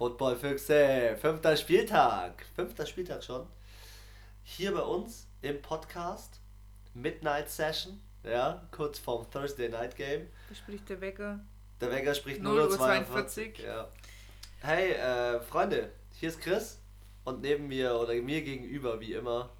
Footballfüchse, 0.00 1.14
fünfter 1.20 1.58
Spieltag. 1.58 2.46
Fünfter 2.54 2.86
Spieltag 2.86 3.22
schon. 3.22 3.46
Hier 4.42 4.72
bei 4.72 4.80
uns 4.80 5.26
im 5.42 5.60
Podcast. 5.60 6.40
Midnight 6.94 7.50
Session. 7.50 8.00
Ja, 8.24 8.66
kurz 8.70 8.98
vorm 8.98 9.30
Thursday 9.30 9.68
Night 9.68 9.96
Game. 9.96 10.28
Da 10.48 10.54
spricht 10.54 10.88
der 10.88 11.02
Wecker. 11.02 11.40
Der 11.82 11.90
Wecker 11.90 12.14
spricht 12.14 12.40
0 12.40 12.60
Uhr 12.60 12.68
0.42 12.70 13.62
Ja. 13.62 13.88
Hey, 14.62 14.92
äh, 14.92 15.38
Freunde, 15.42 15.92
hier 16.18 16.30
ist 16.30 16.40
Chris. 16.40 16.78
Und 17.24 17.42
neben 17.42 17.68
mir 17.68 17.94
oder 17.94 18.14
mir 18.14 18.40
gegenüber, 18.40 19.00
wie 19.00 19.12
immer, 19.12 19.50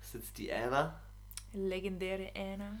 sitzt 0.00 0.38
die 0.38 0.52
Anna. 0.52 1.00
Legendäre 1.52 2.30
Anna. 2.36 2.78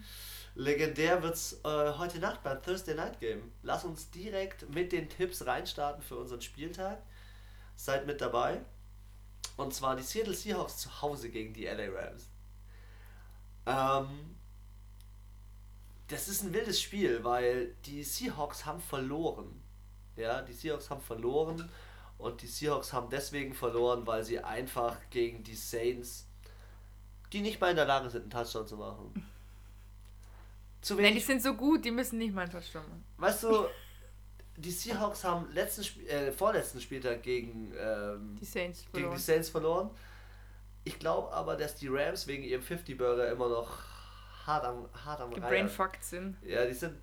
Legendär 0.54 1.20
wird's 1.20 1.54
äh, 1.64 1.92
heute 1.98 2.20
Nacht 2.20 2.44
beim 2.44 2.62
Thursday 2.62 2.94
Night 2.94 3.18
Game. 3.18 3.50
Lass 3.64 3.84
uns 3.84 4.08
direkt 4.12 4.72
mit 4.72 4.92
den 4.92 5.08
Tipps 5.08 5.44
reinstarten 5.46 6.00
für 6.00 6.14
unseren 6.16 6.42
Spieltag. 6.42 7.02
Seid 7.78 8.06
mit 8.06 8.20
dabei. 8.20 8.60
Und 9.56 9.72
zwar 9.72 9.94
die 9.94 10.02
Seattle 10.02 10.34
Seahawks 10.34 10.78
zu 10.78 11.00
Hause 11.00 11.30
gegen 11.30 11.54
die 11.54 11.64
LA 11.64 11.88
Rams. 11.90 12.28
Ähm, 13.66 14.36
das 16.08 16.26
ist 16.26 16.42
ein 16.42 16.52
wildes 16.52 16.82
Spiel, 16.82 17.22
weil 17.22 17.76
die 17.86 18.02
Seahawks 18.02 18.66
haben 18.66 18.80
verloren. 18.80 19.62
Ja, 20.16 20.42
die 20.42 20.52
Seahawks 20.52 20.90
haben 20.90 21.00
verloren 21.00 21.70
und 22.18 22.42
die 22.42 22.48
Seahawks 22.48 22.92
haben 22.92 23.10
deswegen 23.10 23.54
verloren, 23.54 24.04
weil 24.08 24.24
sie 24.24 24.40
einfach 24.40 24.96
gegen 25.10 25.44
die 25.44 25.54
Saints, 25.54 26.26
die 27.32 27.40
nicht 27.40 27.60
mal 27.60 27.70
in 27.70 27.76
der 27.76 27.86
Lage 27.86 28.10
sind, 28.10 28.22
einen 28.22 28.30
Touchdown 28.30 28.66
zu 28.66 28.76
machen. 28.76 29.24
Zu 30.80 30.96
wenig. 30.96 31.10
Nein, 31.10 31.18
die 31.20 31.24
sind 31.24 31.42
so 31.42 31.54
gut, 31.54 31.84
die 31.84 31.92
müssen 31.92 32.18
nicht 32.18 32.34
mal 32.34 32.42
einen 32.42 32.50
Touchdown 32.50 32.82
machen. 32.82 33.04
Weißt 33.18 33.44
du, 33.44 33.68
die 34.58 34.70
Seahawks 34.70 35.24
haben 35.24 35.50
letzten 35.52 35.82
Sp 35.86 36.02
äh, 36.08 36.32
vorletzten 36.32 36.80
Spieltag 36.80 37.22
gegen, 37.22 37.72
ähm, 37.78 38.36
die 38.40 38.44
Saints 38.44 38.84
gegen 38.92 39.10
die 39.10 39.18
Saints 39.18 39.48
verloren. 39.48 39.90
Ich 40.84 40.98
glaube 40.98 41.32
aber, 41.32 41.56
dass 41.56 41.76
die 41.76 41.88
Rams 41.88 42.26
wegen 42.26 42.42
ihrem 42.42 42.62
50-Burger 42.62 43.30
immer 43.30 43.48
noch 43.48 43.78
hart 44.46 44.64
am, 44.64 44.88
hart 45.04 45.20
am 45.20 45.30
Brainfucked 45.30 46.02
sind. 46.02 46.36
Ja, 46.42 46.64
die 46.66 46.74
sind. 46.74 46.96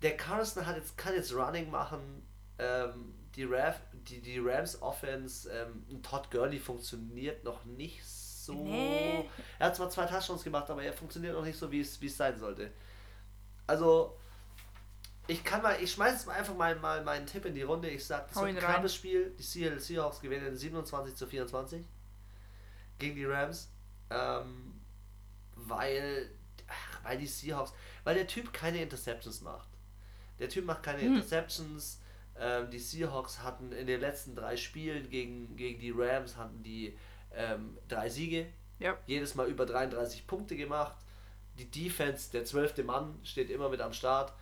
Der 0.00 0.16
Carson 0.16 0.66
hat 0.66 0.76
jetzt, 0.76 0.98
kann 0.98 1.14
jetzt 1.14 1.32
Running 1.34 1.70
machen. 1.70 2.26
Ähm, 2.58 3.14
die, 3.36 3.44
Raf, 3.44 3.80
die, 3.92 4.20
die 4.20 4.38
Rams 4.38 4.80
Offense, 4.82 5.48
ähm, 5.50 6.02
Todd 6.02 6.30
Gurley 6.30 6.58
funktioniert 6.58 7.44
noch 7.44 7.64
nicht 7.64 8.04
so. 8.04 8.54
Nee. 8.64 9.28
Er 9.58 9.66
hat 9.66 9.76
zwar 9.76 9.90
zwei 9.90 10.06
Touchdowns 10.06 10.42
gemacht, 10.42 10.68
aber 10.70 10.82
er 10.82 10.92
funktioniert 10.92 11.34
noch 11.34 11.44
nicht 11.44 11.58
so, 11.58 11.70
wie 11.70 11.80
es, 11.80 12.00
wie 12.00 12.06
es 12.06 12.16
sein 12.16 12.36
sollte. 12.38 12.72
Also, 13.66 14.18
ich 15.28 15.44
kann 15.44 15.62
mal, 15.62 15.80
ich 15.80 15.92
schmeiße 15.92 16.26
mal 16.26 16.34
einfach 16.34 16.54
mal, 16.54 16.74
mal 16.76 17.02
meinen 17.04 17.26
Tipp 17.26 17.44
in 17.44 17.54
die 17.54 17.62
Runde. 17.62 17.88
Ich 17.88 18.04
sage, 18.04 18.24
das 18.28 18.36
ist 18.36 18.42
ein 18.42 18.56
knappes 18.56 18.94
Spiel. 18.94 19.34
Die 19.38 19.42
Seattle 19.42 19.80
Seahawks 19.80 20.20
gewinnen 20.20 20.56
27 20.56 21.14
zu 21.14 21.26
24 21.26 21.84
gegen 22.98 23.14
die 23.14 23.24
Rams. 23.24 23.70
Ähm, 24.10 24.80
weil, 25.54 26.30
ach, 26.66 27.04
weil 27.04 27.18
die 27.18 27.26
Seahawks, 27.26 27.72
weil 28.04 28.16
der 28.16 28.26
Typ 28.26 28.52
keine 28.52 28.82
Interceptions 28.82 29.40
macht. 29.42 29.68
Der 30.38 30.48
Typ 30.48 30.64
macht 30.64 30.82
keine 30.82 31.02
hm. 31.02 31.14
Interceptions. 31.14 32.00
Ähm, 32.36 32.70
die 32.70 32.78
Seahawks 32.78 33.42
hatten 33.42 33.72
in 33.72 33.86
den 33.86 34.00
letzten 34.00 34.34
drei 34.34 34.56
Spielen 34.56 35.08
gegen, 35.08 35.54
gegen 35.56 35.80
die 35.80 35.92
Rams 35.92 36.36
hatten 36.36 36.62
die 36.62 36.98
ähm, 37.32 37.78
drei 37.88 38.08
Siege. 38.08 38.46
Ja. 38.80 38.98
Jedes 39.06 39.36
Mal 39.36 39.48
über 39.48 39.66
33 39.66 40.26
Punkte 40.26 40.56
gemacht. 40.56 40.96
Die 41.58 41.70
Defense, 41.70 42.32
der 42.32 42.44
zwölfte 42.44 42.82
Mann, 42.82 43.20
steht 43.22 43.50
immer 43.50 43.68
mit 43.68 43.80
am 43.80 43.92
Start. 43.92 44.32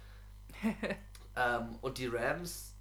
Ähm, 1.37 1.79
und 1.81 1.99
die 1.99 2.07
Rams, 2.07 2.75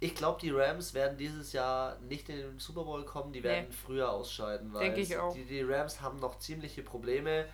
ich 0.00 0.14
glaube, 0.14 0.40
die 0.40 0.50
Rams 0.50 0.94
werden 0.94 1.18
dieses 1.18 1.52
Jahr 1.52 1.98
nicht 2.00 2.28
in 2.28 2.36
den 2.36 2.58
Super 2.58 2.84
Bowl 2.84 3.04
kommen, 3.04 3.32
die 3.32 3.42
werden 3.42 3.66
nee. 3.68 3.74
früher 3.74 4.10
ausscheiden, 4.10 4.72
weil 4.72 4.86
Denke 4.86 5.00
ich 5.00 5.16
auch. 5.16 5.34
Die, 5.34 5.44
die 5.44 5.62
Rams 5.62 6.00
haben 6.00 6.18
noch 6.20 6.38
ziemliche 6.38 6.82
Probleme. 6.82 7.46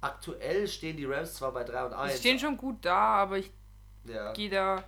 Aktuell 0.00 0.66
stehen 0.68 0.96
die 0.96 1.04
Rams 1.04 1.34
zwar 1.34 1.52
bei 1.52 1.64
3 1.64 1.86
und 1.86 1.92
1. 1.94 2.12
Sie 2.12 2.18
stehen 2.18 2.38
schon 2.38 2.56
gut 2.56 2.84
da, 2.84 3.16
aber 3.16 3.38
ich 3.38 3.50
ja. 4.04 4.32
gehe 4.32 4.50
da 4.50 4.84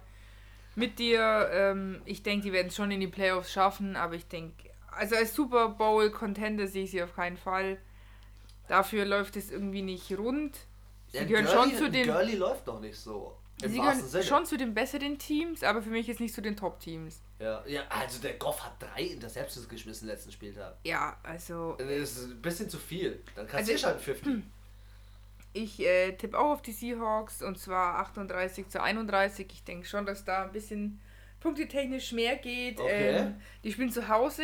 mit 0.75 0.99
dir. 0.99 1.51
Ähm, 1.53 2.03
ich 2.05 2.23
denke, 2.23 2.45
die 2.45 2.53
werden 2.53 2.69
es 2.69 2.77
schon 2.77 2.91
in 2.91 3.01
die 3.01 3.09
Playoffs 3.09 3.53
schaffen, 3.53 3.97
aber 3.97 4.15
ich 4.15 4.29
denke, 4.29 4.71
also 4.91 5.17
als 5.17 5.35
Super 5.35 5.69
Bowl 5.69 6.11
Contender 6.11 6.67
sehe 6.67 6.85
ich 6.85 6.91
sie 6.91 7.03
auf 7.03 7.15
keinen 7.15 7.37
Fall. 7.37 7.79
Dafür 8.69 9.05
läuft 9.05 9.37
es 9.37 9.51
irgendwie 9.51 9.83
nicht 9.83 10.11
rund. 10.17 10.59
Sie 11.12 11.19
ja, 11.19 11.25
gehören 11.25 11.47
Girlie, 11.47 11.71
schon 11.71 11.77
zu 11.77 11.91
den. 11.91 12.05
Girlie 12.05 12.37
läuft 12.37 12.67
noch 12.67 12.81
nicht 12.81 12.97
so. 12.97 13.37
Sie 13.59 13.75
gehören 13.75 14.03
Sinne. 14.03 14.22
schon 14.22 14.44
zu 14.44 14.59
den 14.59 14.75
besseren 14.75 15.19
Teams, 15.19 15.62
aber 15.62 15.81
für 15.81 15.89
mich 15.89 16.06
jetzt 16.06 16.21
nicht 16.21 16.34
zu 16.34 16.43
den 16.43 16.56
Top-Teams. 16.56 17.22
Ja, 17.39 17.62
ja, 17.67 17.83
also 17.89 18.21
der 18.21 18.34
Goff 18.34 18.62
hat 18.62 18.75
drei 18.81 19.03
Interceptions 19.03 19.66
geschmissen 19.69 20.09
letzten 20.09 20.31
Spieltag. 20.31 20.77
Ja, 20.84 21.16
also. 21.22 21.75
Das 21.78 21.89
ist 21.89 22.31
ein 22.31 22.43
bisschen 22.43 22.69
zu 22.69 22.78
viel. 22.78 23.22
Dann 23.34 23.47
kannst 23.47 23.71
also, 23.71 23.83
du 23.83 23.93
halt 23.93 24.00
50. 24.00 24.27
Hm. 24.27 24.43
Ich 25.55 25.81
äh, 25.81 26.12
tippe 26.12 26.39
auch 26.39 26.53
auf 26.53 26.62
die 26.62 26.72
Seahawks 26.72 27.43
und 27.43 27.59
zwar 27.59 27.99
38 28.00 28.69
zu 28.69 28.83
31. 28.83 29.47
Ich 29.50 29.65
denke 29.65 29.87
schon, 29.87 30.05
dass 30.05 30.25
da 30.25 30.45
ein 30.45 30.53
bisschen 30.53 31.00
punktetechnisch 31.41 32.12
mehr 32.12 32.37
geht. 32.37 32.78
Okay. 32.78 33.16
Ähm, 33.16 33.41
die 33.65 33.72
spielen 33.72 33.91
zu 33.91 34.09
Hause. 34.09 34.43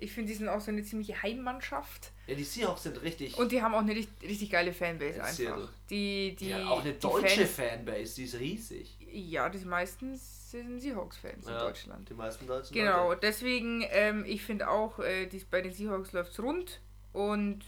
Ich 0.00 0.12
finde, 0.12 0.32
die 0.32 0.38
sind 0.38 0.48
auch 0.48 0.60
so 0.60 0.70
eine 0.70 0.82
ziemliche 0.82 1.22
Heimmannschaft. 1.22 2.12
Ja, 2.26 2.34
die 2.34 2.44
Seahawks 2.44 2.84
sind 2.84 3.02
richtig. 3.02 3.36
Und 3.36 3.52
die 3.52 3.62
haben 3.62 3.74
auch 3.74 3.80
eine 3.80 3.94
richtig, 3.94 4.28
richtig 4.28 4.50
geile 4.50 4.72
Fanbase 4.72 5.22
einfach. 5.22 5.68
Die, 5.90 6.36
die, 6.36 6.50
ja, 6.50 6.68
auch 6.68 6.80
eine 6.80 6.94
deutsche 6.94 7.46
Fans, 7.46 7.50
Fanbase, 7.50 8.14
die 8.16 8.24
ist 8.24 8.38
riesig. 8.38 8.96
Ja, 9.10 9.48
die 9.48 9.58
meistens 9.64 10.50
sind 10.50 10.80
Seahawks-Fans 10.80 11.46
ja, 11.46 11.52
in 11.52 11.58
Deutschland. 11.58 12.08
Die 12.08 12.14
meisten 12.14 12.46
Deutschen. 12.46 12.74
Genau, 12.74 13.08
Leute. 13.08 13.20
deswegen, 13.22 13.84
ähm, 13.90 14.24
ich 14.26 14.42
finde 14.44 14.68
auch, 14.68 14.98
äh, 15.00 15.26
dies, 15.26 15.44
bei 15.44 15.60
den 15.60 15.72
Seahawks 15.72 16.12
läuft 16.12 16.32
es 16.32 16.40
rund 16.40 16.80
und 17.12 17.64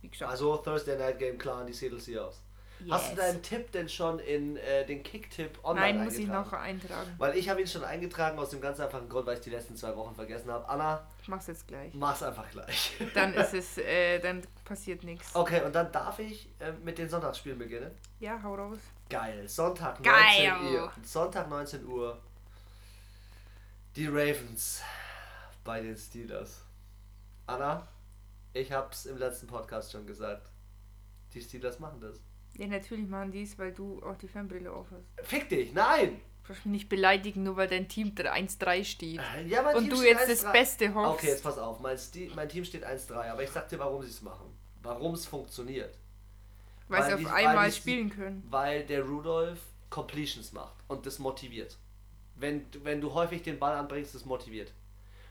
wie 0.00 0.08
gesagt. 0.08 0.30
Also 0.30 0.56
Thursday 0.56 0.96
Night 0.96 1.18
Game 1.18 1.38
klar 1.38 1.60
an 1.60 1.66
die 1.66 1.72
Seattle 1.72 2.00
Seahawks. 2.00 2.42
Yes. 2.80 2.92
Hast 2.92 3.12
du 3.12 3.16
deinen 3.16 3.42
Tipp 3.42 3.72
denn 3.72 3.88
schon 3.88 4.18
in 4.18 4.56
äh, 4.56 4.84
den 4.84 5.02
Kick-Tipp 5.02 5.58
online 5.62 5.98
Nein, 5.98 6.04
muss 6.04 6.18
ich 6.18 6.26
noch 6.26 6.52
eintragen. 6.52 7.14
Weil 7.18 7.36
ich 7.36 7.48
habe 7.48 7.60
ihn 7.60 7.66
schon 7.66 7.84
eingetragen 7.84 8.38
aus 8.38 8.50
dem 8.50 8.60
ganz 8.60 8.78
einfachen 8.78 9.08
Grund, 9.08 9.26
weil 9.26 9.36
ich 9.36 9.42
die 9.42 9.50
letzten 9.50 9.76
zwei 9.76 9.96
Wochen 9.96 10.14
vergessen 10.14 10.50
habe. 10.50 10.68
Anna. 10.68 11.06
Ich 11.22 11.28
mach's 11.28 11.46
jetzt 11.46 11.66
gleich. 11.66 11.94
Mach's 11.94 12.22
einfach 12.22 12.50
gleich. 12.50 12.92
Dann 13.14 13.32
ist 13.32 13.54
es, 13.54 13.78
äh, 13.78 14.18
dann 14.18 14.42
passiert 14.64 15.02
nichts. 15.04 15.34
Okay, 15.34 15.62
und 15.62 15.74
dann 15.74 15.90
darf 15.92 16.18
ich 16.18 16.48
äh, 16.58 16.72
mit 16.84 16.98
den 16.98 17.08
Sonntagsspielen 17.08 17.58
beginnen? 17.58 17.90
Ja, 18.20 18.42
hau 18.42 18.54
raus. 18.54 18.78
Geil. 19.08 19.48
Sonntag 19.48 20.02
Geil. 20.02 20.50
19 20.50 20.74
Uhr. 20.74 20.92
Sonntag 21.02 21.48
19 21.48 21.86
Uhr. 21.86 22.18
Die 23.96 24.06
Ravens 24.06 24.82
bei 25.62 25.80
den 25.80 25.96
Steelers. 25.96 26.62
Anna, 27.46 27.86
ich 28.52 28.72
hab's 28.72 29.06
im 29.06 29.16
letzten 29.16 29.46
Podcast 29.46 29.92
schon 29.92 30.06
gesagt. 30.06 30.50
Die 31.32 31.40
Steelers 31.40 31.78
machen 31.78 32.00
das. 32.00 32.20
Ja, 32.56 32.66
natürlich 32.66 33.08
machen 33.08 33.32
die 33.32 33.42
es, 33.42 33.58
weil 33.58 33.72
du 33.72 34.02
auch 34.02 34.16
die 34.16 34.28
Fernbrille 34.28 34.72
auf 34.72 34.86
hast. 34.90 35.26
Fick 35.26 35.48
dich, 35.48 35.72
nein! 35.72 36.20
Du 36.42 36.48
darfst 36.48 36.66
mich 36.66 36.72
nicht 36.72 36.88
beleidigen, 36.88 37.42
nur 37.42 37.56
weil 37.56 37.68
dein 37.68 37.88
Team 37.88 38.08
1-3 38.14 38.84
steht. 38.84 39.20
Äh, 39.36 39.46
ja, 39.46 39.62
mein 39.62 39.76
Und 39.76 39.84
Team 39.84 39.94
du 39.94 40.02
jetzt 40.02 40.28
das 40.28 40.52
Beste 40.52 40.94
hoffst. 40.94 41.24
Okay, 41.24 41.28
jetzt 41.28 41.42
pass 41.42 41.56
auf. 41.58 41.80
Mein, 41.80 41.98
mein 42.34 42.48
Team 42.48 42.64
steht 42.64 42.86
1-3, 42.86 43.30
aber 43.30 43.42
ich 43.42 43.50
sag 43.50 43.68
dir, 43.68 43.78
warum 43.78 44.02
sie 44.02 44.10
es 44.10 44.20
machen. 44.20 44.46
Warum 44.82 45.14
es 45.14 45.24
funktioniert. 45.24 45.96
Weil, 46.88 47.00
weil 47.00 47.08
sie 47.08 47.14
auf 47.14 47.20
die, 47.20 47.26
einmal 47.26 47.72
spielen 47.72 48.10
können. 48.10 48.46
Weil 48.50 48.84
der 48.84 49.02
Rudolf 49.02 49.58
Completions 49.88 50.52
macht 50.52 50.74
und 50.88 51.06
das 51.06 51.18
motiviert. 51.18 51.78
Wenn, 52.36 52.66
wenn 52.82 53.00
du 53.00 53.14
häufig 53.14 53.42
den 53.42 53.58
Ball 53.58 53.76
anbringst, 53.76 54.14
das 54.14 54.24
motiviert. 54.24 54.72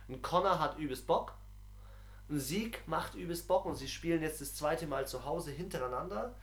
Ein 0.10 0.22
Connor 0.22 0.60
hat 0.60 0.78
übelst 0.80 1.06
Bock. 1.06 1.34
Ein 2.30 2.40
Sieg 2.40 2.82
macht 2.88 3.16
übelst 3.16 3.48
Bock 3.48 3.66
und 3.66 3.76
sie 3.76 3.88
spielen 3.88 4.22
jetzt 4.22 4.42
das 4.42 4.56
zweite 4.56 4.88
Mal 4.88 5.06
zu 5.06 5.26
Hause 5.26 5.52
hintereinander. 5.52 6.34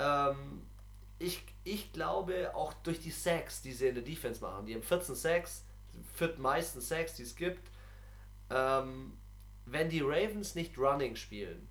Ähm, 0.00 0.62
ich, 1.18 1.44
ich 1.64 1.92
glaube 1.92 2.54
auch 2.54 2.72
durch 2.72 3.00
die 3.00 3.10
Sacks, 3.10 3.62
die 3.62 3.72
sie 3.72 3.88
in 3.88 3.94
der 3.94 4.04
Defense 4.04 4.40
machen, 4.40 4.66
die 4.66 4.74
haben 4.74 4.82
14 4.82 5.14
Sacks, 5.14 5.64
vierten 6.14 6.40
meisten 6.40 6.80
Sacks, 6.80 7.14
die 7.14 7.22
es 7.22 7.36
gibt. 7.36 7.70
Ähm, 8.48 9.12
wenn 9.66 9.88
die 9.88 10.00
Ravens 10.00 10.54
nicht 10.54 10.76
Running 10.78 11.14
spielen, 11.14 11.68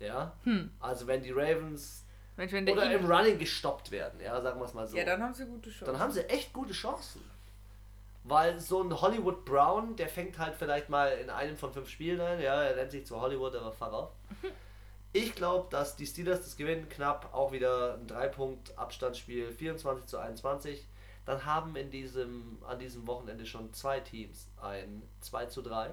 ja, 0.00 0.36
hm. 0.42 0.70
also 0.80 1.06
wenn 1.06 1.22
die 1.22 1.30
Ravens 1.30 2.04
Mensch, 2.36 2.52
wenn 2.52 2.68
oder 2.68 2.90
im 2.92 3.10
Running 3.10 3.38
gestoppt 3.38 3.90
werden, 3.90 4.18
ja, 4.20 4.40
sagen 4.40 4.58
wir 4.58 4.64
es 4.64 4.74
mal 4.74 4.86
so. 4.86 4.96
Ja, 4.96 5.04
dann 5.04 5.22
haben 5.22 5.34
sie 5.34 5.46
gute 5.46 5.70
Chancen. 5.70 5.92
Dann 5.92 5.98
haben 6.00 6.10
sie 6.10 6.28
echt 6.28 6.52
gute 6.52 6.72
Chancen. 6.72 7.22
Weil 8.24 8.58
so 8.58 8.82
ein 8.82 9.00
Hollywood 9.00 9.44
Brown, 9.44 9.96
der 9.96 10.08
fängt 10.08 10.38
halt 10.38 10.54
vielleicht 10.54 10.88
mal 10.88 11.08
in 11.12 11.28
einem 11.28 11.56
von 11.56 11.72
fünf 11.72 11.88
Spielen 11.88 12.20
ein, 12.20 12.40
ja, 12.40 12.62
er 12.62 12.76
nennt 12.76 12.90
sich 12.90 13.04
zu 13.04 13.20
Hollywood, 13.20 13.54
aber 13.54 13.72
fahr 13.72 13.92
auf. 13.92 14.10
Ich 15.12 15.34
glaube, 15.34 15.68
dass 15.70 15.96
die 15.96 16.06
Steelers 16.06 16.42
das 16.42 16.56
gewinnen, 16.56 16.88
knapp, 16.88 17.34
auch 17.34 17.52
wieder 17.52 17.98
ein 17.98 18.06
3-Punkt-Abstandsspiel, 18.06 19.52
24 19.52 20.06
zu 20.06 20.18
21. 20.18 20.86
Dann 21.26 21.44
haben 21.44 21.76
in 21.76 21.90
diesem, 21.90 22.58
an 22.66 22.78
diesem 22.78 23.06
Wochenende 23.06 23.44
schon 23.44 23.72
zwei 23.74 24.00
Teams 24.00 24.48
ein 24.60 25.02
2 25.20 25.46
zu 25.46 25.62
3. 25.62 25.92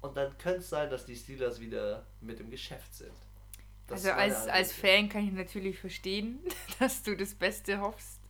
Und 0.00 0.16
dann 0.16 0.38
könnte 0.38 0.60
es 0.60 0.70
sein, 0.70 0.88
dass 0.88 1.04
die 1.04 1.16
Steelers 1.16 1.60
wieder 1.60 2.06
mit 2.20 2.40
im 2.40 2.50
Geschäft 2.50 2.94
sind. 2.94 3.12
Das 3.86 4.06
also 4.06 4.12
als, 4.12 4.46
als 4.46 4.72
Fan 4.72 5.08
kann 5.08 5.26
ich 5.26 5.32
natürlich 5.32 5.78
verstehen, 5.78 6.40
dass 6.78 7.02
du 7.02 7.16
das 7.16 7.34
Beste 7.34 7.80
hoffst. 7.80 8.20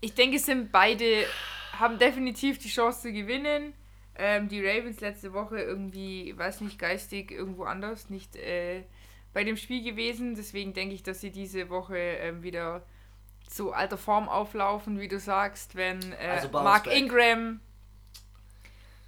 Ich 0.00 0.14
denke, 0.14 0.36
es 0.36 0.46
sind 0.46 0.70
beide 0.70 1.26
haben 1.72 1.98
definitiv 1.98 2.58
die 2.58 2.68
Chance 2.68 3.02
zu 3.02 3.12
gewinnen. 3.12 3.74
Ähm, 4.24 4.48
die 4.48 4.64
Ravens 4.64 5.00
letzte 5.00 5.32
Woche 5.32 5.58
irgendwie, 5.58 6.32
weiß 6.38 6.60
nicht, 6.60 6.78
geistig 6.78 7.32
irgendwo 7.32 7.64
anders, 7.64 8.08
nicht 8.08 8.36
äh, 8.36 8.84
bei 9.32 9.42
dem 9.42 9.56
Spiel 9.56 9.82
gewesen. 9.82 10.36
Deswegen 10.36 10.74
denke 10.74 10.94
ich, 10.94 11.02
dass 11.02 11.20
sie 11.20 11.32
diese 11.32 11.70
Woche 11.70 11.98
ähm, 11.98 12.44
wieder 12.44 12.84
zu 13.48 13.72
alter 13.72 13.98
Form 13.98 14.28
auflaufen, 14.28 15.00
wie 15.00 15.08
du 15.08 15.18
sagst. 15.18 15.74
Wenn 15.74 16.12
äh, 16.12 16.38
also 16.40 16.50
Mark 16.50 16.84
back. 16.84 16.96
Ingram 16.96 17.60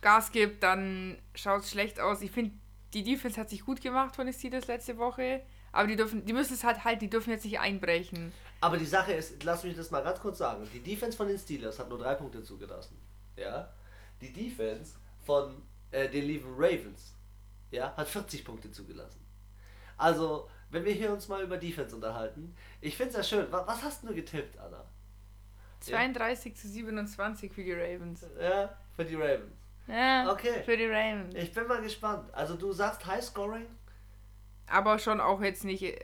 Gas 0.00 0.32
gibt, 0.32 0.64
dann 0.64 1.16
schaut 1.36 1.62
es 1.62 1.70
schlecht 1.70 2.00
aus. 2.00 2.20
Ich 2.20 2.32
finde, 2.32 2.50
die 2.92 3.04
Defense 3.04 3.40
hat 3.40 3.50
sich 3.50 3.64
gut 3.64 3.80
gemacht 3.80 4.16
von 4.16 4.26
den 4.26 4.34
Steelers 4.34 4.66
letzte 4.66 4.98
Woche. 4.98 5.42
Aber 5.70 5.86
die 5.86 5.94
dürfen, 5.94 6.26
die 6.26 6.32
müssen 6.32 6.54
es 6.54 6.64
halt 6.64 6.82
halten, 6.82 6.98
die 6.98 7.10
dürfen 7.10 7.30
jetzt 7.30 7.44
nicht 7.44 7.60
einbrechen. 7.60 8.32
Aber 8.60 8.78
die 8.78 8.84
Sache 8.84 9.12
ist, 9.12 9.44
lass 9.44 9.62
mich 9.62 9.76
das 9.76 9.92
mal 9.92 10.02
ganz 10.02 10.18
kurz 10.18 10.38
sagen. 10.38 10.68
Die 10.74 10.80
Defense 10.80 11.16
von 11.16 11.28
den 11.28 11.38
Steelers 11.38 11.78
hat 11.78 11.88
nur 11.88 11.98
drei 11.98 12.16
Punkte 12.16 12.42
zugelassen. 12.42 12.98
Ja. 13.36 13.72
Die 14.20 14.32
Defense 14.32 14.94
von 15.24 15.62
äh, 15.90 16.08
den 16.08 16.24
lieben 16.24 16.52
Ravens, 16.56 17.14
ja, 17.70 17.94
hat 17.96 18.08
40 18.08 18.44
Punkte 18.44 18.70
zugelassen. 18.70 19.24
Also, 19.96 20.48
wenn 20.70 20.84
wir 20.84 20.92
hier 20.92 21.12
uns 21.12 21.28
mal 21.28 21.42
über 21.42 21.56
Defense 21.56 21.94
unterhalten, 21.94 22.54
ich 22.80 22.96
finde 22.96 23.10
es 23.10 23.16
ja 23.16 23.22
schön. 23.22 23.46
Was, 23.50 23.66
was, 23.66 23.82
hast 23.82 24.04
du 24.04 24.14
getippt, 24.14 24.58
Anna? 24.58 24.84
32 25.80 26.52
ja? 26.52 26.60
zu 26.60 26.68
27 26.68 27.52
für 27.52 27.62
die 27.62 27.72
Ravens. 27.72 28.26
Ja, 28.40 28.76
für 28.96 29.04
die 29.04 29.14
Ravens. 29.14 29.56
Ja, 29.86 30.32
okay. 30.32 30.62
für 30.64 30.76
die 30.76 30.86
Ravens. 30.86 31.34
Ich 31.34 31.52
bin 31.52 31.66
mal 31.66 31.82
gespannt. 31.82 32.32
Also 32.32 32.54
du 32.54 32.72
sagst 32.72 33.04
High 33.06 33.22
Scoring? 33.22 33.66
Aber 34.66 34.98
schon 34.98 35.20
auch 35.20 35.42
jetzt 35.42 35.64
nicht, 35.64 35.82
äh, 35.82 35.98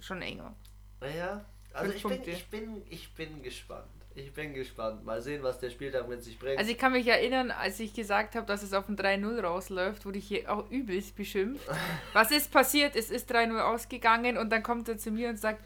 schon 0.00 0.20
enger. 0.20 0.54
Naja, 1.00 1.44
also 1.72 1.92
ich 1.92 2.02
bin, 2.02 2.22
ich, 2.22 2.50
bin, 2.50 2.82
ich 2.88 3.14
bin 3.14 3.42
gespannt. 3.42 3.88
Ich 4.16 4.32
bin 4.32 4.54
gespannt. 4.54 5.04
Mal 5.04 5.20
sehen, 5.20 5.42
was 5.42 5.58
der 5.58 5.70
Spieltag 5.70 6.08
mit 6.08 6.22
sich 6.22 6.38
bringt. 6.38 6.58
Also 6.58 6.70
ich 6.70 6.78
kann 6.78 6.92
mich 6.92 7.06
erinnern, 7.06 7.50
als 7.50 7.80
ich 7.80 7.92
gesagt 7.94 8.36
habe, 8.36 8.46
dass 8.46 8.62
es 8.62 8.72
auf 8.72 8.88
ein 8.88 8.96
3-0 8.96 9.40
rausläuft, 9.40 10.06
wurde 10.06 10.18
ich 10.18 10.28
hier 10.28 10.52
auch 10.52 10.70
übelst 10.70 11.16
beschimpft. 11.16 11.66
was 12.12 12.30
ist 12.30 12.52
passiert? 12.52 12.94
Es 12.94 13.10
ist 13.10 13.32
3-0 13.32 13.58
ausgegangen 13.58 14.38
und 14.38 14.50
dann 14.50 14.62
kommt 14.62 14.88
er 14.88 14.98
zu 14.98 15.10
mir 15.10 15.30
und 15.30 15.38
sagt, 15.38 15.64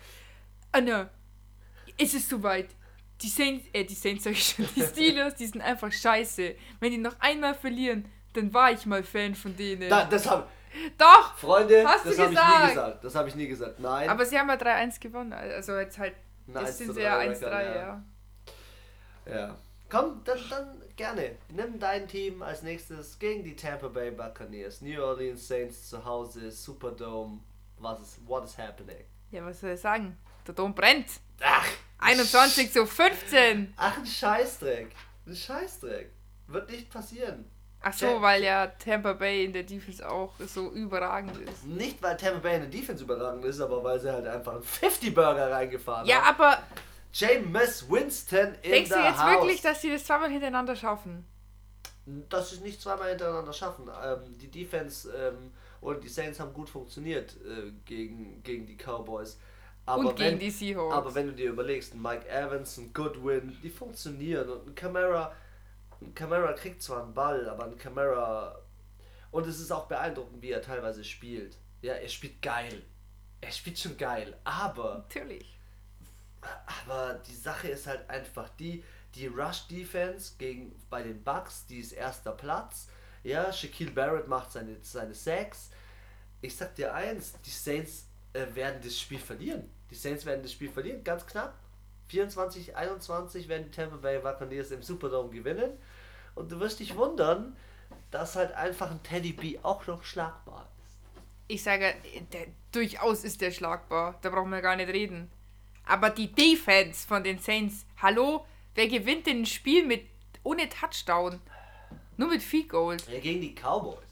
Anna, 0.73 1.11
ist 1.99 2.15
es 2.15 2.29
soweit? 2.29 2.69
Die 3.21 3.29
Saints, 3.29 3.67
äh, 3.73 3.85
die 3.85 3.95
Saints 3.95 4.25
sag 4.25 4.33
ich 4.33 4.55
schon, 4.56 4.69
die 4.77 4.83
Steelers, 4.83 5.35
die 5.35 5.47
sind 5.47 5.61
einfach 5.61 5.93
scheiße. 5.93 6.55
Wenn 6.81 6.93
die 6.93 6.99
noch 6.99 7.17
einmal 7.21 7.55
verlieren, 7.55 8.06
dann 8.33 8.55
war 8.55 8.71
ich 8.73 8.87
mal 8.87 9.03
Fan 9.03 9.35
von 9.35 9.56
denen. 9.56 9.91
Da, 9.91 10.05
das 10.05 10.31
habe 10.31 10.47
Doch! 10.97 11.37
Freunde, 11.37 11.85
hast 11.87 12.06
das 12.06 12.19
habe 12.19 12.33
ich 12.33 12.39
nie 12.39 12.69
gesagt. 12.69 13.05
Das 13.05 13.15
habe 13.15 13.29
ich 13.29 13.35
nie 13.35 13.49
gesagt. 13.49 13.81
Nein. 13.81 14.09
Aber 14.09 14.25
sie 14.25 14.39
haben 14.39 14.49
ja 14.49 14.55
3-1 14.55 15.00
gewonnen. 15.00 15.33
Also 15.35 15.77
jetzt 15.77 15.99
halt, 15.99 16.15
jetzt 16.47 16.79
sind 16.79 16.95
sie 16.95 17.03
ja 17.03 17.19
1-3, 17.19 17.43
ja. 17.43 17.75
ja. 17.75 18.05
Ja. 19.28 19.56
Komm, 19.88 20.22
dann, 20.25 20.38
dann 20.50 20.82
gerne. 20.96 21.36
Nimm 21.50 21.78
dein 21.78 22.06
Team 22.06 22.42
als 22.42 22.62
nächstes 22.62 23.19
gegen 23.19 23.42
die 23.42 23.56
Tampa 23.56 23.88
Bay 23.88 24.10
Buccaneers. 24.10 24.82
New 24.82 25.02
Orleans 25.02 25.46
Saints 25.48 25.88
zu 25.88 26.04
Hause, 26.04 26.50
Superdome. 26.50 27.40
Was 27.78 28.00
ist, 28.00 28.26
what 28.26 28.44
is 28.44 28.58
happening? 28.58 29.04
Ja, 29.30 29.44
was 29.44 29.60
soll 29.60 29.70
ich 29.70 29.80
sagen? 29.80 30.19
Der 30.46 30.54
Dom 30.54 30.75
brennt. 30.75 31.06
Ach. 31.40 31.66
21 31.98 32.72
zu 32.72 32.86
15. 32.86 33.75
Ach, 33.76 33.98
ein 33.98 34.06
Scheißdreck. 34.06 34.88
Ein 35.26 35.36
Scheißdreck. 35.36 36.10
Wird 36.46 36.70
nicht 36.70 36.90
passieren. 36.90 37.44
Ach 37.80 37.92
so, 37.92 38.20
weil 38.20 38.42
ja 38.42 38.66
Tampa 38.66 39.12
Bay 39.12 39.44
in 39.44 39.52
der 39.52 39.62
Defense 39.62 40.08
auch 40.08 40.32
so 40.40 40.70
überragend 40.72 41.36
ist. 41.38 41.64
Nicht, 41.64 42.02
weil 42.02 42.16
Tampa 42.16 42.40
Bay 42.40 42.56
in 42.56 42.62
der 42.62 42.70
Defense 42.70 43.04
überragend 43.04 43.44
ist, 43.44 43.60
aber 43.60 43.82
weil 43.84 44.00
sie 44.00 44.12
halt 44.12 44.26
einfach 44.26 44.54
einen 44.54 44.62
50-Burger 44.62 45.50
reingefahren 45.50 46.06
ja, 46.06 46.16
haben. 46.16 46.38
Ja, 46.40 46.46
aber 46.46 46.62
James 47.19 47.91
Winston 47.91 48.55
in 48.62 48.70
Denkst 48.70 48.91
du 48.91 48.97
jetzt 48.97 49.19
house. 49.19 49.32
wirklich, 49.32 49.61
dass 49.61 49.82
sie 49.82 49.91
das 49.91 50.05
zweimal 50.05 50.31
hintereinander 50.31 50.76
schaffen? 50.76 51.26
Dass 52.29 52.50
sie 52.50 52.56
es 52.56 52.62
nicht 52.62 52.81
zweimal 52.81 53.09
hintereinander 53.09 53.53
schaffen. 53.53 53.91
Ähm, 54.03 54.38
die 54.38 54.49
Defense 54.49 55.12
ähm, 55.12 55.50
und 55.81 56.03
die 56.05 56.09
Saints 56.09 56.38
haben 56.38 56.55
gut 56.55 56.70
funktioniert 56.70 57.37
äh, 57.44 57.73
gegen, 57.85 58.41
gegen 58.44 58.67
die 58.67 58.76
Cowboys. 58.76 59.41
Aber 59.85 60.11
und 60.11 60.19
wenn, 60.20 60.38
gegen 60.38 60.38
die 60.38 60.50
Seahawks. 60.50 60.94
Aber 60.94 61.15
wenn 61.17 61.26
du 61.26 61.32
dir 61.32 61.50
überlegst, 61.50 61.94
ein 61.94 62.03
Mike 62.03 62.29
Evans, 62.29 62.79
ein 62.79 62.93
Goodwin, 62.93 63.59
die 63.64 63.71
funktionieren 63.71 64.49
und 64.49 64.69
ein 64.69 64.75
Camara, 64.76 65.35
ein 66.00 66.14
Camara 66.14 66.53
kriegt 66.53 66.82
zwar 66.82 67.03
einen 67.03 67.14
Ball, 67.14 67.49
aber 67.49 67.64
ein 67.64 67.76
Camara 67.76 68.61
und 69.32 69.44
es 69.44 69.59
ist 69.59 69.73
auch 69.73 69.87
beeindruckend, 69.87 70.41
wie 70.41 70.53
er 70.53 70.62
teilweise 70.62 71.03
spielt. 71.03 71.59
Ja, 71.82 71.94
er 71.94 72.09
spielt 72.09 72.41
geil. 72.43 72.82
Er 73.41 73.50
spielt 73.50 73.79
schon 73.79 73.97
geil, 73.97 74.37
aber 74.44 74.99
natürlich 74.99 75.57
aber 76.85 77.14
die 77.26 77.35
Sache 77.35 77.69
ist 77.69 77.87
halt 77.87 78.08
einfach 78.08 78.49
die, 78.50 78.85
die 79.14 79.26
Rush 79.26 79.67
Defense 79.69 80.35
gegen 80.38 80.75
bei 80.90 81.02
den 81.02 81.23
Bucks, 81.23 81.67
die 81.67 81.79
ist 81.79 81.93
erster 81.93 82.32
Platz. 82.32 82.88
Ja, 83.25 83.52
Shaquille 83.52 83.90
Barrett 83.90 84.29
macht 84.29 84.52
seine, 84.52 84.76
seine 84.82 85.14
Sacks. 85.14 85.70
Ich 86.40 86.56
sag 86.56 86.75
dir 86.76 86.94
eins, 86.94 87.35
die 87.44 87.50
Saints 87.50 88.06
äh, 88.32 88.46
werden 88.55 88.81
das 88.82 88.99
Spiel 88.99 89.19
verlieren. 89.19 89.69
Die 89.90 89.94
Saints 89.94 90.25
werden 90.25 90.43
das 90.43 90.52
Spiel 90.52 90.70
verlieren, 90.70 91.02
ganz 91.02 91.26
knapp. 91.26 91.55
24, 92.08 92.76
21 92.76 93.49
werden 93.49 93.64
die 93.64 93.70
Tampa 93.70 93.96
Bay 93.96 94.19
Buccaneers 94.19 94.70
im 94.70 94.82
Superdome 94.82 95.31
gewinnen. 95.31 95.73
Und 96.35 96.52
du 96.52 96.61
wirst 96.61 96.81
dich 96.81 96.96
wundern, 96.96 97.56
dass 98.11 98.37
halt 98.37 98.52
einfach 98.52 98.90
ein 98.90 99.02
Teddy 99.02 99.32
B 99.32 99.58
auch 99.62 99.87
noch 99.87 100.05
schlagbar 100.05 100.69
ist. 100.79 100.96
Ich 101.49 101.62
sage, 101.62 101.94
der, 102.32 102.46
durchaus 102.73 103.25
ist 103.25 103.40
der 103.40 103.50
schlagbar. 103.50 104.19
Da 104.23 104.31
brauchen 104.31 104.50
wir 104.50 104.62
gar 104.62 104.76
nicht 104.76 104.88
reden. 104.88 105.31
Aber 105.88 106.11
die 106.11 106.31
Defense 106.31 107.06
von 107.06 107.25
den 107.25 107.38
Saints, 107.38 107.87
hallo, 108.00 108.46
wer 108.75 108.88
gewinnt 108.88 109.26
denn 109.26 109.43
ein 109.43 109.46
Spiel 109.46 109.85
mit 109.85 110.06
ohne 110.43 110.69
Touchdown? 110.69 111.40
Nur 112.17 112.29
mit 112.29 112.43
Field 112.43 112.69
Goal. 112.69 112.96
Ja, 113.11 113.19
gegen 113.20 113.40
die 113.40 113.55
Cowboys. 113.55 114.05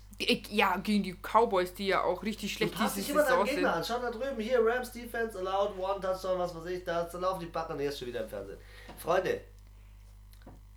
Ja, 0.48 0.76
gegen 0.78 1.02
die 1.02 1.14
Cowboys, 1.14 1.74
die 1.74 1.88
ja 1.88 2.02
auch 2.02 2.22
richtig 2.22 2.54
schlecht 2.54 2.74
du 2.74 2.82
diese 2.82 3.02
Saison 3.02 3.46
sind. 3.46 3.66
An. 3.66 3.84
Schau 3.84 3.98
da 3.98 4.10
drüben, 4.10 4.40
hier 4.40 4.64
Rams 4.64 4.90
Defense 4.90 5.38
allowed, 5.38 5.78
one 5.78 6.00
Touchdown, 6.00 6.38
was 6.38 6.54
weiß 6.54 6.66
ich, 6.66 6.84
da, 6.84 7.04
da 7.04 7.18
laufen 7.18 7.40
die 7.40 7.46
Buccaneers 7.46 7.98
schon 7.98 8.08
wieder 8.08 8.22
im 8.22 8.28
Fernsehen. 8.28 8.58
Freunde, 8.96 9.42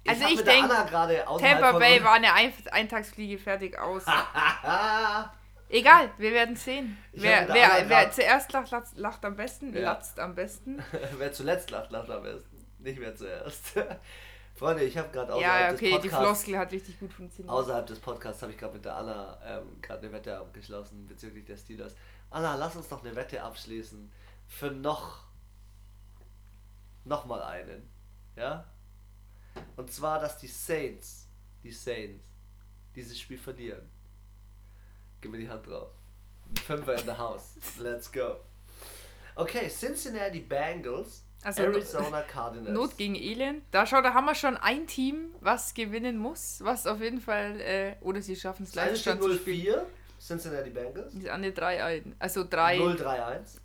ich 0.03 0.09
also 0.11 0.25
ich 0.27 0.43
denke, 0.43 0.67
Tampa 0.67 1.71
Bay 1.73 2.03
war 2.03 2.13
eine 2.13 2.33
Eintagsfliege 2.33 3.37
fertig 3.37 3.77
aus. 3.77 4.03
Egal, 5.69 6.11
wir 6.17 6.31
werden 6.31 6.55
sehen. 6.55 6.97
wer, 7.13 7.47
wer, 7.47 7.87
wer 7.87 8.11
zuerst 8.11 8.51
lacht, 8.51 8.71
lacht, 8.71 8.97
lacht 8.97 9.23
am 9.23 9.35
besten, 9.35 9.71
ja. 9.73 9.81
latzt 9.81 10.19
am 10.19 10.33
besten. 10.33 10.83
wer 11.17 11.31
zuletzt 11.31 11.69
lacht, 11.69 11.91
lacht 11.91 12.09
am 12.09 12.23
besten. 12.23 12.65
Nicht 12.79 12.99
mehr 12.99 13.15
zuerst. 13.15 13.75
Freunde, 14.55 14.83
ich 14.83 14.97
habe 14.97 15.09
gerade 15.09 15.33
außerhalb 15.33 15.61
ja, 15.61 15.73
okay, 15.73 15.85
des 15.85 15.91
Podcasts... 15.91 16.01
die 16.01 16.09
Floskel 16.09 16.57
hat 16.57 16.71
richtig 16.71 16.99
gut 16.99 17.13
funktioniert. 17.13 17.53
Außerhalb 17.53 17.85
des 17.85 17.99
Podcasts 17.99 18.41
habe 18.41 18.51
ich 18.51 18.57
gerade 18.57 18.73
mit 18.73 18.83
der 18.83 18.95
Anna 18.95 19.37
ähm, 19.45 19.81
gerade 19.81 19.99
eine 19.99 20.11
Wette 20.11 20.37
abgeschlossen 20.37 21.07
bezüglich 21.07 21.45
der 21.45 21.55
Steelers. 21.55 21.95
Anna, 22.31 22.55
lass 22.55 22.75
uns 22.75 22.89
noch 22.89 23.03
eine 23.03 23.15
Wette 23.15 23.41
abschließen 23.41 24.11
für 24.47 24.71
noch... 24.71 25.29
Nochmal 27.05 27.43
einen. 27.43 27.89
Ja? 28.35 28.65
Und 29.77 29.91
zwar, 29.93 30.19
dass 30.19 30.37
die 30.37 30.47
Saints, 30.47 31.27
die 31.63 31.71
Saints, 31.71 32.23
dieses 32.95 33.19
Spiel 33.19 33.37
verlieren. 33.37 33.89
Gib 35.21 35.31
mir 35.31 35.37
die 35.39 35.49
Hand 35.49 35.67
drauf. 35.67 35.89
Fünfer 36.65 36.95
in 36.95 37.05
the 37.05 37.17
house. 37.17 37.55
Let's 37.79 38.11
go. 38.11 38.37
Okay, 39.35 39.69
Cincinnati 39.69 40.39
Bengals. 40.39 41.23
Also 41.43 41.63
Arizona 41.63 42.21
Cardinals. 42.33 42.69
Not 42.73 42.97
gegen 42.97 43.15
Elend. 43.15 43.63
Da 43.71 43.85
schau, 43.85 44.01
da 44.01 44.13
haben 44.13 44.25
wir 44.25 44.35
schon 44.35 44.57
ein 44.57 44.87
Team, 44.87 45.33
was 45.39 45.73
gewinnen 45.73 46.17
muss, 46.17 46.59
was 46.63 46.85
auf 46.85 46.99
jeden 46.99 47.21
Fall, 47.21 47.61
äh, 47.61 47.95
oder 48.01 48.21
sie 48.21 48.35
schaffen 48.35 48.63
es 48.63 48.75
leicht. 48.75 49.07
Also 49.07 49.29
04, 49.37 49.85
Cincinnati 50.19 50.69
Bengals. 50.69 51.13
Die 51.13 51.29
andere 51.29 51.53
3 51.53 52.03
Also 52.19 52.45
3. 52.49 52.77
0-3-1. 52.79 53.57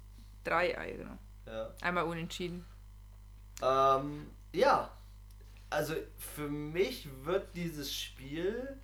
3 0.45 0.95
genau. 0.97 1.19
Ja. 1.47 1.71
Einmal 1.83 2.05
unentschieden. 2.05 2.65
Ähm, 3.63 4.31
ja. 4.53 4.91
Also 5.71 5.95
für 6.17 6.49
mich 6.49 7.09
wird 7.25 7.49
dieses 7.57 7.93
Spiel 7.93 8.79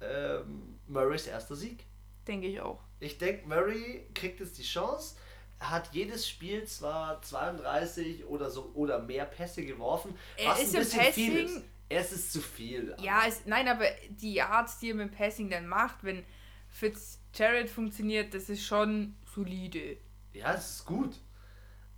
ähm, 0.00 0.78
Murrays 0.86 1.26
erster 1.26 1.56
Sieg. 1.56 1.84
Denke 2.26 2.46
ich 2.46 2.60
auch. 2.60 2.80
Ich 3.00 3.18
denke, 3.18 3.46
Murray 3.48 4.06
kriegt 4.14 4.40
jetzt 4.40 4.58
die 4.58 4.62
Chance. 4.62 5.16
Hat 5.58 5.90
jedes 5.92 6.28
Spiel 6.28 6.64
zwar 6.64 7.22
32 7.22 8.24
oder 8.26 8.50
so 8.50 8.72
oder 8.74 8.98
mehr 8.98 9.24
Pässe 9.24 9.64
geworfen, 9.64 10.16
er 10.36 10.50
was 10.50 10.62
ist 10.62 10.74
ein 10.74 10.82
bisschen 10.82 11.00
Passing, 11.00 11.32
viel 11.32 11.44
ist. 11.44 11.62
Es 11.88 12.12
ist 12.12 12.32
zu 12.32 12.40
viel. 12.40 12.96
Ja, 13.00 13.22
es, 13.28 13.42
nein, 13.44 13.68
aber 13.68 13.84
die 14.08 14.40
Art, 14.40 14.70
die 14.80 14.90
er 14.90 14.94
mit 14.94 15.10
dem 15.10 15.14
Passing 15.14 15.50
dann 15.50 15.68
macht, 15.68 16.02
wenn 16.02 16.24
Fitzgerald 16.68 17.70
funktioniert, 17.70 18.34
das 18.34 18.48
ist 18.48 18.64
schon 18.64 19.14
solide. 19.34 19.98
Ja, 20.32 20.54
es 20.54 20.78
ist 20.78 20.86
gut. 20.86 21.14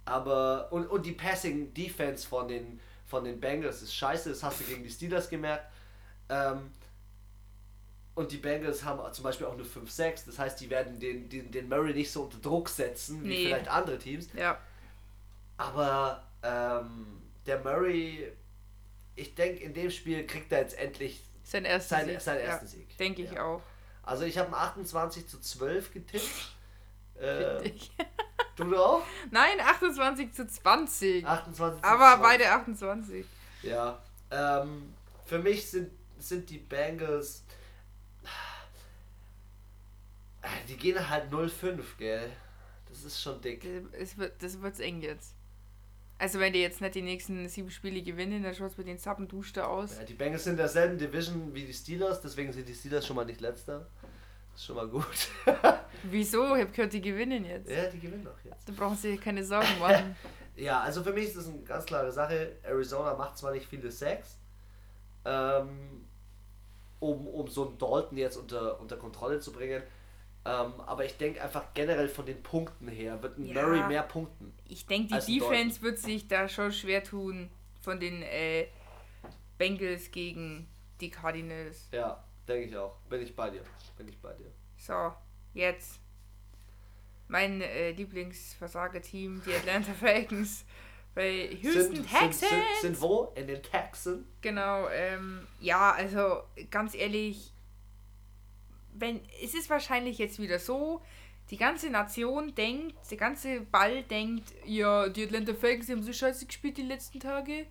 Aber 0.04 0.70
und, 0.72 0.86
und 0.88 1.06
die 1.06 1.12
Passing 1.12 1.72
Defense 1.72 2.26
von 2.26 2.48
den 2.48 2.80
von 3.06 3.24
den 3.24 3.38
Bengals 3.38 3.82
ist 3.82 3.94
scheiße, 3.94 4.30
das 4.30 4.42
hast 4.42 4.60
du 4.60 4.64
gegen 4.64 4.82
die 4.82 4.90
Steelers 4.90 5.28
gemerkt. 5.28 5.70
Ähm, 6.28 6.70
und 8.14 8.30
die 8.30 8.36
Bengals 8.36 8.84
haben 8.84 9.00
zum 9.12 9.24
Beispiel 9.24 9.46
auch 9.46 9.54
eine 9.54 9.64
5-6. 9.64 10.26
Das 10.26 10.38
heißt, 10.38 10.60
die 10.60 10.70
werden 10.70 11.00
den, 11.00 11.28
den, 11.28 11.50
den 11.50 11.68
Murray 11.68 11.92
nicht 11.92 12.12
so 12.12 12.22
unter 12.22 12.38
Druck 12.38 12.68
setzen 12.68 13.22
wie 13.24 13.28
nee. 13.28 13.46
vielleicht 13.46 13.68
andere 13.68 13.98
Teams. 13.98 14.28
Ja. 14.36 14.58
Aber 15.56 16.22
ähm, 16.42 17.22
der 17.46 17.60
Murray 17.60 18.32
ich 19.16 19.34
denke, 19.34 19.62
in 19.62 19.74
dem 19.74 19.90
Spiel 19.90 20.26
kriegt 20.26 20.50
er 20.52 20.60
jetzt 20.60 20.76
endlich 20.78 21.22
sein 21.42 21.64
erster 21.64 21.96
seinen, 21.96 22.08
Sieg. 22.10 22.20
Seinen 22.20 22.40
ersten 22.40 22.66
ja, 22.66 22.70
Sieg. 22.70 22.98
Denke 22.98 23.22
ich 23.22 23.32
ja. 23.32 23.44
auch. 23.44 23.62
Also 24.02 24.24
ich 24.24 24.38
habe 24.38 24.48
ein 24.48 24.54
28 24.54 25.28
zu 25.28 25.40
12 25.40 25.92
getippt. 25.92 26.54
äh, 27.20 27.70
du 28.56 28.76
auch? 28.76 29.02
Nein, 29.30 29.60
28 29.60 30.32
zu 30.32 30.46
20. 30.46 31.26
28 31.26 31.82
zu 31.82 31.88
Aber 31.88 32.20
20. 32.20 32.22
beide 32.22 32.50
28. 32.50 33.26
Ja. 33.62 34.02
Ähm, 34.30 34.94
für 35.26 35.38
mich 35.38 35.70
sind, 35.70 35.90
sind 36.18 36.50
die 36.50 36.58
Bengals. 36.58 37.44
Die 40.68 40.76
gehen 40.76 41.08
halt 41.08 41.32
0-5, 41.32 41.82
gell? 41.98 42.30
Das 42.88 43.04
ist 43.04 43.20
schon 43.20 43.40
dick. 43.40 43.66
Das 43.98 44.16
wird, 44.16 44.42
das 44.42 44.60
wird's 44.60 44.80
eng 44.80 45.00
jetzt. 45.02 45.34
Also 46.18 46.38
wenn 46.38 46.52
die 46.52 46.60
jetzt 46.60 46.80
nicht 46.80 46.94
die 46.94 47.02
nächsten 47.02 47.48
sieben 47.48 47.70
Spiele 47.70 48.00
gewinnen, 48.02 48.42
dann 48.42 48.54
schaut 48.54 48.70
es 48.70 48.78
mit 48.78 48.86
den 48.86 48.98
Zappen 48.98 49.28
da 49.52 49.66
aus. 49.66 49.98
Ja, 49.98 50.04
die 50.04 50.14
Bengals 50.14 50.44
sind 50.44 50.52
in 50.52 50.58
derselben 50.58 50.96
Division 50.96 51.52
wie 51.52 51.64
die 51.64 51.72
Steelers, 51.72 52.20
deswegen 52.20 52.52
sind 52.52 52.68
die 52.68 52.74
Steelers 52.74 53.06
schon 53.06 53.16
mal 53.16 53.24
nicht 53.24 53.40
letzter. 53.40 53.86
Das 54.52 54.60
ist 54.60 54.66
schon 54.66 54.76
mal 54.76 54.86
gut. 54.86 55.04
Wieso? 56.04 56.54
Ich 56.54 56.62
habe 56.62 56.70
gehört, 56.70 56.92
die 56.92 57.00
gewinnen 57.00 57.44
jetzt. 57.44 57.68
Ja, 57.68 57.88
die 57.90 57.98
gewinnen 57.98 58.26
auch 58.28 58.44
jetzt. 58.44 58.68
Da 58.68 58.72
brauchen 58.72 58.96
sie 58.96 59.16
keine 59.16 59.44
Sorgen 59.44 59.78
machen. 59.80 60.14
ja, 60.56 60.80
also 60.80 61.02
für 61.02 61.12
mich 61.12 61.24
ist 61.26 61.36
das 61.36 61.48
eine 61.48 61.62
ganz 61.62 61.84
klare 61.84 62.12
Sache. 62.12 62.56
Arizona 62.62 63.14
macht 63.14 63.36
zwar 63.36 63.50
nicht 63.50 63.66
viele 63.66 63.90
Sacks, 63.90 64.38
ähm, 65.24 66.04
um, 67.00 67.26
um 67.26 67.48
so 67.48 67.66
einen 67.66 67.78
Dalton 67.78 68.16
jetzt 68.16 68.36
unter, 68.36 68.80
unter 68.80 68.96
Kontrolle 68.96 69.40
zu 69.40 69.50
bringen, 69.52 69.82
ähm, 70.46 70.80
aber 70.80 71.04
ich 71.06 71.16
denke 71.16 71.42
einfach 71.42 71.72
generell 71.72 72.08
von 72.08 72.26
den 72.26 72.42
Punkten 72.42 72.88
her 72.88 73.22
wird 73.22 73.38
ein 73.38 73.46
ja, 73.46 73.62
Murray 73.62 73.86
mehr 73.88 74.02
punkten. 74.02 74.52
Ich 74.68 74.86
denke, 74.86 75.18
die 75.26 75.38
Defense 75.38 75.80
wird 75.80 75.98
sich 75.98 76.28
da 76.28 76.48
schon 76.48 76.70
schwer 76.70 77.02
tun 77.02 77.50
von 77.80 77.98
den 77.98 78.22
äh, 78.22 78.66
Bengals 79.56 80.10
gegen 80.10 80.68
die 81.00 81.10
Cardinals. 81.10 81.88
Ja, 81.92 82.22
denke 82.46 82.68
ich 82.68 82.76
auch. 82.76 82.96
Bin 83.08 83.22
ich 83.22 83.34
bei 83.34 83.50
dir. 83.50 83.62
Bin 83.96 84.08
ich 84.08 84.20
bei 84.20 84.34
dir. 84.34 84.50
So, 84.76 85.12
jetzt. 85.54 86.00
Mein 87.28 87.62
äh, 87.62 87.92
Lieblingsversager-Team, 87.92 89.42
die 89.46 89.54
Atlanta 89.54 89.92
Falcons. 90.00 90.66
Bei 91.14 91.48
Houston 91.62 91.96
sind, 91.96 92.10
Texans. 92.10 92.40
Sind, 92.40 92.50
sind, 92.50 92.80
sind, 92.82 93.00
wo? 93.00 93.32
In 93.34 93.46
den 93.46 93.62
Texans? 93.62 94.26
Genau, 94.42 94.88
ähm, 94.88 95.46
ja, 95.60 95.92
also 95.92 96.42
ganz 96.70 96.94
ehrlich, 96.94 97.53
wenn, 98.94 99.20
es 99.42 99.54
ist 99.54 99.70
wahrscheinlich 99.70 100.18
jetzt 100.18 100.40
wieder 100.40 100.58
so, 100.58 101.02
die 101.50 101.56
ganze 101.56 101.90
Nation 101.90 102.54
denkt, 102.54 102.96
der 103.10 103.18
ganze 103.18 103.60
Ball 103.60 104.02
denkt, 104.04 104.52
ja, 104.64 105.08
die 105.08 105.24
Atlanta 105.24 105.54
Falcons 105.54 105.90
haben 105.90 106.02
so 106.02 106.12
scheiße 106.12 106.46
gespielt 106.46 106.78
die 106.78 106.82
letzten 106.82 107.20
Tage, 107.20 107.66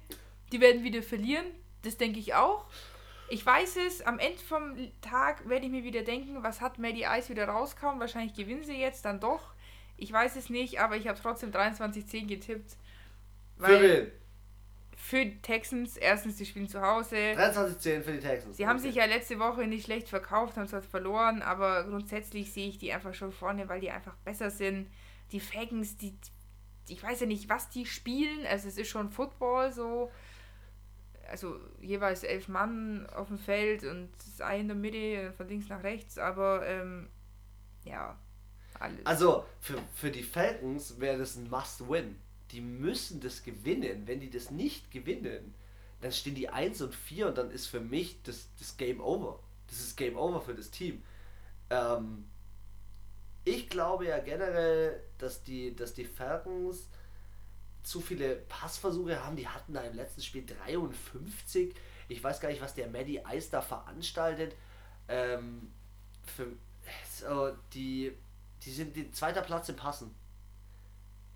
die 0.51 0.61
werden 0.61 0.83
wieder 0.83 1.01
verlieren, 1.01 1.45
das 1.81 1.97
denke 1.97 2.19
ich 2.19 2.35
auch. 2.35 2.67
Ich 3.29 3.43
weiß 3.43 3.77
es, 3.87 4.01
am 4.01 4.19
Ende 4.19 4.37
vom 4.37 4.75
Tag 5.01 5.47
werde 5.49 5.65
ich 5.65 5.71
mir 5.71 5.83
wieder 5.83 6.03
denken, 6.03 6.43
was 6.43 6.61
hat 6.61 6.77
Maddie 6.77 7.05
Ice 7.09 7.29
wieder 7.29 7.45
rausgehauen, 7.45 7.99
wahrscheinlich 7.99 8.35
gewinnen 8.35 8.63
sie 8.63 8.79
jetzt 8.79 9.05
dann 9.05 9.19
doch. 9.19 9.53
Ich 9.97 10.11
weiß 10.11 10.35
es 10.35 10.49
nicht, 10.49 10.79
aber 10.79 10.97
ich 10.97 11.07
habe 11.07 11.19
trotzdem 11.19 11.51
23-10 11.51 12.27
getippt. 12.27 12.77
Weil, 13.57 14.11
Für 15.03 15.25
die 15.25 15.41
Texans. 15.41 15.97
Erstens, 15.97 16.37
die 16.37 16.45
spielen 16.45 16.69
zu 16.69 16.81
Hause. 16.81 17.15
23-10 17.15 18.03
für 18.03 18.13
die 18.13 18.19
Texans. 18.19 18.55
Sie 18.55 18.63
okay. 18.63 18.69
haben 18.69 18.79
sich 18.79 18.95
ja 18.95 19.03
letzte 19.03 19.37
Woche 19.37 19.67
nicht 19.67 19.83
schlecht 19.83 20.07
verkauft, 20.07 20.55
haben 20.55 20.65
zwar 20.65 20.81
verloren, 20.81 21.41
aber 21.41 21.83
grundsätzlich 21.83 22.53
sehe 22.53 22.69
ich 22.69 22.77
die 22.77 22.93
einfach 22.93 23.13
schon 23.13 23.33
vorne, 23.33 23.67
weil 23.67 23.81
die 23.81 23.91
einfach 23.91 24.15
besser 24.23 24.49
sind. 24.49 24.89
Die 25.33 25.41
Falcons, 25.41 25.97
die, 25.97 26.17
ich 26.87 27.03
weiß 27.03 27.19
ja 27.19 27.25
nicht, 27.25 27.49
was 27.49 27.69
die 27.69 27.85
spielen. 27.85 28.45
Also 28.47 28.69
es 28.69 28.77
ist 28.77 28.87
schon 28.87 29.09
Football 29.09 29.73
so. 29.73 30.09
Also 31.29 31.59
jeweils 31.81 32.23
elf 32.23 32.47
Mann 32.47 33.05
auf 33.13 33.27
dem 33.27 33.39
Feld 33.39 33.83
und 33.83 34.09
das 34.25 34.39
Ei 34.39 34.61
in 34.61 34.69
der 34.69 34.77
Mitte, 34.77 35.33
von 35.33 35.49
links 35.49 35.67
nach 35.67 35.83
rechts, 35.83 36.17
aber 36.17 36.65
ähm, 36.65 37.09
ja, 37.83 38.17
alles. 38.79 39.05
Also 39.05 39.45
für, 39.59 39.79
für 39.95 40.11
die 40.11 40.23
Falcons 40.23 40.97
wäre 41.01 41.17
das 41.17 41.35
ein 41.35 41.49
Must-Win 41.49 42.15
die 42.53 42.61
müssen 42.61 43.19
das 43.19 43.43
gewinnen. 43.43 44.07
Wenn 44.07 44.19
die 44.19 44.29
das 44.29 44.51
nicht 44.51 44.91
gewinnen, 44.91 45.53
dann 46.01 46.11
stehen 46.11 46.35
die 46.35 46.49
1 46.49 46.81
und 46.81 46.95
4 46.95 47.27
und 47.27 47.37
dann 47.37 47.51
ist 47.51 47.67
für 47.67 47.79
mich 47.79 48.21
das, 48.23 48.47
das 48.59 48.77
Game 48.77 49.01
Over. 49.01 49.39
Das 49.67 49.79
ist 49.79 49.97
Game 49.97 50.15
Over 50.15 50.39
für 50.41 50.53
das 50.53 50.69
Team. 50.69 51.03
Ähm, 51.69 52.25
ich 53.43 53.69
glaube 53.69 54.05
ja 54.07 54.19
generell, 54.19 55.03
dass 55.17 55.43
die, 55.43 55.75
dass 55.75 55.93
die 55.93 56.05
Falcons 56.05 56.87
zu 57.81 57.99
viele 57.99 58.35
Passversuche 58.35 59.23
haben. 59.23 59.35
Die 59.35 59.47
hatten 59.47 59.73
da 59.73 59.81
im 59.81 59.95
letzten 59.95 60.21
Spiel 60.21 60.45
53. 60.45 61.73
Ich 62.07 62.23
weiß 62.23 62.39
gar 62.39 62.49
nicht, 62.49 62.61
was 62.61 62.75
der 62.75 62.87
Maddie 62.87 63.21
Ice 63.33 63.49
da 63.51 63.61
veranstaltet. 63.61 64.55
Ähm, 65.07 65.71
für, 66.23 66.47
so, 67.09 67.51
die, 67.73 68.13
die 68.61 68.71
sind 68.71 68.95
die 68.95 69.11
zweiter 69.11 69.41
Platz 69.41 69.69
im 69.69 69.75
Passen. 69.75 70.13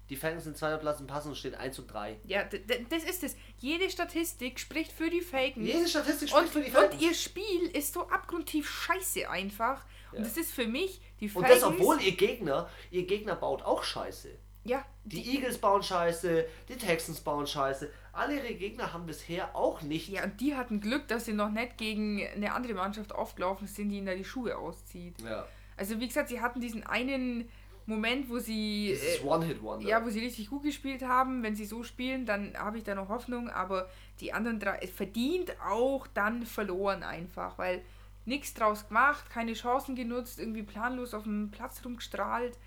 Die 0.10 0.16
Falcons 0.16 0.46
sind 0.46 0.58
zweiter 0.58 0.78
Platz 0.78 1.00
im 1.00 1.08
Passen 1.08 1.30
und 1.30 1.36
stehen 1.36 1.56
1 1.56 1.80
und 1.80 1.88
3. 1.88 2.18
Ja, 2.26 2.44
das 2.90 3.04
ist 3.04 3.24
es. 3.24 3.36
Jede 3.58 3.90
Statistik 3.90 4.60
spricht 4.60 4.92
für 4.92 5.10
die 5.10 5.22
Falcons. 5.22 5.68
Jede 5.68 5.88
Statistik 5.88 6.30
spricht 6.30 6.46
und, 6.46 6.52
für 6.52 6.62
die 6.62 6.72
Falcons. 6.72 6.96
Und 6.96 7.02
ihr 7.02 7.14
Spiel 7.14 7.68
ist 7.74 7.94
so 7.94 8.08
abgrundtief 8.08 8.70
scheiße 8.70 9.30
einfach. 9.30 9.86
Ja. 10.12 10.20
Und 10.20 10.26
das 10.26 10.38
ist 10.38 10.52
für 10.52 10.68
mich 10.68 11.02
die 11.20 11.28
Falcons. 11.28 11.62
Und 11.62 11.62
das, 11.62 11.70
obwohl 11.70 12.02
ihr 12.02 12.16
Gegner, 12.16 12.70
ihr 12.92 13.06
Gegner 13.06 13.36
baut 13.36 13.64
auch 13.64 13.84
scheiße. 13.84 14.30
Ja. 14.64 14.86
Die, 15.06 15.24
die 15.24 15.36
Eagles 15.36 15.58
bauen 15.58 15.82
scheiße, 15.82 16.46
die 16.68 16.76
Texans 16.76 17.22
bauen 17.22 17.48
scheiße. 17.48 17.90
Alle 18.12 18.36
ihre 18.36 18.54
Gegner 18.56 18.92
haben 18.94 19.06
bisher 19.06 19.56
auch 19.56 19.82
nicht. 19.82 20.10
Ja, 20.10 20.26
und 20.26 20.42
die 20.42 20.56
hatten 20.56 20.82
Glück, 20.82 21.08
dass 21.08 21.26
sie 21.26 21.34
noch 21.34 21.50
nicht 21.50 21.78
gegen 21.78 22.26
eine 22.28 22.54
andere 22.54 22.74
Mannschaft 22.74 23.14
aufgelaufen 23.14 23.68
sind, 23.68 23.90
die 23.90 23.98
ihnen 23.98 24.08
da 24.08 24.16
die 24.16 24.26
Schuhe 24.26 24.58
auszieht. 24.58 25.22
Ja. 25.22 25.48
Also 25.78 26.00
wie 26.00 26.08
gesagt, 26.08 26.30
sie 26.30 26.42
hatten 26.42 26.60
diesen 26.60 26.86
einen 26.86 27.48
Moment, 27.88 28.30
wo 28.30 28.38
sie. 28.38 28.90
Dieses 28.90 29.22
äh, 29.22 29.24
One-Hit-Wonder. 29.24 29.88
Ja, 29.88 30.06
wo 30.06 30.10
sie 30.10 30.20
richtig 30.20 30.50
gut 30.50 30.64
gespielt 30.64 31.04
haben. 31.04 31.42
Wenn 31.42 31.56
sie 31.56 31.66
so 31.66 31.84
spielen, 31.84 32.26
dann 32.26 32.54
habe 32.58 32.78
ich 32.78 32.84
da 32.84 32.94
noch 32.94 33.08
Hoffnung. 33.08 33.50
Aber 33.50 33.90
die 34.20 34.34
anderen 34.34 34.60
drei 34.60 34.86
verdient 34.88 35.56
auch 35.62 36.06
dann 36.08 36.46
verloren 36.46 37.04
einfach, 37.04 37.58
weil 37.58 37.82
nichts 38.26 38.54
draus 38.54 38.90
gemacht, 38.90 39.30
keine 39.30 39.54
Chancen 39.54 39.96
genutzt, 39.96 40.38
irgendwie 40.38 40.64
planlos 40.64 41.14
auf 41.14 41.24
dem 41.24 41.50
Platz 41.50 41.82
rumgestrahlt. 41.84 42.58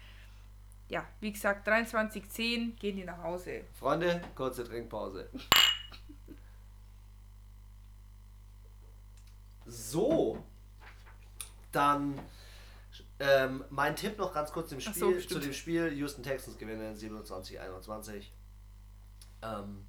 Ja, 0.88 1.06
wie 1.20 1.32
gesagt, 1.32 1.68
23-10 1.68 2.78
gehen 2.78 2.96
die 2.96 3.04
nach 3.04 3.22
Hause. 3.22 3.64
Freunde, 3.78 4.22
kurze 4.34 4.64
Trinkpause. 4.64 5.28
so, 9.66 10.42
dann 11.72 12.18
ähm, 13.20 13.64
mein 13.68 13.94
Tipp 13.94 14.18
noch 14.18 14.32
ganz 14.32 14.50
kurz 14.50 14.72
im 14.72 14.80
Spiel, 14.80 15.20
so, 15.20 15.28
zu 15.28 15.38
dem 15.38 15.52
Spiel: 15.52 15.92
Houston 15.92 16.22
Texans 16.22 16.56
gewinnen 16.56 16.96
27-21. 16.96 18.24
Ähm, 19.42 19.86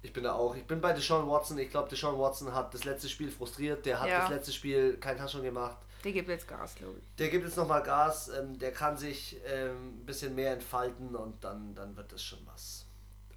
ich 0.00 0.12
bin 0.12 0.24
da 0.24 0.32
auch, 0.32 0.56
ich 0.56 0.64
bin 0.64 0.80
bei 0.80 0.92
Deshaun 0.92 1.28
Watson. 1.28 1.58
Ich 1.58 1.70
glaube, 1.70 1.88
Deshaun 1.88 2.18
Watson 2.18 2.54
hat 2.54 2.72
das 2.72 2.84
letzte 2.84 3.08
Spiel 3.08 3.30
frustriert. 3.30 3.84
Der 3.84 4.00
hat 4.00 4.08
ja. 4.08 4.20
das 4.20 4.30
letzte 4.30 4.52
Spiel 4.52 4.96
kein 4.96 5.18
Touchdown 5.18 5.42
gemacht. 5.42 5.76
Der 6.04 6.12
gibt 6.12 6.28
jetzt 6.28 6.46
Gas, 6.46 6.74
glaube 6.76 6.98
ich. 6.98 7.16
Der 7.16 7.28
gibt 7.28 7.44
jetzt 7.44 7.56
nochmal 7.56 7.82
Gas. 7.82 8.28
Ähm, 8.28 8.58
der 8.58 8.72
kann 8.72 8.96
sich 8.96 9.36
ähm, 9.46 10.00
ein 10.00 10.06
bisschen 10.06 10.34
mehr 10.34 10.52
entfalten 10.52 11.16
und 11.16 11.42
dann, 11.42 11.74
dann 11.74 11.96
wird 11.96 12.12
das 12.12 12.22
schon 12.22 12.38
was. 12.46 12.86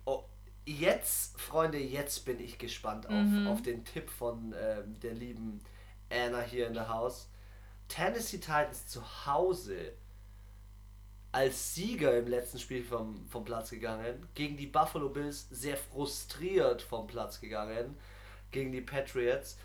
Oh, 0.06 0.24
jetzt, 0.66 1.40
Freunde, 1.42 1.80
jetzt 1.80 2.24
bin 2.24 2.40
ich 2.40 2.60
gespannt 2.60 3.08
auf, 3.08 3.14
mhm. 3.14 3.48
auf 3.48 3.62
den 3.62 3.84
Tipp 3.84 4.10
von 4.10 4.54
ähm, 4.58 5.00
der 5.00 5.16
lieben 5.16 5.60
Anna 6.10 6.42
hier 6.42 6.68
in 6.68 6.76
der 6.76 6.88
Haus. 6.88 7.31
Tennessee 7.92 8.38
Titans 8.38 8.88
zu 8.88 9.02
Hause 9.26 9.92
als 11.34 11.76
Sieger 11.76 12.18
im 12.18 12.28
letzten 12.28 12.58
Spiel 12.58 12.86
vom, 12.86 13.28
vom 13.28 13.44
Platz 13.44 13.70
gegangen, 13.70 14.28
gegen 14.34 14.56
die 14.56 14.68
Buffalo 14.68 15.10
Bills 15.10 15.48
sehr 15.52 15.76
frustriert 15.76 16.82
vom 16.82 17.06
Platz 17.06 17.42
gegangen, 17.42 17.98
gegen 18.52 18.72
die 18.72 18.80
Patriots. 18.80 19.58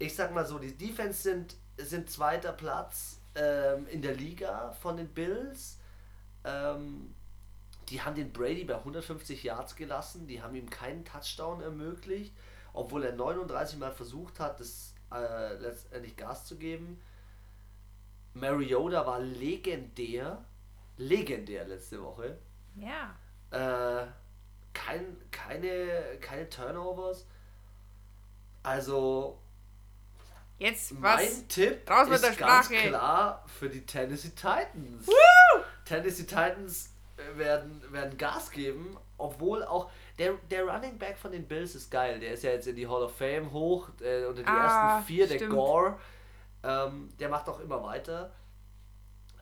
Ich 0.00 0.16
sag 0.16 0.34
mal 0.34 0.46
so, 0.46 0.58
die 0.58 0.76
Defense 0.76 1.22
sind, 1.22 1.54
sind 1.76 2.10
zweiter 2.10 2.52
Platz 2.52 3.20
ähm, 3.36 3.86
in 3.86 4.02
der 4.02 4.14
Liga 4.16 4.72
von 4.72 4.96
den 4.96 5.08
Bills. 5.08 5.78
Ähm, 6.44 7.14
die 7.88 8.02
haben 8.02 8.16
den 8.16 8.32
Brady 8.32 8.64
bei 8.64 8.74
150 8.74 9.44
Yards 9.44 9.76
gelassen, 9.76 10.26
die 10.26 10.42
haben 10.42 10.56
ihm 10.56 10.68
keinen 10.68 11.04
Touchdown 11.04 11.60
ermöglicht, 11.60 12.34
obwohl 12.72 13.04
er 13.04 13.12
39 13.12 13.78
Mal 13.78 13.92
versucht 13.92 14.40
hat, 14.40 14.58
das 14.58 14.94
äh, 15.12 15.54
letztendlich 15.54 16.16
Gas 16.16 16.44
zu 16.44 16.56
geben. 16.56 17.00
Mariota 18.40 19.06
war 19.06 19.20
legendär. 19.20 20.44
Legendär 20.96 21.64
letzte 21.66 22.02
Woche. 22.02 22.38
Ja. 22.76 23.14
Äh, 23.50 24.06
kein, 24.72 25.16
keine, 25.30 26.18
keine 26.20 26.48
Turnovers. 26.48 27.26
Also. 28.62 29.38
Jetzt 30.58 30.92
mein 30.92 31.18
was? 31.18 31.46
Tipp 31.46 31.88
Raus 31.88 32.08
ist 32.08 32.38
ganz 32.38 32.68
klar 32.68 33.44
für 33.46 33.68
die 33.68 33.86
Tennessee 33.86 34.30
Titans. 34.30 35.06
Woo! 35.06 35.62
Tennessee 35.84 36.24
Titans 36.24 36.90
werden, 37.36 37.80
werden 37.92 38.18
Gas 38.18 38.50
geben, 38.50 38.96
obwohl 39.16 39.64
auch 39.64 39.90
der, 40.18 40.34
der 40.50 40.64
Running 40.64 40.98
Back 40.98 41.16
von 41.16 41.32
den 41.32 41.46
Bills 41.46 41.74
ist 41.74 41.90
geil. 41.90 42.18
Der 42.18 42.32
ist 42.32 42.42
ja 42.42 42.50
jetzt 42.50 42.66
in 42.66 42.76
die 42.76 42.86
Hall 42.88 43.02
of 43.02 43.16
Fame 43.16 43.52
hoch, 43.52 43.88
äh, 44.00 44.24
unter 44.24 44.42
die 44.42 44.48
ah, 44.48 44.96
ersten 44.96 45.06
vier, 45.06 45.26
stimmt. 45.26 45.40
der 45.40 45.48
Gore. 45.48 45.98
Ähm, 46.62 47.10
der 47.18 47.28
macht 47.28 47.48
auch 47.48 47.60
immer 47.60 47.82
weiter. 47.82 48.32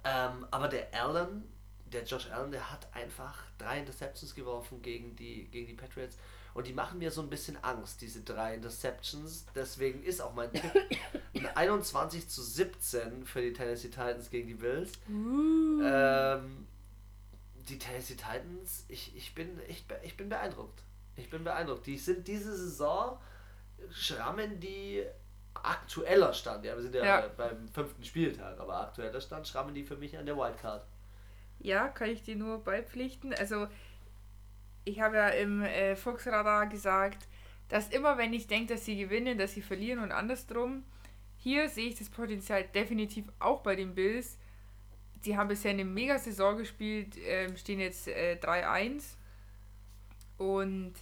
Ähm, 0.05 0.47
aber 0.51 0.69
der 0.69 0.89
Allen, 0.95 1.45
der 1.93 2.05
Josh 2.05 2.31
Allen, 2.31 2.51
der 2.51 2.71
hat 2.71 2.87
einfach 2.95 3.45
drei 3.59 3.81
Interceptions 3.81 4.35
geworfen 4.35 4.83
gegen 4.83 5.17
die, 5.17 5.45
gegen 5.49 5.67
die 5.67 5.75
Patriots. 5.75 6.17
Und 6.55 6.67
die 6.67 6.73
machen 6.73 6.99
mir 6.99 7.11
so 7.11 7.21
ein 7.21 7.29
bisschen 7.29 7.63
Angst, 7.63 8.01
diese 8.01 8.23
drei 8.23 8.55
Interceptions. 8.55 9.45
Deswegen 9.55 10.03
ist 10.03 10.23
auch 10.23 10.33
mein 10.33 10.51
Tipp 10.53 10.73
21 11.55 12.29
zu 12.29 12.43
17 12.43 13.27
für 13.27 13.43
die 13.43 13.53
Tennessee 13.53 13.89
Titans 13.89 14.31
gegen 14.31 14.49
die 14.49 14.55
Bills. 14.55 14.93
Uh. 15.09 15.83
Ähm, 15.83 16.67
die 17.69 17.79
Tennessee 17.79 18.15
Titans, 18.15 18.85
ich, 18.89 19.15
ich, 19.17 19.35
bin, 19.35 19.61
ich, 19.69 19.85
ich 20.03 20.17
bin 20.17 20.29
beeindruckt. 20.29 20.83
Ich 21.17 21.31
bin 21.31 21.45
beeindruckt. 21.45 21.87
Die 21.87 21.99
sind 21.99 22.27
diese 22.27 22.57
Saison, 22.57 23.19
schrammen 23.91 24.61
die 24.61 25.05
aktueller 25.65 26.33
Stand. 26.33 26.65
Ja, 26.65 26.75
wir 26.75 26.83
sind 26.83 26.95
ja, 26.95 27.05
ja. 27.05 27.29
beim 27.37 27.69
fünften 27.69 28.05
Spieltag, 28.05 28.59
aber 28.59 28.81
aktueller 28.81 29.21
Stand 29.21 29.47
schrammen 29.47 29.75
die 29.75 29.85
für 29.85 29.97
mich 29.97 30.17
an 30.17 30.27
der 30.27 30.37
Wildcard. 30.37 30.85
Ja, 31.59 31.89
kann 31.89 32.11
ich 32.11 32.23
dir 32.23 32.37
nur 32.37 32.63
beipflichten. 32.63 33.35
Also, 33.35 33.67
ich 34.85 35.01
habe 35.01 35.17
ja 35.17 35.29
im 35.29 35.63
äh, 35.63 35.97
Fuchsradar 35.97 36.67
gesagt, 36.67 37.27
dass 37.69 37.89
immer, 37.89 38.19
wenn 38.19 38.33
ich 38.33 38.47
denke, 38.47 38.75
dass 38.75 38.85
sie 38.85 38.97
gewinnen, 38.97 39.39
dass 39.39 39.55
sie 39.55 39.63
verlieren 39.63 40.01
und 40.01 40.13
andersrum. 40.13 40.85
Hier 41.39 41.69
sehe 41.69 41.89
ich 41.89 41.99
das 41.99 42.09
Potenzial 42.09 42.65
definitiv 42.65 43.27
auch 43.39 43.63
bei 43.63 43.77
den 43.77 43.95
Bills 43.95 44.39
die 45.27 45.37
haben 45.37 45.49
bisher 45.49 45.73
eine 45.73 45.85
mega 45.85 46.19
Saison 46.19 46.57
gespielt, 46.57 47.17
äh, 47.19 47.55
stehen 47.57 47.81
jetzt 47.81 48.09
äh, 48.09 48.39
3-1. 48.41 49.17
Und 50.39 50.95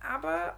aber 0.00 0.56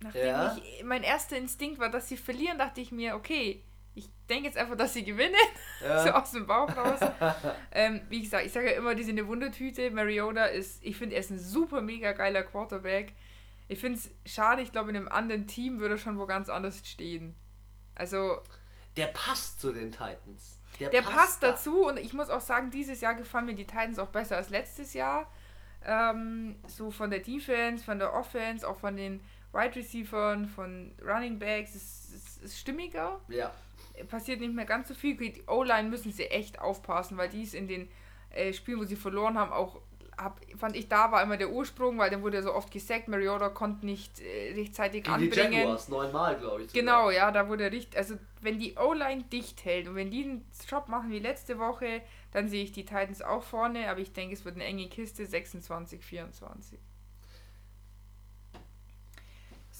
nachdem 0.00 0.26
ja. 0.26 0.56
ich 0.56 0.84
mein 0.84 1.02
erster 1.02 1.36
Instinkt 1.36 1.78
war, 1.78 1.90
dass 1.90 2.08
sie 2.08 2.16
verlieren, 2.16 2.58
dachte 2.58 2.80
ich 2.80 2.92
mir, 2.92 3.16
okay, 3.16 3.62
ich 3.98 4.08
denke 4.30 4.44
jetzt 4.46 4.56
einfach, 4.56 4.76
dass 4.76 4.94
sie 4.94 5.04
gewinnen. 5.04 5.34
Ja. 5.82 6.02
so 6.04 6.10
aus 6.10 6.30
dem 6.30 6.46
Bauch 6.46 6.74
raus. 6.76 7.00
ähm, 7.72 8.00
wie 8.08 8.22
gesagt, 8.22 8.46
ich 8.46 8.52
sage 8.52 8.70
ja 8.70 8.76
immer, 8.76 8.94
die 8.94 9.02
sind 9.02 9.18
eine 9.18 9.26
Wundertüte. 9.26 9.90
Mariota 9.90 10.44
ist, 10.46 10.82
ich 10.84 10.96
finde, 10.96 11.16
er 11.16 11.20
ist 11.20 11.30
ein 11.30 11.38
super 11.38 11.80
mega 11.80 12.12
geiler 12.12 12.44
Quarterback. 12.44 13.12
Ich 13.66 13.80
finde 13.80 13.98
es 13.98 14.32
schade, 14.32 14.62
ich 14.62 14.72
glaube, 14.72 14.90
in 14.90 14.96
einem 14.96 15.08
anderen 15.08 15.46
Team 15.46 15.78
würde 15.78 15.96
er 15.96 15.98
schon 15.98 16.18
wo 16.18 16.26
ganz 16.26 16.48
anders 16.48 16.80
stehen. 16.84 17.34
Also. 17.94 18.40
Der 18.96 19.08
passt 19.08 19.60
zu 19.60 19.72
den 19.72 19.90
Titans. 19.90 20.60
Der, 20.80 20.90
der 20.90 21.02
passt, 21.02 21.16
passt 21.16 21.42
dazu 21.42 21.86
und 21.86 21.98
ich 21.98 22.12
muss 22.12 22.30
auch 22.30 22.40
sagen, 22.40 22.70
dieses 22.70 23.00
Jahr 23.00 23.14
gefallen 23.14 23.46
mir 23.46 23.54
die 23.54 23.66
Titans 23.66 23.98
auch 23.98 24.08
besser 24.08 24.36
als 24.36 24.48
letztes 24.48 24.94
Jahr. 24.94 25.30
Ähm, 25.84 26.56
so 26.66 26.90
von 26.90 27.10
der 27.10 27.20
Defense, 27.20 27.84
von 27.84 27.98
der 27.98 28.12
Offense, 28.12 28.66
auch 28.66 28.78
von 28.78 28.96
den 28.96 29.20
Wide 29.58 29.76
Receivers, 29.76 30.48
von 30.54 30.92
Running 31.04 31.38
Backs, 31.38 31.74
es 31.74 32.14
ist, 32.14 32.42
ist 32.42 32.58
stimmiger. 32.58 33.20
Ja. 33.28 33.52
Passiert 34.08 34.40
nicht 34.40 34.54
mehr 34.54 34.64
ganz 34.64 34.88
so 34.88 34.94
viel. 34.94 35.16
Die 35.16 35.42
O-Line 35.48 35.88
müssen 35.88 36.12
sie 36.12 36.26
echt 36.26 36.60
aufpassen, 36.60 37.16
weil 37.16 37.28
die 37.28 37.42
ist 37.42 37.54
in 37.54 37.66
den 37.66 37.88
äh, 38.30 38.52
Spielen, 38.52 38.78
wo 38.78 38.84
sie 38.84 38.96
verloren 38.96 39.36
haben, 39.36 39.52
auch 39.52 39.80
hab, 40.16 40.40
fand 40.56 40.76
ich, 40.76 40.88
da 40.88 41.12
war 41.12 41.22
immer 41.22 41.36
der 41.36 41.50
Ursprung, 41.50 41.98
weil 41.98 42.10
dann 42.10 42.22
wurde 42.22 42.38
er 42.38 42.42
so 42.42 42.52
oft 42.52 42.70
gesackt. 42.72 43.08
Mariota 43.08 43.48
konnte 43.50 43.86
nicht 43.86 44.20
äh, 44.20 44.52
rechtzeitig 44.52 45.04
Gegen 45.04 45.14
anbringen. 45.14 45.52
Die 45.52 45.58
Jaguars, 45.58 45.88
neunmal, 45.88 46.36
glaube 46.36 46.62
ich. 46.62 46.70
Sogar. 46.70 46.80
Genau, 46.80 47.10
ja, 47.10 47.30
da 47.30 47.48
wurde 47.48 47.64
er 47.64 47.72
richtig. 47.72 47.96
Also, 47.96 48.16
wenn 48.40 48.58
die 48.58 48.74
O-Line 48.76 49.24
dicht 49.24 49.64
hält 49.64 49.88
und 49.88 49.94
wenn 49.94 50.10
die 50.10 50.24
einen 50.24 50.44
Job 50.68 50.88
machen 50.88 51.10
wie 51.10 51.20
letzte 51.20 51.58
Woche, 51.58 52.02
dann 52.32 52.48
sehe 52.48 52.64
ich 52.64 52.72
die 52.72 52.84
Titans 52.84 53.22
auch 53.22 53.42
vorne, 53.42 53.88
aber 53.88 54.00
ich 54.00 54.12
denke, 54.12 54.34
es 54.34 54.44
wird 54.44 54.56
eine 54.56 54.64
enge 54.64 54.88
Kiste 54.88 55.24
26, 55.24 56.04
24. 56.04 56.78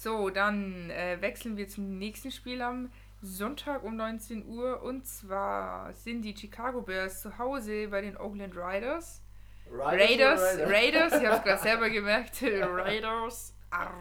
So, 0.01 0.29
dann 0.29 0.89
äh, 0.91 1.17
wechseln 1.19 1.57
wir 1.57 1.67
zum 1.67 1.97
nächsten 1.97 2.31
Spiel 2.31 2.61
am 2.61 2.89
Sonntag 3.21 3.83
um 3.83 3.97
19 3.97 4.47
Uhr 4.47 4.81
und 4.81 5.05
zwar 5.05 5.91
sind 5.91 6.21
die 6.21 6.33
Chicago 6.33 6.81
Bears 6.81 7.21
zu 7.21 7.37
Hause 7.37 7.89
bei 7.89 7.99
den 7.99 8.15
Oakland 8.15 8.55
Riders. 8.55 9.21
Raiders, 9.69 10.39
Raiders, 10.39 10.69
Raiders, 10.69 11.21
ich 11.21 11.27
hab's 11.27 11.43
gerade 11.43 11.61
selber 11.61 11.89
gemerkt. 11.89 12.41
Raiders. 12.41 13.53
Arr. 13.71 13.91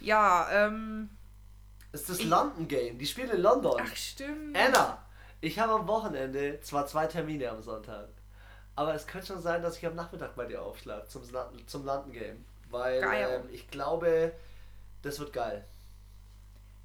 Ja, 0.00 0.48
ähm. 0.50 1.10
Ist 1.92 2.08
das 2.08 2.20
ich, 2.20 2.26
London 2.26 2.66
Game. 2.66 2.96
Die 2.96 3.04
spielen 3.04 3.28
in 3.28 3.42
London. 3.42 3.78
Ach, 3.78 3.94
stimmt. 3.94 4.56
Anna, 4.56 5.04
ich 5.42 5.58
habe 5.58 5.74
am 5.74 5.86
Wochenende 5.86 6.62
zwar 6.62 6.86
zwei 6.86 7.06
Termine 7.08 7.50
am 7.50 7.60
Sonntag, 7.60 8.08
aber 8.74 8.94
es 8.94 9.06
könnte 9.06 9.26
schon 9.26 9.42
sein, 9.42 9.60
dass 9.60 9.76
ich 9.76 9.84
am 9.84 9.96
Nachmittag 9.96 10.34
bei 10.34 10.46
dir 10.46 10.62
aufschlage 10.62 11.06
zum, 11.08 11.24
zum 11.66 11.84
London 11.84 12.12
Game. 12.12 12.46
Weil 12.70 13.02
ähm, 13.02 13.42
ich 13.52 13.68
glaube, 13.68 14.32
das 15.04 15.18
wird 15.18 15.32
geil. 15.32 15.64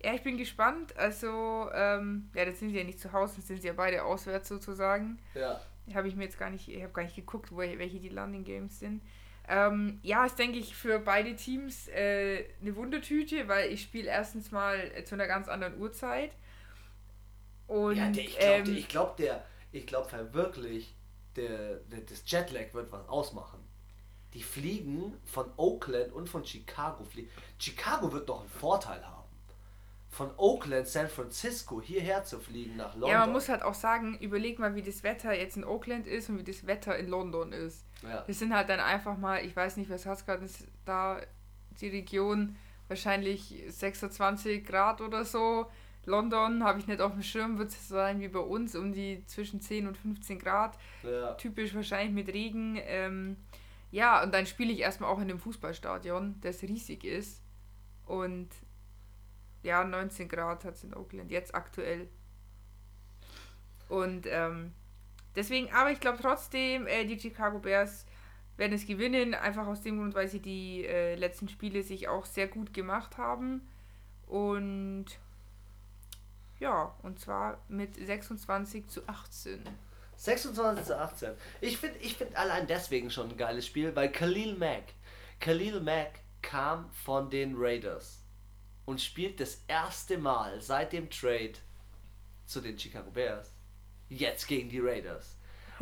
Ja, 0.04 0.14
ich 0.14 0.24
bin 0.24 0.38
gespannt. 0.38 0.96
Also, 0.96 1.70
ähm, 1.74 2.30
ja, 2.34 2.46
das 2.46 2.60
sind 2.60 2.70
sie 2.70 2.78
ja 2.78 2.84
nicht 2.84 3.00
zu 3.00 3.12
Hause, 3.12 3.38
das 3.38 3.48
sind 3.48 3.62
sie 3.62 3.68
ja 3.68 3.74
beide 3.74 4.04
auswärts 4.04 4.48
sozusagen. 4.48 5.20
Ja 5.34 5.60
habe 5.96 6.08
ich 6.08 6.16
mir 6.16 6.24
jetzt 6.24 6.40
gar 6.40 6.50
nicht, 6.50 6.68
ich 6.68 6.82
habe 6.82 6.94
gar 6.94 7.04
nicht 7.04 7.16
geguckt, 7.16 7.52
wo, 7.52 7.58
welche 7.58 8.00
die 8.00 8.10
Landing 8.10 8.44
Games 8.44 8.80
sind. 8.80 9.02
Ähm, 9.48 10.00
ja, 10.04 10.26
ist 10.26 10.38
denke 10.38 10.60
ich 10.60 10.76
für 10.76 11.00
beide 11.00 11.36
Teams 11.36 11.88
äh, 11.88 12.46
eine 12.62 12.76
Wundertüte, 12.76 13.48
weil 13.48 13.72
ich 13.72 13.82
spiele 13.82 14.10
erstens 14.10 14.52
mal 14.52 14.78
äh, 14.96 15.04
zu 15.04 15.16
einer 15.16 15.28
ganz 15.28 15.48
anderen 15.48 15.80
Uhrzeit. 15.80 16.32
Und, 17.68 17.96
ja, 17.96 18.10
der, 18.10 18.24
ich 18.24 18.38
glaube, 18.38 18.70
ähm, 18.70 18.78
ich 18.78 18.88
glaub, 18.88 19.18
der, 19.18 19.46
ich 19.72 19.88
glaube 19.88 20.34
wirklich, 20.34 20.96
der, 21.36 21.78
der, 21.78 22.02
das 22.02 22.24
Jetlag 22.30 22.74
wird 22.74 22.92
was 22.92 23.08
ausmachen. 23.08 23.59
Die 24.34 24.44
fliegen 24.44 25.14
von 25.26 25.46
Oakland 25.58 26.14
und 26.14 26.30
von 26.30 26.46
Chicago. 26.46 27.04
Fliegen. 27.04 27.30
Chicago 27.58 28.12
wird 28.12 28.30
doch 28.30 28.42
einen 28.42 28.50
Vorteil 28.50 29.04
haben 29.06 29.20
von 30.10 30.32
Oakland, 30.38 30.88
San 30.88 31.08
Francisco 31.08 31.82
hierher 31.82 32.24
zu 32.24 32.40
fliegen 32.40 32.76
nach 32.78 32.94
London. 32.94 33.10
Ja, 33.12 33.20
man 33.20 33.32
muss 33.32 33.48
halt 33.48 33.62
auch 33.62 33.74
sagen, 33.74 34.18
überleg 34.20 34.60
mal, 34.60 34.76
wie 34.76 34.82
das 34.82 35.04
Wetter 35.04 35.34
jetzt 35.34 35.56
in 35.56 35.64
Oakland 35.64 36.08
ist 36.08 36.30
und 36.30 36.40
wie 36.40 36.44
das 36.44 36.66
Wetter 36.66 36.98
in 36.98 37.08
London 37.08 37.54
ist. 37.54 37.86
Ja. 38.02 38.24
Das 38.26 38.40
sind 38.40 38.54
halt 38.54 38.70
dann 38.70 38.80
einfach 38.80 39.18
mal, 39.18 39.46
ich 39.46 39.56
weiß 39.56 39.78
nicht, 39.78 39.90
was 39.90 40.06
hat 40.06 40.26
gerade 40.26 40.46
da, 40.86 41.22
die 41.80 41.90
Region, 41.90 42.56
wahrscheinlich 42.88 43.64
26 43.68 44.66
Grad 44.66 45.02
oder 45.02 45.26
so. 45.26 45.68
London 46.06 46.64
habe 46.64 46.80
ich 46.80 46.88
nicht 46.88 47.02
auf 47.02 47.14
dem 47.14 47.22
Schirm, 47.22 47.60
wird 47.60 47.70
es 47.70 47.88
sein 47.88 48.20
wie 48.20 48.30
bei 48.30 48.40
uns, 48.40 48.76
um 48.76 48.92
die 48.92 49.24
zwischen 49.28 49.62
10 49.62 49.88
und 49.88 49.96
15 49.96 50.40
Grad. 50.40 50.78
Ja. 51.04 51.34
Typisch 51.36 51.76
wahrscheinlich 51.76 52.14
mit 52.14 52.34
Regen. 52.34 52.80
Ähm, 52.82 53.38
ja, 53.92 54.24
und 54.24 54.34
dann 54.34 54.46
spiele 54.46 54.72
ich 54.72 54.80
erstmal 54.80 55.10
auch 55.10 55.18
in 55.18 55.30
einem 55.30 55.40
Fußballstadion, 55.40 56.40
das 56.42 56.62
riesig 56.62 57.04
ist. 57.04 57.42
Und 58.06 58.50
ja, 59.64 59.84
19 59.84 60.30
Grad 60.30 60.64
hat 60.64 60.76
es 60.76 60.84
in 60.84 60.94
Oakland, 60.94 61.32
jetzt 61.32 61.56
aktuell. 61.56 62.08
Und 63.88 64.28
ähm, 64.28 64.74
deswegen, 65.36 65.72
aber 65.74 65.92
ich 65.92 66.00
glaube 66.00 66.20
trotzdem, 66.22 66.86
äh, 66.88 67.06
die 67.06 67.20
Chicago 67.20 67.60
Bears 67.60 68.06
werden 68.58 68.74
es 68.74 68.86
gewinnen, 68.86 69.34
einfach 69.34 69.66
aus 69.66 69.82
dem 69.82 69.98
Grund, 69.98 70.14
weil 70.14 70.28
sie 70.28 70.40
die 70.40 70.86
äh, 70.86 71.16
letzten 71.16 71.50
Spiele 71.50 71.82
sich 71.82 72.08
auch 72.08 72.26
sehr 72.26 72.48
gut 72.48 72.74
gemacht 72.74 73.18
haben. 73.18 73.68
Und 74.28 75.06
ja, 76.60 76.94
und 77.02 77.20
zwar 77.20 77.58
mit 77.70 77.96
26 77.96 78.88
zu 78.88 79.08
18. 79.08 79.64
26 80.20 80.86
zu 80.86 80.98
18. 80.98 81.32
Ich 81.62 81.78
finde 81.78 81.98
ich 82.00 82.16
find 82.16 82.36
allein 82.36 82.68
deswegen 82.68 83.10
schon 83.10 83.30
ein 83.30 83.38
geiles 83.38 83.66
Spiel, 83.66 83.96
weil 83.96 84.12
Khalil 84.12 84.56
Mack, 84.56 84.94
Khalil 85.40 85.80
Mack 85.80 86.20
kam 86.42 86.92
von 86.92 87.30
den 87.30 87.56
Raiders 87.58 88.20
und 88.86 89.00
spielt 89.00 89.40
das 89.40 89.62
erste 89.68 90.18
Mal 90.18 90.60
seit 90.60 90.92
dem 90.92 91.10
Trade 91.10 91.54
zu 92.46 92.60
den 92.60 92.78
Chicago 92.78 93.10
Bears 93.12 93.54
jetzt 94.10 94.48
gegen 94.48 94.70
die 94.70 94.80
Raiders. 94.80 95.38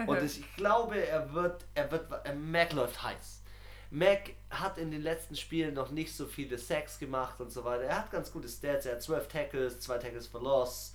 Und 0.06 0.21
ich 0.23 0.56
glaube, 0.56 1.04
er 1.04 1.34
wird, 1.34 1.65
er 1.73 1.89
wird, 1.91 2.06
äh, 2.26 2.36
Mac 2.36 2.73
läuft 2.73 3.02
heiß. 3.02 3.41
Mac 3.89 4.34
hat 4.52 4.78
in 4.78 4.91
den 4.91 5.02
letzten 5.02 5.36
Spielen 5.36 5.73
noch 5.73 5.89
nicht 5.89 6.15
so 6.15 6.28
viele 6.28 6.60
Sacks 6.60 7.00
gemacht 7.00 7.39
und 7.39 7.52
so 7.52 7.63
weiter. 7.63 7.86
Er 7.86 8.00
hat 8.00 8.12
ganz 8.12 8.32
gute 8.32 8.50
Stats. 8.50 8.86
Er 8.86 8.95
hat 8.95 9.02
12 9.02 9.28
Tackles, 9.30 9.80
2 9.80 9.97
Tackles 9.97 10.28
for 10.28 10.43
Loss, 10.43 10.93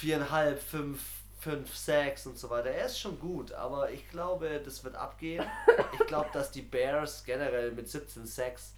4,5, 0.00 0.56
5, 0.56 1.00
5 1.44 1.76
Sacks 1.76 2.26
und 2.26 2.38
so 2.38 2.50
weiter. 2.50 2.70
Er 2.70 2.86
ist 2.86 2.98
schon 2.98 3.18
gut, 3.18 3.52
aber 3.52 3.90
ich 3.90 4.08
glaube, 4.10 4.60
das 4.64 4.82
wird 4.84 4.96
abgehen. 4.96 5.44
Ich 5.92 6.08
glaube, 6.08 6.28
dass 6.32 6.50
die 6.50 6.62
Bears 6.62 7.24
generell 7.24 7.70
mit 7.70 7.88
17 7.88 8.26
Sacks 8.26 8.74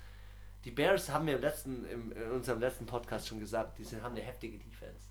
die 0.67 0.73
Bears 0.73 1.09
haben 1.11 1.29
wir 1.29 1.37
im 1.37 1.43
letzten, 1.43 1.85
im, 1.89 2.11
in 2.11 2.31
unserem 2.33 2.59
letzten 2.59 2.87
Podcast 2.87 3.29
schon 3.29 3.39
gesagt, 3.39 3.79
die 3.79 3.85
sind, 3.85 4.03
haben 4.03 4.17
eine 4.17 4.25
heftige 4.25 4.59
Defense. 4.59 5.07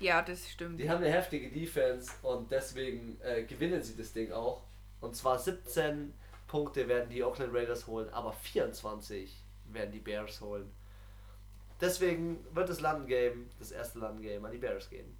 Ja, 0.00 0.20
das 0.20 0.48
stimmt. 0.50 0.78
Die 0.78 0.88
haben 0.88 1.02
eine 1.02 1.10
heftige 1.10 1.50
Defense 1.50 2.12
und 2.22 2.52
deswegen 2.52 3.18
äh, 3.22 3.42
gewinnen 3.44 3.82
sie 3.82 3.96
das 3.96 4.12
Ding 4.12 4.30
auch. 4.32 4.62
Und 5.00 5.16
zwar 5.16 5.38
17 5.38 6.12
Punkte 6.46 6.88
werden 6.88 7.08
die 7.08 7.24
Oakland 7.24 7.54
Raiders 7.54 7.86
holen, 7.86 8.10
aber 8.10 8.34
24 8.34 9.42
werden 9.72 9.92
die 9.92 9.98
Bears 9.98 10.42
holen. 10.42 10.70
Deswegen 11.80 12.44
wird 12.54 12.68
das 12.68 12.80
Landgame, 12.80 13.46
das 13.58 13.70
erste 13.70 14.00
Landgame, 14.00 14.46
an 14.46 14.52
die 14.52 14.58
Bears 14.58 14.90
gehen. 14.90 15.16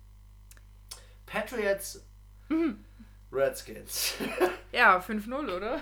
Patriots, 1.28 2.00
mhm. 2.48 2.84
Redskins. 3.30 4.14
ja, 4.72 4.98
5-0, 4.98 5.56
oder? 5.56 5.80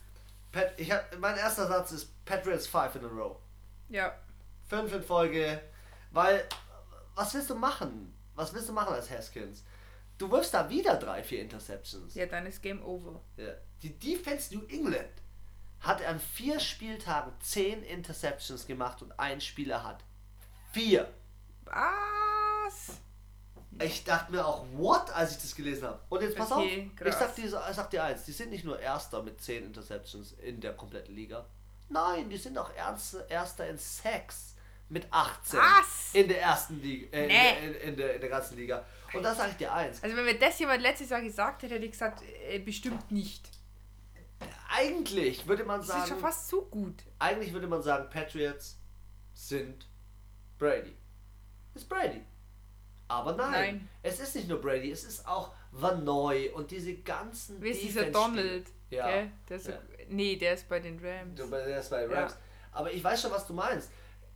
Pat, 0.52 0.72
ich 0.76 0.90
hab, 0.90 1.16
mein 1.18 1.36
erster 1.36 1.68
Satz 1.68 1.92
ist 1.92 2.24
Patriots 2.24 2.66
5 2.66 2.96
in 2.96 3.04
a 3.04 3.08
row. 3.08 3.36
Ja. 3.88 4.14
Fünf 4.68 4.92
in 4.92 5.02
Folge. 5.02 5.62
Weil, 6.10 6.46
was 7.14 7.32
willst 7.34 7.50
du 7.50 7.54
machen? 7.54 8.14
Was 8.34 8.52
willst 8.52 8.68
du 8.68 8.72
machen 8.72 8.94
als 8.94 9.10
Haskins? 9.10 9.64
Du 10.18 10.30
wirfst 10.30 10.52
da 10.52 10.68
wieder 10.68 10.96
drei, 10.96 11.22
vier 11.22 11.42
Interceptions. 11.42 12.14
Ja, 12.14 12.26
dann 12.26 12.46
ist 12.46 12.62
Game 12.62 12.84
Over. 12.84 13.20
Ja. 13.36 13.52
Die 13.82 13.96
Defense 13.98 14.54
New 14.54 14.64
England 14.66 15.22
hat 15.80 16.04
an 16.04 16.18
vier 16.18 16.58
Spieltagen 16.58 17.32
zehn 17.40 17.84
Interceptions 17.84 18.66
gemacht 18.66 19.00
und 19.00 19.12
ein 19.18 19.40
Spieler 19.40 19.84
hat 19.84 20.04
vier. 20.72 21.08
Was? 21.64 23.00
Ich 23.80 24.04
dachte 24.04 24.32
mir 24.32 24.44
auch, 24.44 24.64
what, 24.72 25.10
als 25.14 25.32
ich 25.32 25.42
das 25.42 25.54
gelesen 25.54 25.88
habe. 25.88 26.00
Und 26.08 26.22
jetzt 26.22 26.36
pass 26.36 26.50
okay, 26.50 26.90
auf, 27.00 27.06
ich 27.06 27.14
sag, 27.14 27.34
dir, 27.34 27.44
ich 27.44 27.76
sag 27.76 27.90
dir 27.90 28.04
eins, 28.04 28.24
die 28.24 28.32
sind 28.32 28.50
nicht 28.50 28.64
nur 28.64 28.78
Erster 28.78 29.22
mit 29.22 29.40
10 29.40 29.66
Interceptions 29.66 30.32
in 30.42 30.60
der 30.60 30.72
kompletten 30.74 31.14
Liga. 31.14 31.46
Nein, 31.88 32.28
die 32.28 32.36
sind 32.36 32.58
auch 32.58 32.70
Erster 33.28 33.68
in 33.68 33.78
Sacks 33.78 34.54
mit 34.88 35.06
18 35.10 35.58
Was? 35.58 36.10
in 36.14 36.28
der 36.28 36.40
ersten 36.40 36.80
Liga, 36.80 37.16
äh, 37.16 37.26
nee. 37.26 37.66
in, 37.66 37.72
der, 37.72 37.82
in, 37.82 37.88
in, 37.88 37.96
der, 37.96 38.14
in 38.14 38.20
der 38.20 38.30
ganzen 38.30 38.56
Liga. 38.56 38.84
Und 39.12 39.22
das 39.22 39.36
sage 39.36 39.50
ich 39.52 39.56
dir 39.56 39.72
eins. 39.72 40.02
Also 40.02 40.16
wenn 40.16 40.24
mir 40.24 40.38
das 40.38 40.58
jemand 40.58 40.82
letztes 40.82 41.10
Jahr 41.10 41.20
gesagt 41.20 41.62
hätte, 41.62 41.74
hätte 41.74 41.84
ich 41.84 41.92
gesagt, 41.92 42.22
äh, 42.48 42.58
bestimmt 42.58 43.10
nicht. 43.10 43.48
Eigentlich 44.70 45.46
würde 45.46 45.64
man 45.64 45.82
sagen. 45.82 46.00
Das 46.00 46.08
ist 46.08 46.14
schon 46.14 46.20
fast 46.20 46.48
zu 46.48 46.62
gut. 46.66 47.02
Eigentlich 47.18 47.52
würde 47.52 47.66
man 47.66 47.82
sagen, 47.82 48.08
Patriots 48.10 48.78
sind 49.34 49.86
Brady. 50.58 50.94
Ist 51.74 51.88
Brady. 51.88 52.24
Aber 53.08 53.32
nein, 53.32 53.50
nein, 53.50 53.88
es 54.02 54.20
ist 54.20 54.36
nicht 54.36 54.48
nur 54.48 54.60
Brady, 54.60 54.90
es 54.90 55.04
ist 55.04 55.26
auch 55.26 55.52
Van 55.72 56.04
Noy 56.04 56.50
und 56.50 56.70
diese 56.70 56.94
ganzen. 56.94 57.60
Wie 57.62 57.70
ist 57.70 57.82
dieser 57.82 58.10
Donald? 58.10 58.66
Ja. 58.90 59.06
Okay? 59.06 59.30
Der 59.48 59.56
ist 59.56 59.68
ja. 59.68 59.78
nee, 60.08 60.36
der 60.36 60.54
ist 60.54 60.68
bei 60.68 60.80
den 60.80 60.98
Rams. 60.98 61.34
Du, 61.34 61.46
der 61.48 61.80
ist 61.80 61.90
bei 61.90 62.02
den 62.02 62.12
Rams. 62.12 62.32
Ja. 62.32 62.38
Aber 62.72 62.92
ich 62.92 63.02
weiß 63.02 63.22
schon, 63.22 63.30
was 63.30 63.46
du 63.46 63.54
meinst. 63.54 63.90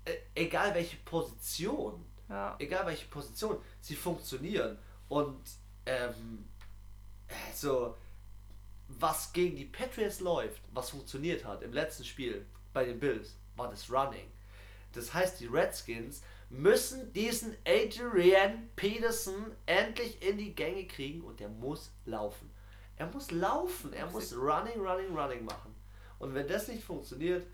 Äh, 0.04 0.16
egal 0.34 0.74
welche 0.74 0.96
Position, 0.96 2.04
ja. 2.28 2.56
egal 2.58 2.86
welche 2.86 3.06
Position, 3.06 3.58
sie 3.80 3.94
funktionieren. 3.94 4.78
Und 5.08 5.40
ähm, 5.86 6.46
so, 7.54 7.96
was 8.88 9.32
gegen 9.32 9.56
die 9.56 9.66
Patriots 9.66 10.20
läuft, 10.20 10.62
was 10.72 10.90
funktioniert 10.90 11.44
hat 11.44 11.62
im 11.62 11.72
letzten 11.72 12.04
Spiel 12.04 12.46
bei 12.72 12.84
den 12.84 12.98
Bills, 12.98 13.36
war 13.56 13.68
das 13.68 13.90
Running. 13.90 14.30
Das 14.92 15.12
heißt, 15.14 15.40
die 15.40 15.46
Redskins 15.46 16.22
müssen 16.52 17.12
diesen 17.14 17.56
Adrian 17.66 18.68
Peterson 18.76 19.56
endlich 19.64 20.22
in 20.22 20.36
die 20.36 20.54
Gänge 20.54 20.86
kriegen 20.86 21.22
und 21.22 21.40
der 21.40 21.48
muss 21.48 21.90
laufen. 22.04 22.50
Er 22.96 23.06
muss 23.06 23.30
laufen, 23.30 23.92
er 23.92 24.06
muss 24.10 24.36
Running, 24.36 24.78
Running, 24.78 25.16
Running 25.16 25.44
machen. 25.44 25.74
Und 26.18 26.34
wenn 26.34 26.46
das 26.46 26.68
nicht 26.68 26.84
funktioniert, 26.84 27.46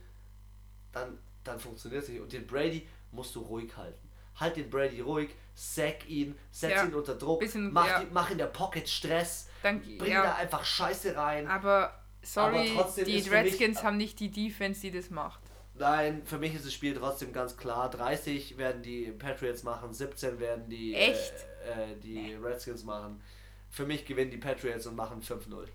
dann, 0.92 1.16
dann 1.44 1.60
funktioniert 1.60 2.02
es 2.02 2.08
nicht. 2.08 2.20
Und 2.20 2.32
den 2.32 2.46
Brady 2.46 2.86
musst 3.12 3.34
du 3.36 3.40
ruhig 3.40 3.74
halten. 3.76 4.08
Halt 4.34 4.56
den 4.56 4.68
Brady 4.68 5.00
ruhig, 5.00 5.30
sack 5.54 6.08
ihn, 6.08 6.36
setz 6.50 6.72
ja, 6.72 6.84
ihn 6.84 6.94
unter 6.94 7.14
Druck, 7.14 7.40
bisschen, 7.40 7.72
mach, 7.72 7.86
ja. 7.86 8.04
mach 8.12 8.30
in 8.30 8.38
der 8.38 8.46
Pocket 8.46 8.88
Stress, 8.88 9.48
Dank, 9.62 9.82
bring 9.98 10.12
ja. 10.12 10.22
da 10.22 10.34
einfach 10.34 10.64
Scheiße 10.64 11.16
rein. 11.16 11.46
Aber 11.46 12.04
sorry, 12.22 12.76
aber 12.76 12.92
die 13.04 13.20
Redskins 13.28 13.76
mich, 13.76 13.84
haben 13.84 13.96
nicht 13.96 14.20
die 14.20 14.30
Defense, 14.30 14.80
die 14.80 14.90
das 14.90 15.10
macht. 15.10 15.40
Nein, 15.78 16.22
für 16.24 16.38
mich 16.38 16.54
ist 16.54 16.66
das 16.66 16.72
Spiel 16.72 16.94
trotzdem 16.94 17.32
ganz 17.32 17.56
klar. 17.56 17.88
30 17.90 18.58
werden 18.58 18.82
die 18.82 19.12
Patriots 19.12 19.62
machen, 19.62 19.94
17 19.94 20.40
werden 20.40 20.68
die, 20.68 20.94
Echt? 20.94 21.34
Äh, 21.66 21.92
äh, 21.92 21.96
die 21.96 22.34
Redskins 22.34 22.84
machen. 22.84 23.22
Für 23.70 23.86
mich 23.86 24.04
gewinnen 24.04 24.30
die 24.30 24.38
Patriots 24.38 24.86
und 24.86 24.96
machen 24.96 25.22
5-0. 25.22 25.68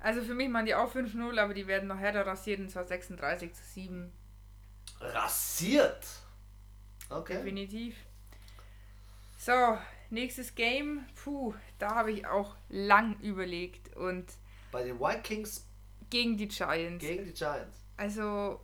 Also 0.00 0.22
für 0.22 0.34
mich 0.34 0.48
machen 0.48 0.66
die 0.66 0.74
auch 0.74 0.94
5-0, 0.94 1.38
aber 1.38 1.54
die 1.54 1.66
werden 1.66 1.88
noch 1.88 1.98
härter 1.98 2.26
rasiert 2.26 2.60
und 2.60 2.70
zwar 2.70 2.84
36 2.84 3.54
zu 3.54 3.62
7. 3.64 4.12
Rasiert? 5.00 6.06
Okay. 7.08 7.34
Definitiv. 7.38 7.96
So, 9.38 9.78
nächstes 10.10 10.54
Game. 10.54 11.06
Puh, 11.14 11.54
da 11.78 11.94
habe 11.94 12.12
ich 12.12 12.26
auch 12.26 12.56
lang 12.68 13.18
überlegt 13.20 13.96
und. 13.96 14.26
Bei 14.72 14.84
den 14.84 14.98
Vikings? 14.98 15.66
Gegen 16.10 16.36
die 16.36 16.48
Giants. 16.48 17.04
Gegen 17.04 17.24
die 17.24 17.32
Giants. 17.32 17.78
Also, 17.96 18.60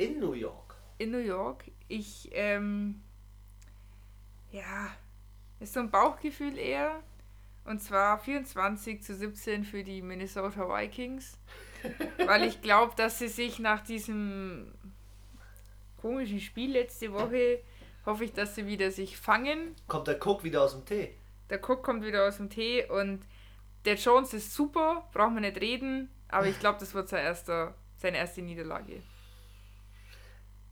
in 0.00 0.18
New 0.18 0.32
York. 0.32 0.74
In 0.98 1.10
New 1.10 1.18
York. 1.18 1.64
Ich, 1.88 2.30
ähm, 2.32 3.02
ja, 4.50 4.90
ist 5.60 5.74
so 5.74 5.80
ein 5.80 5.90
Bauchgefühl 5.90 6.56
eher. 6.56 7.02
Und 7.64 7.80
zwar 7.80 8.18
24 8.18 9.02
zu 9.02 9.14
17 9.14 9.64
für 9.64 9.84
die 9.84 10.00
Minnesota 10.02 10.68
Vikings. 10.68 11.38
weil 12.26 12.44
ich 12.44 12.62
glaube, 12.62 12.94
dass 12.96 13.18
sie 13.18 13.28
sich 13.28 13.58
nach 13.58 13.80
diesem 13.80 14.72
komischen 16.00 16.40
Spiel 16.40 16.72
letzte 16.72 17.12
Woche, 17.12 17.60
hoffe 18.06 18.24
ich, 18.24 18.32
dass 18.32 18.54
sie 18.54 18.66
wieder 18.66 18.90
sich 18.90 19.16
fangen. 19.16 19.74
Kommt 19.86 20.08
der 20.08 20.18
Cook 20.24 20.44
wieder 20.44 20.62
aus 20.62 20.72
dem 20.72 20.84
Tee? 20.84 21.14
Der 21.48 21.58
Cook 21.58 21.82
kommt 21.82 22.04
wieder 22.04 22.26
aus 22.26 22.38
dem 22.38 22.48
Tee 22.48 22.84
und 22.86 23.22
der 23.84 23.94
Jones 23.94 24.34
ist 24.34 24.54
super, 24.54 25.08
brauchen 25.12 25.34
wir 25.34 25.40
nicht 25.40 25.60
reden, 25.60 26.10
aber 26.28 26.46
ich 26.46 26.58
glaube, 26.58 26.78
das 26.78 26.94
wird 26.94 27.08
sein 27.08 27.24
erster, 27.24 27.74
seine 27.96 28.18
erste 28.18 28.42
Niederlage. 28.42 29.02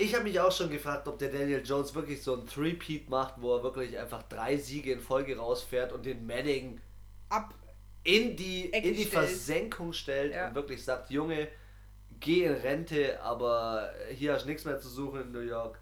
Ich 0.01 0.15
habe 0.15 0.25
mich 0.25 0.39
auch 0.39 0.53
schon 0.53 0.71
gefragt, 0.71 1.09
ob 1.09 1.19
der 1.19 1.31
Daniel 1.31 1.61
Jones 1.65 1.93
wirklich 1.93 2.23
so 2.23 2.35
ein 2.35 2.47
Three-Peat 2.47 3.11
macht, 3.11 3.35
wo 3.39 3.57
er 3.57 3.65
wirklich 3.65 3.99
einfach 3.99 4.23
drei 4.23 4.57
Siege 4.57 4.93
in 4.93 5.01
Folge 5.01 5.37
rausfährt 5.37 5.93
und 5.93 6.07
den 6.07 6.25
Manning 6.25 6.81
ab 7.29 7.53
in 8.05 8.37
die, 8.37 8.67
in 8.67 8.95
die 8.95 9.05
Versenkung 9.05 9.93
stellt 9.93 10.33
ja. 10.33 10.49
und 10.49 10.55
wirklich 10.55 10.85
sagt, 10.85 11.11
Junge, 11.11 11.49
geh 12.21 12.45
in 12.45 12.55
Rente, 12.55 13.21
aber 13.23 13.93
hier 14.15 14.35
hast 14.35 14.45
du 14.45 14.49
nichts 14.49 14.65
mehr 14.65 14.79
zu 14.79 14.89
suchen 14.89 15.23
in 15.23 15.33
New 15.33 15.41
York. 15.41 15.79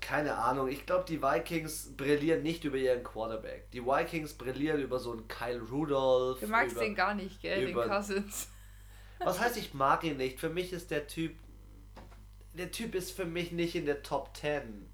Keine 0.00 0.36
Ahnung. 0.36 0.68
Ich 0.68 0.86
glaube, 0.86 1.04
die 1.06 1.22
Vikings 1.22 1.94
brillieren 1.96 2.42
nicht 2.42 2.64
über 2.64 2.76
ihren 2.76 3.04
Quarterback. 3.04 3.70
Die 3.72 3.84
Vikings 3.84 4.32
brillieren 4.34 4.80
über 4.80 4.98
so 4.98 5.12
einen 5.12 5.28
Kyle 5.28 5.60
Rudolph. 5.60 6.40
Du 6.40 6.48
magst 6.48 6.72
über, 6.72 6.80
den 6.80 6.94
gar 6.94 7.14
nicht, 7.14 7.40
gell, 7.40 7.68
über, 7.68 7.84
den 7.84 7.90
Cousins. 7.90 8.48
Was 9.20 9.38
heißt, 9.38 9.58
ich 9.58 9.74
mag 9.74 10.02
ihn 10.02 10.16
nicht? 10.16 10.40
Für 10.40 10.48
mich 10.48 10.72
ist 10.72 10.90
der 10.90 11.06
Typ 11.06 11.36
der 12.54 12.70
Typ 12.70 12.94
ist 12.94 13.12
für 13.12 13.24
mich 13.24 13.52
nicht 13.52 13.74
in 13.74 13.86
der 13.86 14.02
Top 14.02 14.36
10. 14.36 14.88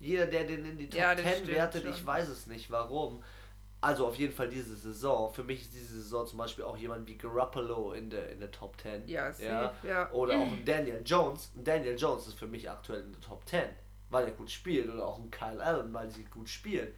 Jeder, 0.00 0.26
der 0.26 0.44
den 0.44 0.64
in 0.64 0.78
die 0.78 0.88
Top 0.88 1.00
ja, 1.00 1.16
10 1.16 1.48
wertet, 1.48 1.82
schon. 1.82 1.92
ich 1.92 2.06
weiß 2.06 2.28
es 2.28 2.46
nicht, 2.46 2.70
warum. 2.70 3.22
Also 3.80 4.06
auf 4.06 4.16
jeden 4.16 4.32
Fall 4.32 4.48
diese 4.48 4.76
Saison. 4.76 5.32
Für 5.32 5.44
mich 5.44 5.62
ist 5.62 5.72
diese 5.72 6.00
Saison 6.00 6.26
zum 6.26 6.38
Beispiel 6.38 6.64
auch 6.64 6.76
jemand 6.76 7.06
wie 7.06 7.16
Garoppolo 7.16 7.92
in 7.92 8.10
der, 8.10 8.30
in 8.30 8.40
der 8.40 8.50
Top 8.50 8.80
10. 8.80 9.06
Ja, 9.06 9.30
ja? 9.38 9.72
ja. 9.84 10.10
Oder 10.10 10.38
auch 10.38 10.46
ein 10.46 10.64
Daniel 10.64 11.02
Jones. 11.04 11.52
Daniel 11.54 11.96
Jones 11.96 12.26
ist 12.26 12.38
für 12.38 12.48
mich 12.48 12.68
aktuell 12.68 13.02
in 13.02 13.12
der 13.12 13.20
Top 13.20 13.46
10, 13.48 13.62
weil 14.10 14.24
er 14.24 14.32
gut 14.32 14.50
spielt. 14.50 14.88
Oder 14.88 15.06
auch 15.06 15.18
ein 15.18 15.30
Kyle 15.30 15.62
Allen, 15.62 15.92
weil 15.94 16.10
sie 16.10 16.24
gut 16.24 16.48
spielen. 16.48 16.88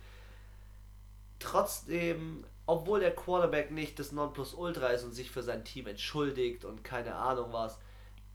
Trotzdem, 1.38 2.44
obwohl 2.66 3.00
der 3.00 3.14
Quarterback 3.14 3.70
nicht 3.70 3.98
das 3.98 4.12
Nonplusultra 4.12 4.88
ist 4.88 5.04
und 5.04 5.12
sich 5.12 5.30
für 5.30 5.42
sein 5.42 5.64
Team 5.64 5.86
entschuldigt 5.86 6.64
und 6.64 6.82
keine 6.82 7.14
Ahnung 7.14 7.52
was, 7.52 7.78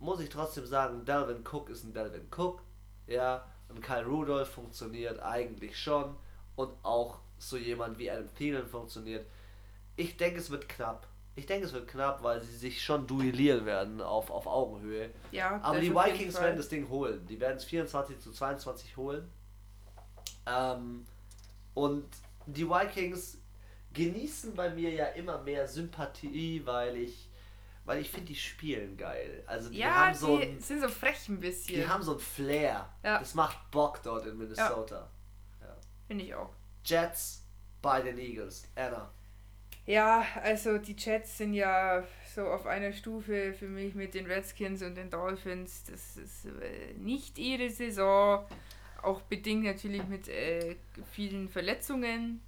muss 0.06 0.22
ich 0.22 0.30
trotzdem 0.30 0.65
sagen, 0.65 1.04
Delvin 1.04 1.44
Cook 1.44 1.70
ist 1.70 1.84
ein 1.84 1.94
Delvin 1.94 2.28
Cook. 2.36 2.62
Ja, 3.08 3.46
und 3.68 3.82
Kyle 3.82 4.06
Rudolph 4.06 4.50
funktioniert 4.50 5.20
eigentlich 5.22 5.78
schon. 5.78 6.15
Und 6.56 6.72
auch 6.84 7.20
so 7.38 7.58
jemand 7.58 7.98
wie 7.98 8.10
Adam 8.10 8.34
Thielen 8.36 8.68
funktioniert. 8.68 9.26
Ich 9.98 10.15
denke, 10.15 10.39
es 10.39 10.50
wird 10.50 10.70
knapp. 10.70 11.08
Ich 11.36 11.46
denke, 11.46 11.65
es 11.65 11.74
wird 11.74 11.88
knapp, 11.89 12.24
weil 12.24 12.41
sie 12.41 12.56
sich 12.56 12.82
schon 12.82 13.08
duellieren 13.08 13.65
werden 13.65 14.00
auf, 14.00 14.30
auf 14.30 14.48
Augenhöhe. 14.48 15.10
Ja, 15.32 15.60
Aber 15.62 15.82
die 15.82 15.94
Vikings 15.94 16.39
werden 16.39 16.56
das 16.56 16.70
Ding 16.70 16.88
holen. 16.88 17.26
Die 17.28 17.39
werden 17.39 17.58
es 17.58 17.65
24 17.65 18.20
zu 18.20 18.32
22 18.32 18.96
holen. 18.96 19.30
Ähm, 20.46 21.06
und 21.74 22.06
die 22.46 22.70
Vikings 22.70 23.38
genießen 23.91 24.54
bei 24.54 24.70
mir 24.70 24.91
ja 24.91 25.08
immer 25.08 25.41
mehr 25.41 25.68
Sympathie, 25.68 26.62
weil 26.65 26.96
ich 26.96 27.30
weil 27.86 28.02
ich 28.02 28.10
finde, 28.10 28.28
die 28.28 28.36
spielen 28.36 28.98
geil. 28.98 29.43
Also 29.45 29.69
die 29.69 29.78
ja, 29.78 30.08
haben 30.08 30.15
so 30.15 30.38
die 30.38 30.43
ein, 30.43 30.60
sind 30.60 30.82
so 30.82 30.89
frech 30.89 31.30
ein 31.30 31.39
bisschen. 31.39 31.76
Die 31.76 31.88
haben 31.88 32.04
so 32.04 32.13
ein 32.13 32.19
Flair. 32.19 32.89
Ja. 33.04 33.19
Das 33.19 33.36
macht 33.36 33.71
Bock 33.71 34.02
dort 34.04 34.26
in 34.26 34.38
Minnesota. 34.38 35.10
Ja. 35.62 35.67
ja. 35.67 35.76
Finde 36.08 36.26
ich 36.26 36.36
auch. 36.36 36.50
Jets 36.84 37.43
bei 37.82 38.02
den 38.02 38.17
Eagles. 38.17 38.67
Anna. 38.76 39.12
Ja, 39.86 40.26
also 40.41 40.80
die 40.80 40.95
Jets 40.98 41.38
sind 41.38 41.54
ja 41.54 42.04
so 42.34 42.48
auf 42.48 42.65
einer 42.65 42.91
Stufe 42.91 43.54
für 43.54 43.67
mich 43.67 43.93
mit 43.93 44.15
den 44.15 44.26
Redskins 44.26 44.82
und 44.82 44.95
den 44.95 45.12
Dolphins. 45.12 45.84
Das 45.84 46.17
ist 46.17 46.45
äh, 46.45 46.93
nicht 46.98 47.38
ihre 47.38 47.69
Saison. 47.69 48.45
Auch 49.04 49.21
bedingt 49.21 49.65
natürlich 49.65 50.04
mit 50.08 50.28
äh, 50.28 50.76
vielen 51.12 51.48
Verletzungen. 51.50 52.41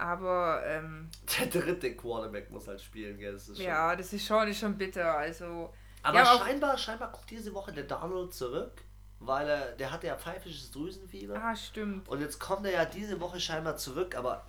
Aber 0.00 0.62
ähm, 0.64 1.08
der 1.38 1.46
dritte 1.46 1.94
Quarterback 1.94 2.50
muss 2.50 2.66
halt 2.66 2.80
spielen, 2.80 3.18
gell? 3.18 3.32
Das 3.32 3.48
ist 3.48 3.58
schon, 3.58 3.66
ja, 3.66 3.94
das 3.94 4.12
ist 4.12 4.26
schon, 4.26 4.48
ist 4.48 4.58
schon 4.58 4.76
bitter. 4.76 5.14
Also. 5.14 5.72
Aber 6.02 6.18
ja, 6.18 6.38
scheinbar, 6.38 6.78
scheinbar 6.78 7.12
kommt 7.12 7.28
diese 7.30 7.52
Woche 7.52 7.72
der 7.72 7.84
Donald 7.84 8.32
zurück, 8.32 8.82
weil 9.18 9.46
er, 9.46 9.72
der 9.72 9.92
hatte 9.92 10.06
ja 10.06 10.16
pfeifisches 10.16 10.70
Drüsenfieber. 10.70 11.34
Ah, 11.36 11.54
stimmt. 11.54 12.08
Und 12.08 12.22
jetzt 12.22 12.38
kommt 12.40 12.64
er 12.64 12.72
ja 12.72 12.84
diese 12.86 13.20
Woche 13.20 13.38
scheinbar 13.38 13.76
zurück, 13.76 14.16
aber 14.16 14.46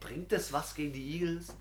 bringt 0.00 0.32
das 0.32 0.52
was 0.52 0.74
gegen 0.74 0.94
die 0.94 1.16
Eagles? 1.16 1.54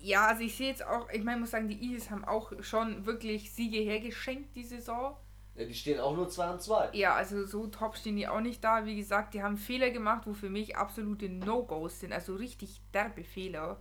Ja, 0.00 0.28
also 0.28 0.42
ich 0.42 0.56
sehe 0.56 0.68
jetzt 0.68 0.86
auch, 0.86 1.08
ich 1.10 1.24
meine, 1.24 1.40
muss 1.40 1.50
sagen, 1.50 1.66
die 1.66 1.82
Eagles 1.82 2.10
haben 2.10 2.24
auch 2.24 2.52
schon 2.60 3.06
wirklich 3.06 3.52
Siege 3.52 3.78
hergeschenkt 3.78 4.54
die 4.54 4.62
Saison. 4.62 5.16
Ja, 5.56 5.64
die 5.64 5.74
stehen 5.74 6.00
auch 6.00 6.16
nur 6.16 6.28
2 6.28 6.50
und 6.50 6.62
2. 6.62 6.90
Ja, 6.92 7.14
also 7.14 7.44
so 7.46 7.66
top 7.68 7.96
stehen 7.96 8.16
die 8.16 8.26
auch 8.26 8.40
nicht 8.40 8.62
da. 8.64 8.86
Wie 8.86 8.96
gesagt, 8.96 9.34
die 9.34 9.42
haben 9.42 9.56
Fehler 9.56 9.90
gemacht, 9.90 10.22
wo 10.26 10.34
für 10.34 10.50
mich 10.50 10.76
absolute 10.76 11.28
No-Gos 11.28 12.00
sind. 12.00 12.12
Also 12.12 12.34
richtig 12.34 12.80
derbe 12.92 13.22
Fehler. 13.22 13.78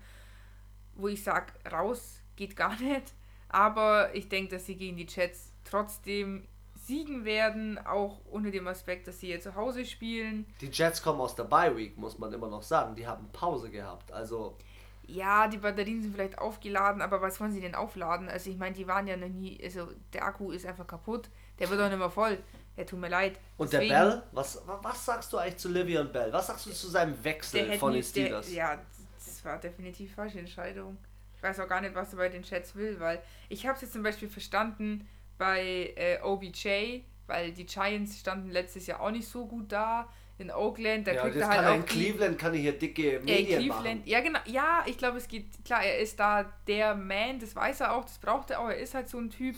Wo 0.95 1.07
ich 1.07 1.23
sage, 1.23 1.53
raus 1.71 2.21
geht 2.36 2.55
gar 2.55 2.75
nicht. 2.79 3.13
Aber 3.49 4.13
ich 4.13 4.29
denke, 4.29 4.55
dass 4.55 4.65
sie 4.65 4.75
gegen 4.75 4.97
die 4.97 5.07
Jets 5.07 5.51
trotzdem 5.63 6.47
siegen 6.75 7.23
werden, 7.23 7.79
auch 7.86 8.19
unter 8.25 8.51
dem 8.51 8.67
Aspekt, 8.67 9.07
dass 9.07 9.19
sie 9.19 9.27
hier 9.27 9.41
zu 9.41 9.55
Hause 9.55 9.86
spielen. 9.86 10.45
Die 10.59 10.67
Jets 10.67 11.01
kommen 11.01 11.21
aus 11.21 11.36
der 11.36 11.45
Bye 11.45 11.75
Week, 11.75 11.97
muss 11.97 12.19
man 12.19 12.33
immer 12.33 12.49
noch 12.49 12.63
sagen. 12.63 12.95
Die 12.95 13.07
haben 13.07 13.29
Pause 13.31 13.69
gehabt. 13.69 14.12
Also 14.12 14.57
ja, 15.05 15.47
die 15.47 15.57
Batterien 15.57 16.01
sind 16.01 16.13
vielleicht 16.13 16.38
aufgeladen, 16.38 17.01
aber 17.01 17.21
was 17.21 17.39
wollen 17.39 17.51
sie 17.51 17.62
denn 17.62 17.75
aufladen? 17.75 18.29
Also 18.29 18.49
ich 18.49 18.57
meine, 18.57 18.75
die 18.75 18.88
waren 18.88 19.07
ja 19.07 19.17
noch 19.17 19.27
nie, 19.27 19.59
also 19.63 19.89
der 20.13 20.25
Akku 20.25 20.51
ist 20.51 20.65
einfach 20.65 20.88
kaputt, 20.88 21.29
der 21.63 21.69
wird 21.69 21.82
auch 21.82 21.89
nicht 21.89 21.99
mehr 21.99 22.10
voll. 22.10 22.38
Ja, 22.76 22.84
tut 22.84 22.99
mir 22.99 23.10
leid. 23.10 23.39
Und 23.58 23.71
Deswegen, 23.71 23.89
der 23.89 24.06
Bell, 24.06 24.23
was, 24.32 24.62
was 24.65 25.06
sagst 25.06 25.32
du 25.32 25.38
eigentlich 25.38 25.58
zu 25.58 25.69
Livian 25.69 26.12
Bell? 26.12 26.34
Was 26.34 26.47
sagst 26.47 26.65
du 26.65 26.71
zu 26.71 26.88
seinem 26.88 27.23
Wechsel 27.23 27.78
von 27.78 27.93
den 27.93 28.04
Steelers? 28.04 28.47
Der, 28.47 28.56
ja, 28.56 28.80
das 29.26 29.45
war 29.45 29.60
definitiv 29.60 30.15
falsche 30.15 30.39
Entscheidung. 30.39 30.97
Ich 31.36 31.43
weiß 31.43 31.60
auch 31.60 31.67
gar 31.67 31.82
nicht, 31.82 31.93
was 31.93 32.13
er 32.13 32.17
bei 32.17 32.30
den 32.30 32.43
Chats 32.43 32.76
will, 32.76 32.99
weil 32.99 33.21
ich 33.49 33.65
habe 33.65 33.76
es 33.76 33.82
jetzt 33.82 33.93
zum 33.93 34.04
Beispiel 34.04 34.28
verstanden 34.28 35.08
bei 35.38 35.93
äh, 35.95 36.19
OBJ, 36.21 37.02
weil 37.28 37.52
die 37.52 37.65
Giants 37.65 38.19
standen 38.19 38.49
letztes 38.49 38.88
Jahr 38.88 39.02
auch 39.02 39.12
nicht 39.12 39.28
so 39.28 39.45
gut 39.45 39.71
da 39.71 40.10
in 40.39 40.49
Oakland, 40.52 41.06
da 41.06 41.13
ja, 41.13 41.21
kriegt 41.21 41.36
er 41.36 41.47
halt 41.47 41.67
auch. 41.67 41.76
In 41.76 41.86
Cleveland 41.86 42.39
kann 42.39 42.54
ich 42.56 42.62
hier 42.62 42.78
dicke 42.78 43.19
Medien 43.23 43.30
äh, 43.30 43.43
Cleveland, 43.58 43.99
machen. 43.99 44.02
Ja, 44.06 44.19
genau. 44.21 44.39
Ja, 44.45 44.84
ich 44.88 44.97
glaube, 44.97 45.17
es 45.17 45.28
geht. 45.28 45.45
Klar, 45.63 45.84
er 45.84 45.99
ist 45.99 46.19
da 46.19 46.52
der 46.67 46.95
Man, 46.95 47.39
das 47.39 47.56
weiß 47.56 47.82
er 47.82 47.95
auch, 47.95 48.04
das 48.04 48.17
braucht 48.17 48.49
er 48.49 48.60
auch. 48.60 48.69
Er 48.69 48.78
ist 48.78 48.95
halt 48.95 49.10
so 49.10 49.19
ein 49.19 49.30
Typ. 49.30 49.56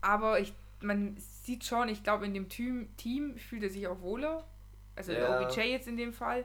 Aber 0.00 0.40
ich, 0.40 0.52
man 0.82 1.16
sieht 1.18 1.64
schon, 1.64 1.88
ich 1.88 2.02
glaube, 2.02 2.26
in 2.26 2.34
dem 2.34 2.48
Team, 2.48 2.94
Team 2.96 3.36
fühlt 3.38 3.62
er 3.62 3.70
sich 3.70 3.86
auch 3.86 4.00
wohler. 4.00 4.44
Also 4.96 5.12
ja. 5.12 5.40
OBJ 5.40 5.60
jetzt 5.60 5.88
in 5.88 5.96
dem 5.96 6.12
Fall. 6.12 6.44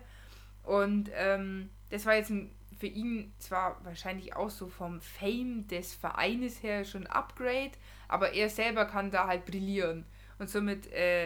Und 0.64 1.10
ähm, 1.14 1.70
das 1.90 2.06
war 2.06 2.16
jetzt 2.16 2.30
ein, 2.30 2.54
für 2.78 2.88
ihn 2.88 3.34
zwar 3.40 3.84
wahrscheinlich 3.84 4.36
auch 4.36 4.50
so 4.50 4.68
vom 4.68 5.02
Fame 5.02 5.68
des 5.68 5.96
Vereines 5.96 6.62
her 6.64 6.86
schon 6.86 7.08
ein 7.08 7.12
Upgrade, 7.12 7.72
aber 8.08 8.34
er 8.34 8.50
selber 8.50 8.86
kann 8.86 9.12
da 9.12 9.28
halt 9.28 9.46
brillieren. 9.46 10.06
Und 10.40 10.50
somit, 10.50 10.92
äh, 10.92 11.26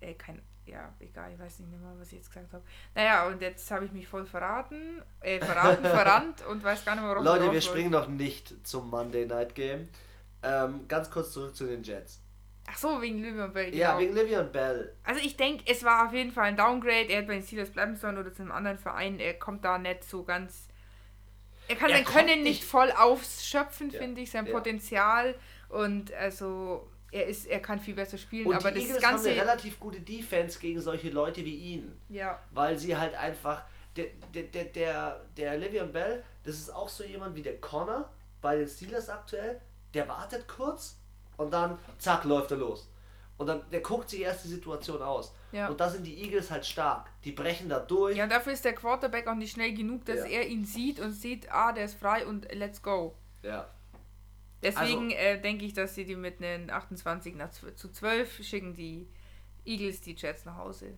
äh 0.00 0.14
kein 0.18 0.42
ja, 0.66 0.92
egal, 1.00 1.32
ich 1.32 1.38
weiß 1.38 1.58
nicht 1.58 1.70
mehr, 1.70 1.80
was 1.98 2.08
ich 2.08 2.18
jetzt 2.18 2.30
gesagt 2.30 2.52
habe. 2.52 2.62
Naja, 2.94 3.26
und 3.26 3.40
jetzt 3.42 3.68
habe 3.70 3.84
ich 3.84 3.92
mich 3.92 4.06
voll 4.06 4.24
verraten, 4.24 5.02
äh, 5.20 5.40
verraten, 5.40 5.82
verrannt 5.82 6.46
und 6.46 6.62
weiß 6.62 6.84
gar 6.84 6.94
nicht 6.94 7.02
mehr, 7.02 7.10
warum. 7.10 7.24
Leute, 7.24 7.50
wir 7.50 7.60
springen 7.60 7.90
noch 7.90 8.08
nicht 8.08 8.66
zum 8.66 8.88
Monday 8.88 9.26
Night 9.26 9.54
Game. 9.54 9.88
Ähm, 10.42 10.86
ganz 10.88 11.10
kurz 11.10 11.32
zurück 11.32 11.54
zu 11.54 11.66
den 11.66 11.82
Jets. 11.82 12.21
Ach 12.70 12.76
so, 12.76 13.02
wegen 13.02 13.40
und 13.40 13.52
Bell. 13.52 13.70
Genau. 13.70 13.82
Ja, 13.82 13.98
wegen 13.98 14.38
und 14.38 14.52
Bell. 14.52 14.94
Also 15.04 15.20
ich 15.20 15.36
denke, 15.36 15.64
es 15.66 15.84
war 15.84 16.06
auf 16.06 16.14
jeden 16.14 16.30
Fall 16.30 16.44
ein 16.44 16.56
Downgrade. 16.56 17.08
Er 17.08 17.18
hätte 17.18 17.28
bei 17.28 17.34
den 17.34 17.42
Steelers 17.42 17.70
bleiben 17.70 17.96
sollen 17.96 18.18
oder 18.18 18.32
zu 18.32 18.42
einem 18.42 18.52
anderen 18.52 18.78
Verein. 18.78 19.18
Er 19.18 19.34
kommt 19.34 19.64
da 19.64 19.78
nicht 19.78 20.04
so 20.04 20.22
ganz... 20.22 20.68
Er 21.68 21.76
kann 21.76 21.90
er 21.90 21.96
sein 21.96 22.04
Können 22.04 22.42
nicht 22.42 22.64
voll 22.64 22.90
ausschöpfen, 22.92 23.90
ja. 23.90 23.98
finde 23.98 24.20
ich, 24.20 24.30
sein 24.30 24.46
ja. 24.46 24.52
Potenzial. 24.52 25.34
Und 25.68 26.12
also 26.14 26.88
er, 27.10 27.26
ist, 27.26 27.46
er 27.46 27.60
kann 27.60 27.78
viel 27.80 27.94
besser 27.94 28.18
spielen. 28.18 28.46
Und 28.46 28.54
aber 28.54 28.70
die 28.70 28.80
das 28.80 28.88
Eagles 28.88 29.02
Ganze 29.02 29.30
haben 29.30 29.38
eine 29.38 29.42
relativ 29.42 29.78
gute 29.78 30.00
Defense 30.00 30.58
gegen 30.58 30.80
solche 30.80 31.10
Leute 31.10 31.44
wie 31.44 31.54
ihn. 31.54 32.00
Ja. 32.08 32.40
Weil 32.50 32.78
sie 32.78 32.96
halt 32.96 33.14
einfach. 33.14 33.64
Der, 33.96 34.06
der, 34.34 34.44
der, 34.44 34.64
der, 34.64 35.20
der 35.36 35.58
Livian 35.58 35.92
Bell, 35.92 36.24
das 36.44 36.54
ist 36.54 36.70
auch 36.70 36.88
so 36.88 37.04
jemand 37.04 37.36
wie 37.36 37.42
der 37.42 37.60
Connor 37.60 38.10
bei 38.40 38.56
den 38.56 38.66
Steelers 38.66 39.10
aktuell. 39.10 39.60
Der 39.92 40.08
wartet 40.08 40.48
kurz 40.48 40.96
und 41.42 41.50
dann 41.50 41.78
zack 41.98 42.24
läuft 42.24 42.50
er 42.50 42.58
los. 42.58 42.88
Und 43.38 43.46
dann 43.46 43.62
der 43.70 43.80
guckt 43.80 44.10
sich 44.10 44.20
erst 44.20 44.44
die 44.44 44.48
Situation 44.48 45.02
aus. 45.02 45.34
Ja. 45.50 45.68
Und 45.68 45.80
da 45.80 45.88
sind 45.88 46.06
die 46.06 46.22
Eagles 46.22 46.50
halt 46.50 46.64
stark. 46.64 47.10
Die 47.24 47.32
brechen 47.32 47.68
da 47.68 47.80
durch. 47.80 48.16
Ja, 48.16 48.24
und 48.24 48.30
dafür 48.30 48.52
ist 48.52 48.64
der 48.64 48.74
Quarterback 48.74 49.26
auch 49.26 49.34
nicht 49.34 49.52
schnell 49.52 49.74
genug, 49.74 50.04
dass 50.04 50.20
ja. 50.20 50.26
er 50.26 50.48
ihn 50.48 50.64
sieht 50.64 51.00
und 51.00 51.12
sieht, 51.12 51.50
ah, 51.50 51.72
der 51.72 51.86
ist 51.86 51.94
frei 51.94 52.26
und 52.26 52.52
let's 52.54 52.82
go. 52.82 53.16
Ja. 53.42 53.68
Deswegen 54.62 55.06
also, 55.06 55.16
äh, 55.16 55.40
denke 55.40 55.64
ich, 55.64 55.74
dass 55.74 55.94
sie 55.94 56.04
die 56.04 56.14
mit 56.14 56.42
einem 56.42 56.70
28 56.70 57.34
nach 57.34 57.50
zu 57.50 57.90
12 57.90 58.44
schicken 58.44 58.74
die 58.74 59.08
Eagles 59.64 60.00
die 60.00 60.14
Jets 60.14 60.44
nach 60.44 60.56
Hause. 60.56 60.94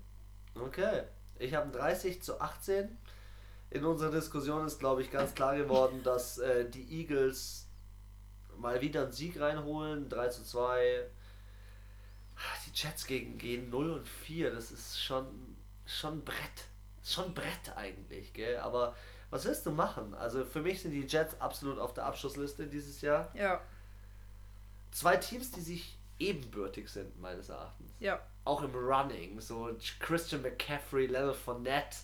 Okay. 0.54 1.04
Ich 1.38 1.54
habe 1.54 1.70
30 1.70 2.22
zu 2.22 2.40
18. 2.40 2.96
In 3.70 3.84
unserer 3.84 4.10
Diskussion 4.10 4.66
ist, 4.66 4.78
glaube 4.78 5.02
ich, 5.02 5.10
ganz 5.10 5.34
klar 5.34 5.56
geworden, 5.56 6.02
dass 6.04 6.38
äh, 6.38 6.68
die 6.68 7.00
Eagles 7.00 7.63
mal 8.58 8.80
wieder 8.80 9.02
einen 9.02 9.12
Sieg 9.12 9.40
reinholen. 9.40 10.08
3 10.08 10.28
zu 10.28 10.44
2. 10.44 11.06
Die 12.66 12.70
Jets 12.74 13.06
gegen 13.06 13.38
gehen 13.38 13.70
0 13.70 13.90
und 13.90 14.08
4. 14.08 14.52
Das 14.52 14.70
ist 14.70 15.02
schon, 15.02 15.26
schon 15.86 16.24
Brett. 16.24 16.36
Schon 17.04 17.26
ein 17.26 17.34
Brett 17.34 17.76
eigentlich, 17.76 18.32
gell? 18.32 18.58
Aber 18.58 18.94
was 19.30 19.44
willst 19.44 19.66
du 19.66 19.70
machen? 19.70 20.14
Also 20.14 20.44
für 20.44 20.62
mich 20.62 20.82
sind 20.82 20.92
die 20.92 21.06
Jets 21.06 21.40
absolut 21.40 21.78
auf 21.78 21.92
der 21.94 22.06
Abschlussliste 22.06 22.66
dieses 22.66 23.00
Jahr. 23.00 23.30
Ja. 23.34 23.60
Zwei 24.90 25.16
Teams, 25.16 25.50
die 25.50 25.60
sich 25.60 25.98
ebenbürtig 26.18 26.88
sind, 26.88 27.20
meines 27.20 27.48
Erachtens. 27.48 27.90
Ja. 28.00 28.20
Auch 28.44 28.62
im 28.62 28.74
Running. 28.74 29.40
So 29.40 29.76
Christian 29.98 30.42
McCaffrey, 30.42 31.06
Leonard 31.06 31.36
Fournette. 31.36 31.96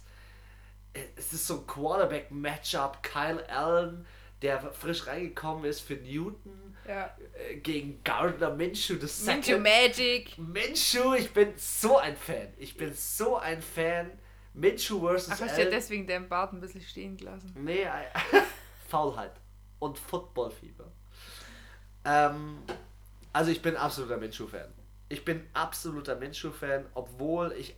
Es 1.16 1.32
ist 1.32 1.46
so 1.46 1.60
ein 1.60 1.66
Quarterback-Matchup. 1.66 3.02
Kyle 3.02 3.48
Allen, 3.48 4.06
der 4.42 4.72
frisch 4.72 5.06
reingekommen 5.06 5.64
ist 5.64 5.80
für 5.80 5.94
Newton. 5.94 6.76
Ja. 6.86 7.14
Äh, 7.50 7.56
gegen 7.56 8.02
Gardner 8.02 8.50
Minshew, 8.50 8.96
das 8.96 9.22
Minshew 9.22 9.58
Magic. 9.58 10.36
Minshew, 10.38 11.14
ich 11.14 11.30
bin 11.30 11.52
so 11.56 11.98
ein 11.98 12.16
Fan. 12.16 12.48
Ich 12.58 12.76
bin 12.76 12.92
so 12.94 13.36
ein 13.36 13.60
Fan 13.60 14.10
Minshew 14.54 15.00
versus 15.00 15.32
Ach, 15.34 15.40
hast 15.40 15.56
du 15.56 15.62
ja 15.62 15.70
deswegen 15.70 16.06
deinen 16.06 16.28
Bart 16.28 16.52
ein 16.52 16.60
bisschen 16.60 16.80
stehen 16.80 17.16
gelassen? 17.16 17.54
Nee, 17.56 17.86
Faulheit 18.88 19.32
und 19.78 19.98
Footballfieber. 19.98 20.90
Ähm, 22.04 22.58
also 23.32 23.50
ich 23.50 23.62
bin 23.62 23.76
absoluter 23.76 24.16
Minshew-Fan. 24.16 24.72
Ich 25.08 25.24
bin 25.24 25.46
absoluter 25.52 26.16
Minshew-Fan, 26.16 26.86
obwohl 26.94 27.52
ich 27.52 27.76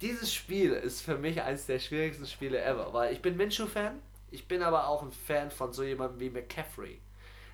dieses 0.00 0.34
Spiel 0.34 0.72
ist 0.72 1.02
für 1.02 1.16
mich 1.16 1.42
eines 1.42 1.66
der 1.66 1.78
schwierigsten 1.78 2.26
Spiele 2.26 2.60
ever, 2.62 2.92
weil 2.92 3.12
ich 3.12 3.22
bin 3.22 3.36
Minshew-Fan, 3.36 4.00
ich 4.32 4.48
bin 4.48 4.62
aber 4.62 4.88
auch 4.88 5.02
ein 5.02 5.12
Fan 5.12 5.50
von 5.50 5.72
so 5.72 5.82
jemandem 5.82 6.20
wie 6.20 6.30
McCaffrey. 6.30 7.00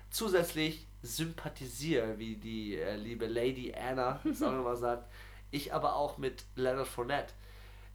Zusätzlich 0.09 0.87
sympathisiere, 1.01 2.17
wie 2.17 2.35
die 2.35 2.77
äh, 2.77 2.95
liebe 2.95 3.27
Lady 3.27 3.73
Anna 3.73 4.19
es 4.29 4.41
auch 4.41 4.53
immer 4.53 4.75
sagt, 4.75 5.09
ich 5.51 5.73
aber 5.73 5.95
auch 5.95 6.17
mit 6.17 6.45
Leonard 6.55 6.87
Fournette 6.87 7.33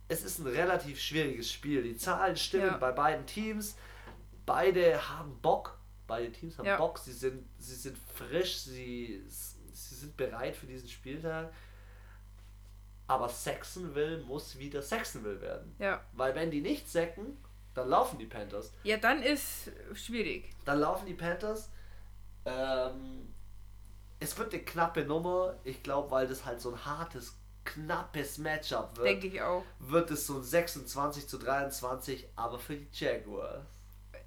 es 0.09 0.23
ist 0.23 0.38
ein 0.38 0.47
relativ 0.47 1.01
schwieriges 1.01 1.51
Spiel. 1.51 1.83
Die 1.83 1.97
Zahlen 1.97 2.37
stimmen 2.37 2.66
ja. 2.66 2.77
bei 2.77 2.92
beiden 2.92 3.27
Teams. 3.27 3.77
Beide 4.47 5.09
haben 5.09 5.38
Bock. 5.40 5.79
Beide 6.07 6.31
Teams 6.31 6.59
haben 6.59 6.66
ja. 6.66 6.77
Bock. 6.77 6.99
Sie 6.99 7.12
sind, 7.12 7.44
sie 7.59 7.75
sind 7.75 7.97
frisch. 8.14 8.59
Sie, 8.59 9.23
sie 9.29 9.94
sind 9.94 10.16
bereit 10.16 10.57
für 10.57 10.66
diesen 10.66 10.88
Spieltag. 10.88 11.53
Aber 13.07 13.29
Saxonville 13.29 14.18
muss 14.25 14.59
wieder 14.59 14.83
Saxonville 14.83 15.40
werden. 15.40 15.75
Ja. 15.79 16.03
Weil 16.12 16.35
wenn 16.35 16.51
die 16.51 16.61
nicht 16.61 16.90
sacken, 16.90 17.37
dann 17.75 17.89
laufen 17.89 18.19
die 18.19 18.27
Panthers. 18.27 18.73
Ja, 18.85 18.97
dann 18.97 19.23
ist 19.23 19.71
schwierig. 19.95 20.51
Dann 20.65 20.81
laufen 20.81 21.07
die 21.07 21.15
Panthers. 21.15 21.71
Ähm, 22.45 23.35
es 24.21 24.39
wird 24.39 24.53
eine 24.53 24.63
knappe 24.63 25.05
Nummer. 25.05 25.57
Ich 25.65 25.83
glaube, 25.83 26.11
weil 26.11 26.27
das 26.27 26.45
halt 26.45 26.61
so 26.61 26.71
ein 26.71 26.85
hartes 26.85 27.37
knappes 27.65 28.39
Matchup 28.39 28.97
wird. 28.97 29.09
Denke 29.09 29.27
ich 29.27 29.43
auch. 29.43 29.65
Wird 29.79 30.11
es 30.11 30.27
so 30.27 30.37
ein 30.37 30.43
26 30.43 31.27
zu 31.27 31.39
23, 31.39 32.29
aber 32.37 32.59
für 32.59 32.77
die 32.77 32.89
Jaguars. 32.93 33.65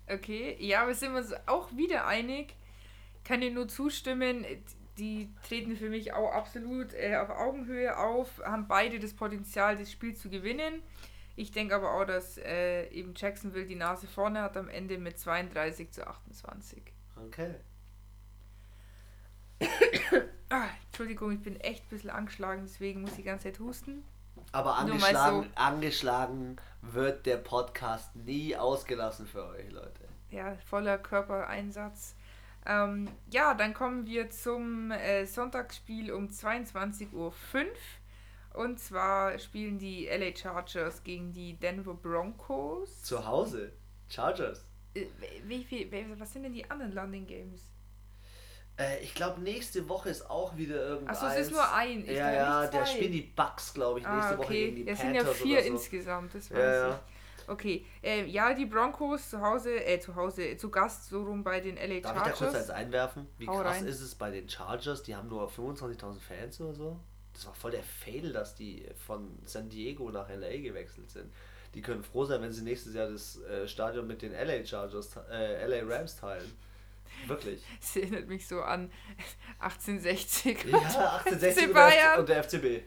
Okay, 0.09 0.55
ja, 0.59 0.83
aber 0.83 0.93
sind 0.93 1.13
wir 1.13 1.19
uns 1.19 1.33
auch 1.45 1.71
wieder 1.75 2.07
einig. 2.07 2.55
Kann 3.23 3.41
dir 3.41 3.51
nur 3.51 3.67
zustimmen. 3.67 4.45
Die 4.97 5.29
treten 5.47 5.75
für 5.75 5.89
mich 5.89 6.13
auch 6.13 6.31
absolut 6.31 6.93
äh, 6.93 7.17
auf 7.17 7.29
Augenhöhe 7.29 7.97
auf, 7.97 8.41
haben 8.43 8.67
beide 8.67 8.99
das 8.99 9.13
Potenzial, 9.13 9.77
das 9.77 9.91
Spiel 9.91 10.15
zu 10.15 10.29
gewinnen. 10.29 10.81
Ich 11.37 11.51
denke 11.51 11.75
aber 11.75 11.93
auch, 11.93 12.03
dass 12.03 12.39
äh, 12.39 12.89
eben 12.89 13.13
Jacksonville 13.15 13.67
die 13.67 13.75
Nase 13.75 14.07
vorne 14.07 14.41
hat 14.41 14.57
am 14.57 14.69
Ende 14.69 14.97
mit 14.97 15.19
32 15.19 15.91
zu 15.91 16.05
28. 16.05 16.81
Okay. 17.27 17.55
Ah, 20.49 20.69
Entschuldigung, 20.85 21.33
ich 21.33 21.41
bin 21.41 21.59
echt 21.59 21.83
ein 21.83 21.89
bisschen 21.89 22.09
angeschlagen, 22.09 22.61
deswegen 22.63 23.01
muss 23.01 23.11
ich 23.11 23.17
die 23.17 23.23
ganze 23.23 23.51
Zeit 23.51 23.59
husten. 23.59 24.05
Aber 24.53 24.77
angeschlagen, 24.77 25.43
so. 25.43 25.49
angeschlagen 25.55 26.55
wird 26.81 27.25
der 27.25 27.35
Podcast 27.35 28.15
nie 28.15 28.55
ausgelassen 28.55 29.27
für 29.27 29.45
euch, 29.45 29.69
Leute. 29.69 30.07
Ja, 30.29 30.55
voller 30.69 30.97
Körpereinsatz. 30.97 32.15
Ähm, 32.65 33.09
ja, 33.29 33.55
dann 33.55 33.73
kommen 33.73 34.05
wir 34.05 34.29
zum 34.29 34.91
äh, 34.91 35.25
Sonntagsspiel 35.25 36.13
um 36.13 36.27
22.05 36.27 37.13
Uhr. 37.13 37.33
Und 38.57 38.79
zwar 38.79 39.37
spielen 39.37 39.77
die 39.77 40.07
LA 40.07 40.35
Chargers 40.35 41.03
gegen 41.03 41.31
die 41.31 41.59
Denver 41.59 41.93
Broncos. 41.93 43.03
Zu 43.03 43.23
Hause? 43.23 43.71
Chargers? 44.09 44.65
Äh, 44.95 45.05
wie 45.43 45.63
viel, 45.63 45.91
was 46.17 46.33
sind 46.33 46.41
denn 46.41 46.53
die 46.53 46.67
anderen 46.67 46.91
London 46.91 47.27
Games? 47.27 47.69
Äh, 48.79 49.03
ich 49.03 49.13
glaube, 49.13 49.41
nächste 49.41 49.87
Woche 49.87 50.09
ist 50.09 50.27
auch 50.27 50.57
wieder 50.57 50.75
irgendwas. 50.75 51.21
Achso, 51.21 51.35
es 51.35 51.47
ist 51.47 51.51
nur 51.51 51.71
ein. 51.71 52.01
Ich 52.01 52.17
ja, 52.17 52.31
ja, 52.31 52.67
der 52.67 52.87
spielt 52.87 53.13
die 53.13 53.21
Bugs, 53.21 53.75
glaube 53.75 53.99
ich, 53.99 54.07
nächste 54.07 54.29
ah, 54.29 54.39
okay. 54.39 54.43
Woche 54.43 54.53
gegen 54.53 54.75
die 54.75 54.87
Es 54.87 54.99
sind 55.01 55.13
ja 55.13 55.25
vier 55.25 55.61
so. 55.61 55.67
insgesamt, 55.67 56.33
das 56.33 56.49
weiß 56.49 56.57
ja, 56.57 56.89
ich. 56.89 57.49
Okay, 57.49 57.85
äh, 58.01 58.25
ja, 58.25 58.55
die 58.55 58.65
Broncos 58.65 59.29
zu 59.29 59.39
Hause, 59.39 59.85
äh, 59.85 59.99
zu 59.99 60.15
Hause, 60.15 60.57
zu 60.57 60.69
Gast 60.71 61.09
so 61.09 61.23
rum 61.23 61.43
bei 61.43 61.61
den 61.61 61.75
LA 61.75 62.01
Chargers. 62.01 62.03
Darf 62.03 62.15
ich 62.15 62.39
da 62.39 62.45
kurz 62.45 62.55
eins 62.55 62.69
einwerfen? 62.71 63.27
Wie 63.37 63.47
Hau 63.47 63.61
krass 63.61 63.77
rein. 63.77 63.85
ist 63.85 64.01
es 64.01 64.15
bei 64.15 64.31
den 64.31 64.49
Chargers? 64.49 65.03
Die 65.03 65.15
haben 65.15 65.29
nur 65.29 65.47
25.000 65.47 66.19
Fans 66.19 66.59
oder 66.59 66.73
so. 66.73 66.99
Das 67.37 67.45
war 67.45 67.53
voll 67.53 67.69
der 67.69 67.83
Fail, 67.83 68.33
dass 68.33 68.55
die 68.55 68.83
von 69.05 69.37
San 69.45 69.69
Diego 69.69 70.09
nach 70.09 70.27
LA 70.27 70.57
gewechselt 70.57 71.11
sind. 71.11 71.31
Die 71.75 71.83
können 71.83 72.03
froh 72.03 72.25
sein, 72.25 72.41
wenn 72.41 72.51
sie 72.51 72.63
nächstes 72.63 72.95
Jahr 72.95 73.07
das 73.07 73.39
äh, 73.43 73.67
Stadion 73.67 74.07
mit 74.07 74.23
den 74.23 74.31
LA 74.31 74.65
Chargers, 74.65 75.15
äh, 75.29 75.67
LA 75.67 75.83
Rams 75.85 76.15
teilen. 76.15 76.51
Wirklich. 77.27 77.63
Es 77.79 77.95
erinnert 77.95 78.27
mich 78.27 78.47
so 78.47 78.61
an 78.61 78.91
1860. 79.59 80.63
Ja, 80.65 80.77
1860 81.25 81.67
und 81.67 81.75
der, 81.75 82.19
und 82.19 82.29
der 82.29 82.43
FCB. 82.43 82.83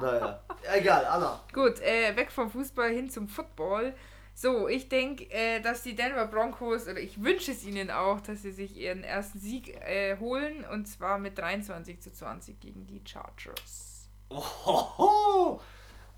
naja, 0.00 0.40
egal, 0.74 1.04
Anna. 1.04 1.40
Gut, 1.52 1.78
äh, 1.80 2.16
weg 2.16 2.32
vom 2.32 2.50
Fußball 2.50 2.90
hin 2.90 3.08
zum 3.08 3.28
Football. 3.28 3.94
So, 4.38 4.68
ich 4.68 4.90
denke, 4.90 5.30
äh, 5.30 5.62
dass 5.62 5.82
die 5.82 5.96
Denver 5.96 6.26
Broncos, 6.26 6.86
oder 6.86 7.00
ich 7.00 7.22
wünsche 7.22 7.52
es 7.52 7.64
ihnen 7.64 7.90
auch, 7.90 8.20
dass 8.20 8.42
sie 8.42 8.52
sich 8.52 8.76
ihren 8.76 9.02
ersten 9.02 9.40
Sieg 9.40 9.74
äh, 9.80 10.18
holen, 10.18 10.62
und 10.70 10.84
zwar 10.84 11.18
mit 11.18 11.38
23 11.38 12.02
zu 12.02 12.12
20 12.12 12.60
gegen 12.60 12.86
die 12.86 13.00
Chargers. 13.02 14.10
Ohoho. 14.28 15.62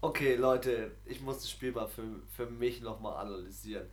Okay, 0.00 0.34
Leute, 0.34 0.90
ich 1.04 1.20
muss 1.20 1.42
das 1.42 1.48
Spiel 1.48 1.70
mal 1.70 1.86
für, 1.86 2.02
für 2.34 2.46
mich 2.46 2.80
nochmal 2.80 3.24
analysieren. 3.24 3.88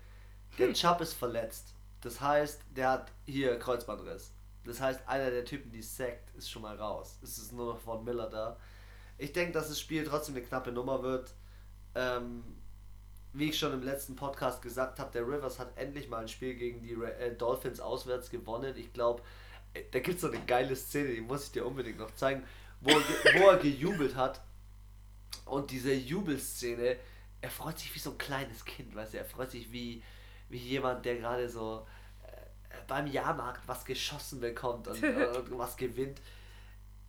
Der 0.57 0.73
Chubb 0.73 1.01
ist 1.01 1.13
verletzt. 1.13 1.75
Das 2.01 2.19
heißt, 2.19 2.61
der 2.75 2.89
hat 2.89 3.11
hier 3.27 3.59
Kreuzbandriss. 3.59 4.33
Das 4.63 4.81
heißt, 4.81 5.07
einer 5.07 5.29
der 5.29 5.45
Typen, 5.45 5.71
die 5.71 5.83
sackt, 5.83 6.35
ist 6.35 6.49
schon 6.49 6.63
mal 6.63 6.75
raus. 6.75 7.19
Es 7.21 7.37
ist 7.37 7.51
nur 7.51 7.73
noch 7.73 7.79
Von 7.79 8.03
Miller 8.03 8.31
da. 8.31 8.57
Ich 9.19 9.33
denke, 9.33 9.51
dass 9.51 9.67
das 9.67 9.79
Spiel 9.79 10.03
trotzdem 10.03 10.33
eine 10.33 10.43
knappe 10.43 10.71
Nummer 10.71 11.03
wird. 11.03 11.31
Ähm, 11.93 12.43
wie 13.37 13.49
ich 13.49 13.59
schon 13.59 13.73
im 13.73 13.83
letzten 13.83 14.15
Podcast 14.15 14.61
gesagt 14.61 14.99
habe, 14.99 15.11
der 15.11 15.27
Rivers 15.27 15.59
hat 15.59 15.77
endlich 15.77 16.09
mal 16.09 16.21
ein 16.21 16.27
Spiel 16.27 16.55
gegen 16.55 16.81
die 16.81 16.93
äh, 16.93 17.35
Dolphins 17.35 17.79
auswärts 17.79 18.29
gewonnen. 18.29 18.75
Ich 18.77 18.93
glaube, 18.93 19.21
äh, 19.73 19.83
da 19.91 19.99
gibt 19.99 20.15
es 20.15 20.21
so 20.21 20.27
eine 20.29 20.39
geile 20.45 20.75
Szene, 20.75 21.13
die 21.13 21.21
muss 21.21 21.45
ich 21.45 21.51
dir 21.51 21.65
unbedingt 21.65 21.99
noch 21.99 22.13
zeigen, 22.15 22.43
wo 22.81 22.91
er, 22.91 23.41
wo 23.41 23.49
er 23.49 23.57
gejubelt 23.57 24.15
hat. 24.15 24.41
Und 25.45 25.69
diese 25.71 25.93
Jubelszene, 25.93 26.95
er 27.41 27.49
freut 27.49 27.77
sich 27.77 27.93
wie 27.93 27.99
so 27.99 28.11
ein 28.11 28.17
kleines 28.17 28.63
Kind, 28.65 28.95
weißt 28.95 29.13
du, 29.13 29.17
er 29.17 29.25
freut 29.25 29.51
sich 29.51 29.71
wie, 29.71 30.01
wie 30.49 30.57
jemand, 30.57 31.05
der 31.05 31.17
gerade 31.17 31.49
so 31.49 31.85
beim 32.87 33.07
Jahrmarkt 33.07 33.67
was 33.67 33.85
geschossen 33.85 34.39
bekommt 34.39 34.87
und, 34.87 35.03
und 35.03 35.57
was 35.57 35.77
gewinnt. 35.77 36.21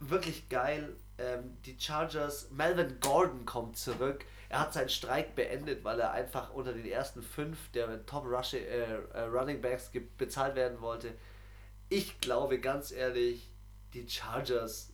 Wirklich 0.00 0.48
geil. 0.48 0.96
Ähm, 1.18 1.56
die 1.64 1.76
Chargers, 1.78 2.50
Melvin 2.50 2.98
Gordon 3.00 3.46
kommt 3.46 3.76
zurück. 3.76 4.24
Er 4.48 4.60
hat 4.60 4.72
seinen 4.72 4.88
Streik 4.88 5.34
beendet, 5.34 5.84
weil 5.84 6.00
er 6.00 6.12
einfach 6.12 6.52
unter 6.52 6.72
den 6.72 6.86
ersten 6.86 7.22
fünf 7.22 7.70
der 7.72 8.06
Top 8.06 8.24
Rush, 8.24 8.54
äh, 8.54 8.58
äh, 8.58 9.20
Running 9.22 9.60
Backs 9.60 9.90
bezahlt 10.16 10.54
werden 10.54 10.80
wollte. 10.80 11.14
Ich 11.88 12.20
glaube 12.20 12.60
ganz 12.60 12.92
ehrlich, 12.92 13.50
die 13.94 14.08
Chargers 14.08 14.92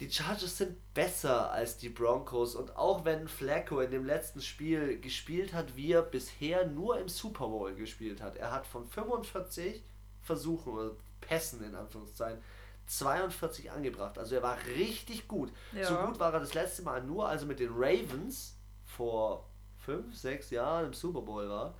die 0.00 0.10
Chargers 0.10 0.56
sind 0.56 0.76
besser 0.94 1.50
als 1.50 1.76
die 1.76 1.88
Broncos 1.88 2.54
und 2.54 2.76
auch 2.76 3.04
wenn 3.04 3.26
Flacco 3.26 3.80
in 3.80 3.90
dem 3.90 4.06
letzten 4.06 4.40
Spiel 4.40 5.00
gespielt 5.00 5.52
hat, 5.52 5.74
wie 5.76 5.92
er 5.92 6.02
bisher 6.02 6.66
nur 6.66 7.00
im 7.00 7.08
Super 7.08 7.48
Bowl 7.48 7.74
gespielt 7.74 8.22
hat. 8.22 8.36
Er 8.36 8.52
hat 8.52 8.66
von 8.66 8.86
45 8.86 9.82
Versuchen 10.22 10.72
oder 10.72 10.96
Pässen 11.20 11.64
in 11.64 11.74
Anführungszeichen 11.74 12.40
42 12.88 13.70
angebracht. 13.70 14.18
Also 14.18 14.34
er 14.34 14.42
war 14.42 14.56
richtig 14.76 15.28
gut. 15.28 15.52
Ja. 15.72 15.86
So 15.86 15.96
gut 15.96 16.18
war 16.18 16.32
er 16.32 16.40
das 16.40 16.54
letzte 16.54 16.82
Mal 16.82 17.02
nur, 17.02 17.28
also 17.28 17.46
mit 17.46 17.60
den 17.60 17.70
Ravens 17.72 18.56
vor 18.84 19.48
5, 19.84 20.16
6 20.16 20.50
Jahren 20.50 20.86
im 20.86 20.92
Super 20.94 21.22
Bowl 21.22 21.48
war. 21.48 21.74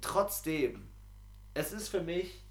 Trotzdem, 0.00 0.88
es 1.54 1.72
ist 1.72 1.88
für 1.88 2.02
mich 2.02 2.42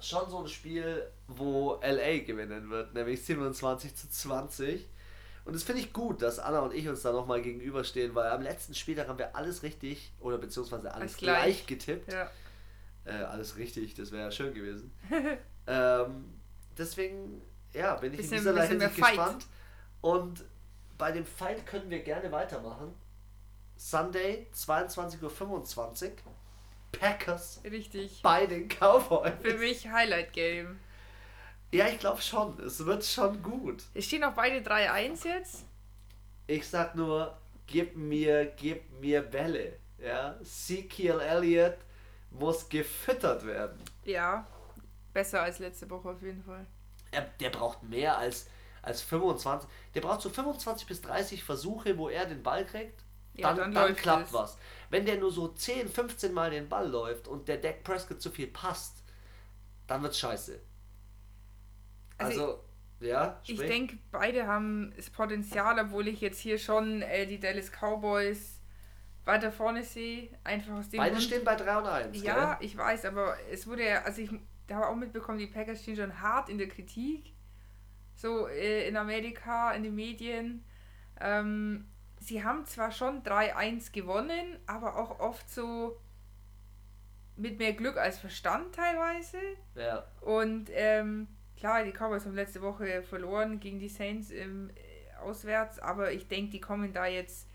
schon 0.00 0.30
so 0.30 0.38
ein 0.38 0.48
Spiel, 0.48 1.06
wo 1.26 1.80
LA 1.82 2.20
gewinnen 2.20 2.70
wird, 2.70 2.94
nämlich 2.94 3.24
27 3.24 3.94
zu 3.94 4.08
20. 4.08 4.88
Und 5.44 5.54
das 5.54 5.62
finde 5.62 5.82
ich 5.82 5.92
gut, 5.92 6.22
dass 6.22 6.38
Anna 6.38 6.60
und 6.60 6.72
ich 6.74 6.88
uns 6.88 7.02
da 7.02 7.12
nochmal 7.12 7.42
gegenüberstehen, 7.42 8.14
weil 8.14 8.30
am 8.30 8.42
letzten 8.42 8.74
Spieltag 8.74 9.08
haben 9.08 9.18
wir 9.18 9.34
alles 9.34 9.62
richtig 9.62 10.12
oder 10.20 10.38
beziehungsweise 10.38 10.94
alles 10.94 11.16
gleich. 11.16 11.42
gleich. 11.42 11.66
getippt. 11.66 12.12
Ja. 12.12 12.30
Äh, 13.04 13.24
alles 13.24 13.56
richtig, 13.56 13.94
das 13.94 14.12
wäre 14.12 14.24
ja 14.24 14.30
schön 14.30 14.54
gewesen. 14.54 14.92
ähm, 15.70 16.40
deswegen, 16.76 17.40
ja, 17.72 17.94
bin 17.94 18.12
ich 18.12 18.18
bisschen, 18.18 18.38
in 18.38 18.44
dieser 18.44 18.64
Hinsicht 18.64 18.96
gespannt. 18.96 19.46
Und 20.00 20.44
bei 20.98 21.12
dem 21.12 21.24
Fight 21.24 21.64
können 21.66 21.88
wir 21.90 22.00
gerne 22.00 22.30
weitermachen. 22.32 22.94
Sunday, 23.76 24.46
22.25 24.54 25.22
Uhr. 25.22 26.10
Packers 26.92 27.60
Richtig. 27.64 28.20
bei 28.22 28.46
den 28.46 28.68
Cowboys. 28.68 29.32
Für 29.40 29.54
mich 29.54 29.88
Highlight 29.88 30.32
Game. 30.32 30.80
Ja, 31.72 31.86
ich 31.86 32.00
glaube 32.00 32.20
schon. 32.20 32.58
Es 32.60 32.84
wird 32.84 33.04
schon 33.04 33.42
gut. 33.42 33.84
Es 33.94 34.06
stehen 34.06 34.24
auch 34.24 34.34
beide 34.34 34.58
3-1 34.58 35.24
jetzt. 35.24 35.64
Ich 36.48 36.66
sag 36.66 36.96
nur, 36.96 37.38
gib 37.66 37.96
mir, 37.96 38.46
gib 38.56 39.00
mir 39.00 39.22
Bälle. 39.22 39.74
Ja, 39.98 40.36
Ezekiel 40.40 41.20
Elliott 41.20 41.76
muss 42.30 42.68
gefüttert 42.68 43.46
werden. 43.46 43.78
Ja, 44.04 44.46
besser 45.12 45.42
als 45.42 45.58
letzte 45.58 45.88
Woche 45.90 46.10
auf 46.10 46.22
jeden 46.22 46.42
Fall. 46.42 46.66
Er, 47.10 47.22
der 47.40 47.50
braucht 47.50 47.82
mehr 47.82 48.18
als, 48.18 48.48
als 48.82 49.02
25. 49.02 49.68
Der 49.94 50.00
braucht 50.00 50.20
so 50.22 50.30
25 50.30 50.86
bis 50.86 51.00
30 51.02 51.44
Versuche, 51.44 51.98
wo 51.98 52.08
er 52.08 52.26
den 52.26 52.42
Ball 52.42 52.64
kriegt. 52.64 53.04
Ja, 53.34 53.54
dann, 53.54 53.72
dann, 53.72 53.86
dann 53.86 53.96
klappt 53.96 54.28
es. 54.28 54.32
was. 54.32 54.58
Wenn 54.90 55.06
der 55.06 55.16
nur 55.16 55.30
so 55.30 55.48
10, 55.48 55.88
15 55.88 56.32
Mal 56.32 56.50
den 56.50 56.68
Ball 56.68 56.88
läuft 56.88 57.28
und 57.28 57.48
der 57.48 57.58
Dak 57.58 57.84
Prescott 57.84 58.20
zu 58.20 58.30
viel 58.30 58.48
passt, 58.48 59.02
dann 59.86 60.02
wird's 60.02 60.18
scheiße. 60.18 60.60
Also, 62.18 62.40
also 62.42 62.64
ja. 63.00 63.40
Sprich. 63.42 63.60
Ich 63.60 63.66
denke, 63.66 63.98
beide 64.10 64.46
haben 64.46 64.92
das 64.96 65.10
Potenzial, 65.10 65.78
obwohl 65.78 66.08
ich 66.08 66.20
jetzt 66.20 66.40
hier 66.40 66.58
schon 66.58 67.02
äh, 67.02 67.26
die 67.26 67.40
Dallas 67.40 67.70
Cowboys 67.70 68.60
weiter 69.24 69.52
vorne 69.52 69.84
sehe. 69.84 70.28
Einfach 70.44 70.74
aus 70.74 70.88
dem 70.90 70.98
Beide 70.98 71.12
Grund, 71.12 71.24
stehen 71.24 71.44
bei 71.44 71.54
3 71.54 71.78
und 71.78 71.86
1. 71.86 72.22
Ja, 72.22 72.54
gell? 72.54 72.66
ich 72.66 72.76
weiß, 72.76 73.04
aber 73.06 73.36
es 73.50 73.66
wurde 73.66 73.86
ja, 73.86 74.02
also 74.02 74.20
ich 74.22 74.30
habe 74.76 74.88
auch 74.88 74.96
mitbekommen, 74.96 75.38
die 75.38 75.46
Packers 75.46 75.82
stehen 75.82 75.96
schon 75.96 76.20
hart 76.20 76.48
in 76.48 76.58
der 76.58 76.68
Kritik. 76.68 77.32
So 78.14 78.48
äh, 78.48 78.86
in 78.88 78.96
Amerika, 78.96 79.72
in 79.72 79.82
den 79.82 79.94
Medien. 79.94 80.64
Ähm, 81.20 81.86
sie 82.20 82.44
haben 82.44 82.66
zwar 82.66 82.92
schon 82.92 83.22
3-1 83.22 83.92
gewonnen, 83.92 84.58
aber 84.66 84.96
auch 84.96 85.20
oft 85.20 85.50
so 85.50 85.98
mit 87.36 87.58
mehr 87.58 87.72
Glück 87.72 87.96
als 87.96 88.18
Verstand 88.18 88.74
teilweise. 88.74 89.38
Ja. 89.74 90.04
Und 90.20 90.70
ähm, 90.72 91.28
klar, 91.56 91.84
die 91.84 91.92
Cowboys 91.92 92.26
haben 92.26 92.34
letzte 92.34 92.60
Woche 92.62 93.02
verloren 93.02 93.60
gegen 93.60 93.78
die 93.78 93.88
Saints 93.88 94.30
im, 94.30 94.70
äh, 94.70 95.16
auswärts, 95.20 95.78
aber 95.78 96.12
ich 96.12 96.28
denke, 96.28 96.50
die 96.50 96.60
kommen 96.60 96.92
da 96.92 97.06
jetzt 97.06 97.48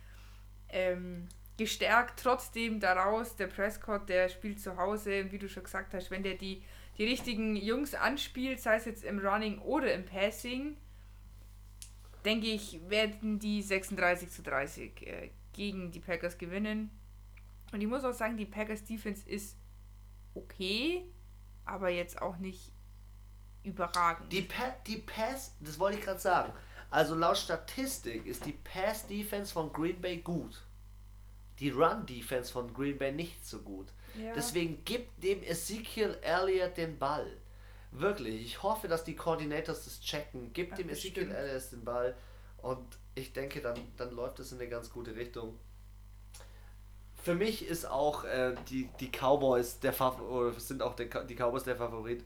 ähm, 0.70 1.28
gestärkt 1.58 2.20
trotzdem 2.22 2.80
daraus. 2.80 3.36
Der 3.36 3.48
Prescott, 3.48 4.10
der 4.10 4.30
spielt 4.30 4.60
zu 4.60 4.78
Hause, 4.78 5.32
wie 5.32 5.40
du 5.40 5.48
schon 5.48 5.64
gesagt 5.64 5.94
hast, 5.94 6.12
wenn 6.12 6.24
der 6.24 6.36
die, 6.36 6.64
die 6.98 7.06
richtigen 7.06 7.56
Jungs 7.56 7.94
anspielt, 7.94 8.60
sei 8.60 8.76
es 8.76 8.86
jetzt 8.86 9.04
im 9.04 9.20
Running 9.20 9.60
oder 9.60 9.94
im 9.94 10.06
Passing, 10.06 10.78
denke 12.24 12.48
ich, 12.48 12.80
werden 12.90 13.40
die 13.40 13.62
36 13.62 14.32
zu 14.32 14.42
30 14.44 15.08
äh, 15.08 15.30
gegen 15.54 15.92
die 15.92 16.00
Packers 16.00 16.38
gewinnen. 16.38 16.90
Und 17.72 17.82
ich 17.82 17.88
muss 17.88 18.04
auch 18.04 18.14
sagen, 18.14 18.38
die 18.38 18.46
Packers 18.46 18.84
Defense 18.84 19.28
ist 19.28 19.58
okay, 20.34 21.06
aber 21.66 21.90
jetzt 21.90 22.22
auch 22.22 22.38
nicht 22.38 22.72
überragend. 23.64 24.32
Die, 24.32 24.42
pa 24.42 24.76
die 24.88 24.98
Pass, 24.98 25.56
das 25.60 25.80
wollte 25.80 25.98
ich 25.98 26.04
gerade 26.04 26.20
sagen. 26.20 26.54
Also 26.90 27.16
laut 27.16 27.38
Statistik 27.38 28.26
ist 28.26 28.46
die 28.46 28.54
Pass 28.54 29.08
Defense 29.08 29.52
von 29.52 29.74
Green 29.74 30.00
Bay 30.00 30.18
gut. 30.18 30.64
Die 31.60 31.70
Run 31.70 32.06
Defense 32.06 32.52
von 32.52 32.74
Green 32.74 32.98
Bay 32.98 33.12
nicht 33.12 33.46
so 33.46 33.60
gut. 33.60 33.88
Ja. 34.22 34.34
Deswegen 34.34 34.84
gibt 34.86 35.24
dem 35.24 35.44
Ezekiel 35.44 36.18
Elliott 36.22 36.78
den 36.78 36.98
Ball. 36.98 37.38
Wirklich, 37.92 38.44
ich 38.44 38.64
hoffe, 38.64 38.88
dass 38.88 39.04
die 39.04 39.16
Coordinators 39.16 39.86
das 39.86 40.02
checken. 40.02 40.52
Gib 40.54 40.72
ja, 40.72 40.78
dem 40.78 40.90
Ezekiel 40.90 41.32
Ellis 41.32 41.70
den 41.70 41.84
Ball 41.84 42.16
und 42.58 42.86
ich 43.16 43.32
denke, 43.32 43.62
dann, 43.62 43.80
dann 43.96 44.12
läuft 44.12 44.40
es 44.40 44.52
in 44.52 44.60
eine 44.60 44.70
ganz 44.70 44.90
gute 44.90 45.16
Richtung. 45.16 45.58
Für 47.16 47.34
mich 47.34 47.66
ist 47.66 47.86
auch 47.86 48.26
äh, 48.26 48.56
die, 48.70 48.90
die 49.00 49.10
Cowboys 49.10 49.80
der 49.80 49.94
Favorit, 49.94 50.60
sind 50.62 50.82
auch 50.82 50.96
der, 50.96 51.24
die 51.24 51.36
Cowboys 51.36 51.64
der 51.64 51.78
Favorit. 51.78 52.24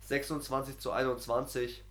26 0.00 0.78
zu 0.78 0.90
21. 0.90 1.84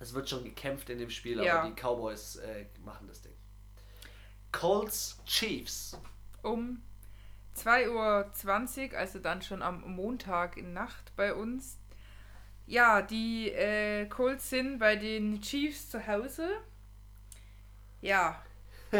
Es 0.00 0.12
wird 0.12 0.28
schon 0.28 0.44
gekämpft 0.44 0.90
in 0.90 0.98
dem 0.98 1.10
Spiel, 1.10 1.42
ja. 1.42 1.60
aber 1.60 1.70
die 1.70 1.80
Cowboys 1.80 2.36
äh, 2.36 2.66
machen 2.84 3.06
das 3.06 3.22
Ding. 3.22 3.32
Colts 4.50 5.18
Chiefs. 5.24 5.96
um 6.42 6.82
2.20 7.56 8.92
Uhr, 8.92 8.98
also 8.98 9.18
dann 9.18 9.42
schon 9.42 9.62
am 9.62 9.82
Montag 9.94 10.56
in 10.56 10.72
Nacht 10.72 11.12
bei 11.16 11.34
uns. 11.34 11.78
Ja, 12.66 13.02
die 13.02 13.50
äh, 13.50 14.06
Colts 14.06 14.50
sind 14.50 14.78
bei 14.78 14.96
den 14.96 15.40
Chiefs 15.40 15.90
zu 15.90 16.06
Hause. 16.06 16.48
Ja. 18.00 18.42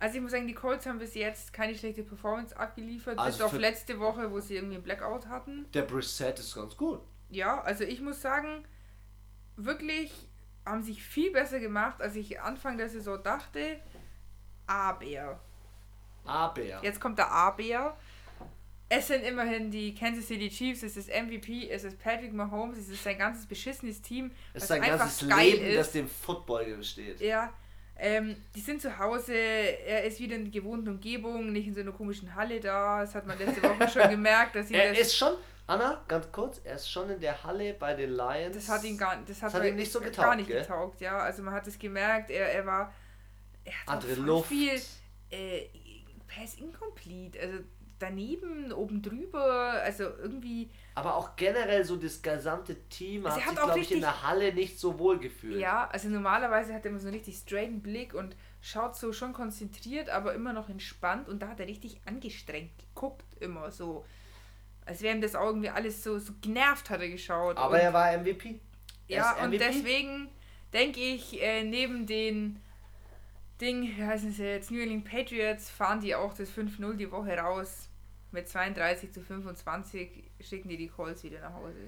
also 0.00 0.16
ich 0.16 0.20
muss 0.20 0.32
sagen, 0.32 0.46
die 0.46 0.54
Colts 0.54 0.86
haben 0.86 0.98
bis 0.98 1.14
jetzt 1.14 1.52
keine 1.52 1.74
schlechte 1.76 2.02
Performance 2.02 2.56
abgeliefert, 2.56 3.18
also 3.18 3.44
bis 3.44 3.46
auf 3.46 3.58
letzte 3.58 4.00
Woche, 4.00 4.30
wo 4.30 4.40
sie 4.40 4.56
irgendwie 4.56 4.76
einen 4.76 4.84
Blackout 4.84 5.26
hatten. 5.26 5.66
Der 5.72 5.82
Brissett 5.82 6.38
ist 6.38 6.54
ganz 6.54 6.76
gut. 6.76 7.00
Ja, 7.30 7.60
also 7.60 7.84
ich 7.84 8.00
muss 8.00 8.22
sagen, 8.22 8.66
wirklich 9.56 10.12
haben 10.64 10.82
sich 10.82 11.02
viel 11.02 11.32
besser 11.32 11.60
gemacht, 11.60 12.00
als 12.00 12.16
ich 12.16 12.40
Anfang 12.40 12.78
der 12.78 12.88
Saison 12.88 13.22
dachte. 13.22 13.80
Aber. 14.66 15.40
Aber. 16.24 16.82
Jetzt 16.82 17.00
kommt 17.00 17.18
der 17.18 17.30
Aber. 17.30 17.96
Es 18.90 19.08
sind 19.08 19.22
immerhin 19.22 19.70
die 19.70 19.94
Kansas 19.94 20.26
City 20.28 20.48
Chiefs, 20.48 20.82
es 20.82 20.96
ist 20.96 21.10
MVP, 21.10 21.68
es 21.68 21.84
ist 21.84 21.98
Patrick 21.98 22.32
Mahomes, 22.32 22.78
es 22.78 22.88
ist 22.88 23.04
sein 23.04 23.18
ganzes 23.18 23.44
beschissenes 23.44 24.00
Team. 24.00 24.30
Es 24.54 24.62
ist 24.62 24.68
sein 24.68 24.80
ganzes 24.80 25.20
Leben, 25.20 25.66
ist. 25.66 25.76
das 25.76 25.92
dem 25.92 26.08
Football 26.08 26.82
steht. 26.82 27.20
Ja, 27.20 27.52
ähm, 27.98 28.36
die 28.54 28.60
sind 28.60 28.80
zu 28.80 28.96
Hause, 28.98 29.34
er 29.34 30.04
ist 30.04 30.20
wieder 30.20 30.36
in 30.36 30.44
der 30.44 30.52
gewohnten 30.52 30.88
Umgebung, 30.88 31.52
nicht 31.52 31.66
in 31.66 31.74
so 31.74 31.80
einer 31.80 31.92
komischen 31.92 32.34
Halle 32.34 32.60
da. 32.60 33.00
Das 33.00 33.14
hat 33.14 33.26
man 33.26 33.36
letzte 33.38 33.62
Woche 33.62 33.88
schon 33.88 34.08
gemerkt. 34.10 34.54
Dass 34.54 34.70
er 34.70 34.96
ist 34.96 35.16
schon, 35.16 35.34
Anna, 35.66 36.02
ganz 36.06 36.30
kurz, 36.30 36.60
er 36.62 36.76
ist 36.76 36.88
schon 36.88 37.10
in 37.10 37.20
der 37.20 37.42
Halle 37.42 37.74
bei 37.74 37.94
den 37.94 38.12
Lions. 38.12 38.54
Das 38.54 38.68
hat 38.68 38.84
ihn 38.84 38.96
gar, 38.96 39.16
das 39.26 39.42
hat, 39.42 39.52
das 39.52 39.60
hat 39.60 39.66
ihm 39.66 39.74
nicht 39.74 39.90
so 39.90 39.98
getaugt. 39.98 40.28
Gar 40.28 40.36
nicht 40.36 40.46
gell? 40.46 40.62
getaugt, 40.62 41.00
ja. 41.00 41.18
Also 41.18 41.42
man 41.42 41.52
hat 41.52 41.66
es 41.66 41.78
gemerkt, 41.78 42.30
er, 42.30 42.52
er 42.52 42.64
war. 42.64 42.94
Er 43.64 43.72
hat 43.72 43.88
Andere 43.88 44.14
Luft. 44.14 44.48
viel 44.48 44.80
äh, 45.30 45.64
Pass 46.38 46.54
incomplete. 46.54 47.40
Also 47.40 47.58
daneben, 47.98 48.72
oben 48.72 49.02
drüber, 49.02 49.80
also 49.82 50.04
irgendwie. 50.04 50.70
Aber 50.94 51.16
auch 51.16 51.36
generell 51.36 51.84
so 51.84 51.96
das 51.96 52.22
gesamte 52.22 52.76
Team 52.88 53.26
also 53.26 53.40
hat 53.40 53.48
sich, 53.48 53.58
glaube 53.58 53.80
ich, 53.80 53.92
in 53.92 54.00
der 54.00 54.22
Halle 54.22 54.52
nicht 54.52 54.78
so 54.78 54.98
wohl 54.98 55.18
gefühlt. 55.18 55.60
Ja, 55.60 55.88
also 55.88 56.08
normalerweise 56.08 56.74
hat 56.74 56.84
er 56.84 56.90
immer 56.90 57.00
so 57.00 57.08
einen 57.08 57.16
richtig 57.16 57.36
straighten 57.36 57.82
Blick 57.82 58.14
und 58.14 58.36
schaut 58.60 58.96
so 58.96 59.12
schon 59.12 59.32
konzentriert, 59.32 60.10
aber 60.10 60.34
immer 60.34 60.52
noch 60.52 60.68
entspannt 60.68 61.28
und 61.28 61.40
da 61.40 61.48
hat 61.48 61.60
er 61.60 61.66
richtig 61.66 62.00
angestrengt 62.04 62.72
geguckt, 62.78 63.24
immer 63.40 63.70
so. 63.70 64.04
Als 64.86 65.02
wäre 65.02 65.14
ihm 65.14 65.20
das 65.20 65.34
irgendwie 65.34 65.68
alles 65.68 66.02
so, 66.02 66.18
so 66.18 66.32
genervt, 66.40 66.88
hat 66.88 67.00
er 67.00 67.10
geschaut. 67.10 67.58
Aber 67.58 67.74
und, 67.74 67.80
er 67.80 67.92
war 67.92 68.16
MVP. 68.16 68.60
Er 69.08 69.16
ja, 69.16 69.32
MVP? 69.32 69.44
und 69.44 69.52
deswegen 69.60 70.28
denke 70.72 71.00
ich, 71.00 71.42
äh, 71.42 71.62
neben 71.62 72.06
den 72.06 72.60
Ding, 73.60 73.82
wie 73.96 74.04
heißen 74.04 74.32
sie 74.32 74.44
jetzt, 74.44 74.70
New 74.70 74.80
England 74.80 75.04
Patriots, 75.04 75.68
fahren 75.68 76.00
die 76.00 76.14
auch 76.14 76.32
das 76.34 76.50
5-0 76.50 76.96
die 76.96 77.10
Woche 77.10 77.36
raus 77.36 77.88
mit 78.30 78.48
32 78.48 79.12
zu 79.12 79.22
25 79.22 80.30
schicken 80.40 80.68
die 80.68 80.76
die 80.76 80.88
Calls 80.88 81.22
wieder 81.24 81.40
nach 81.40 81.54
Hause. 81.54 81.78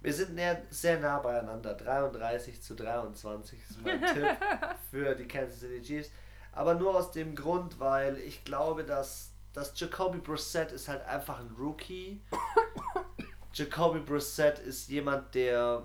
Wir 0.00 0.12
sind 0.12 0.38
sehr 0.70 1.00
nah 1.00 1.18
beieinander. 1.18 1.74
33 1.74 2.62
zu 2.62 2.76
23 2.76 3.58
ist 3.68 3.82
mein 3.82 4.00
Tipp 4.00 4.36
für 4.90 5.14
die 5.14 5.26
Kansas 5.26 5.60
City 5.60 5.82
Chiefs. 5.82 6.10
Aber 6.52 6.74
nur 6.74 6.96
aus 6.96 7.10
dem 7.10 7.34
Grund, 7.34 7.80
weil 7.80 8.16
ich 8.18 8.44
glaube, 8.44 8.84
dass, 8.84 9.32
dass 9.52 9.78
Jacoby 9.78 10.18
Brissett 10.18 10.72
ist 10.72 10.88
halt 10.88 11.04
einfach 11.04 11.40
ein 11.40 11.50
Rookie. 11.58 12.20
Jacoby 13.52 14.00
Brissett 14.00 14.60
ist 14.60 14.88
jemand, 14.88 15.34
der 15.34 15.82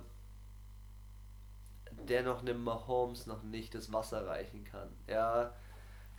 der 2.06 2.24
noch 2.24 2.41
einem 2.41 2.64
Mahomes 2.64 3.26
noch 3.28 3.43
nicht 3.43 3.76
das 3.76 3.91
Wasser 3.91 4.26
reichen 4.28 4.64
kann. 4.64 4.89
Ja. 5.08 5.54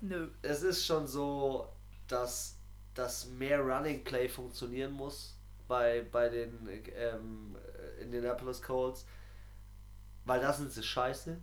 Nö. 0.01 0.28
Es 0.43 0.62
ist 0.62 0.85
schon 0.85 1.07
so, 1.07 1.68
dass 2.09 2.59
dass 2.95 3.26
mehr 3.26 3.61
Running 3.61 4.05
Play 4.05 4.28
funktionieren 4.28 4.93
muss 4.93 5.37
bei, 5.66 6.07
bei 6.11 6.28
den 6.28 6.68
ähm, 6.95 7.57
Indianapolis 8.01 8.62
Colts, 8.62 9.07
weil 10.24 10.41
da 10.41 10.53
sind 10.53 10.70
sie 10.70 10.82
scheiße 10.82 11.39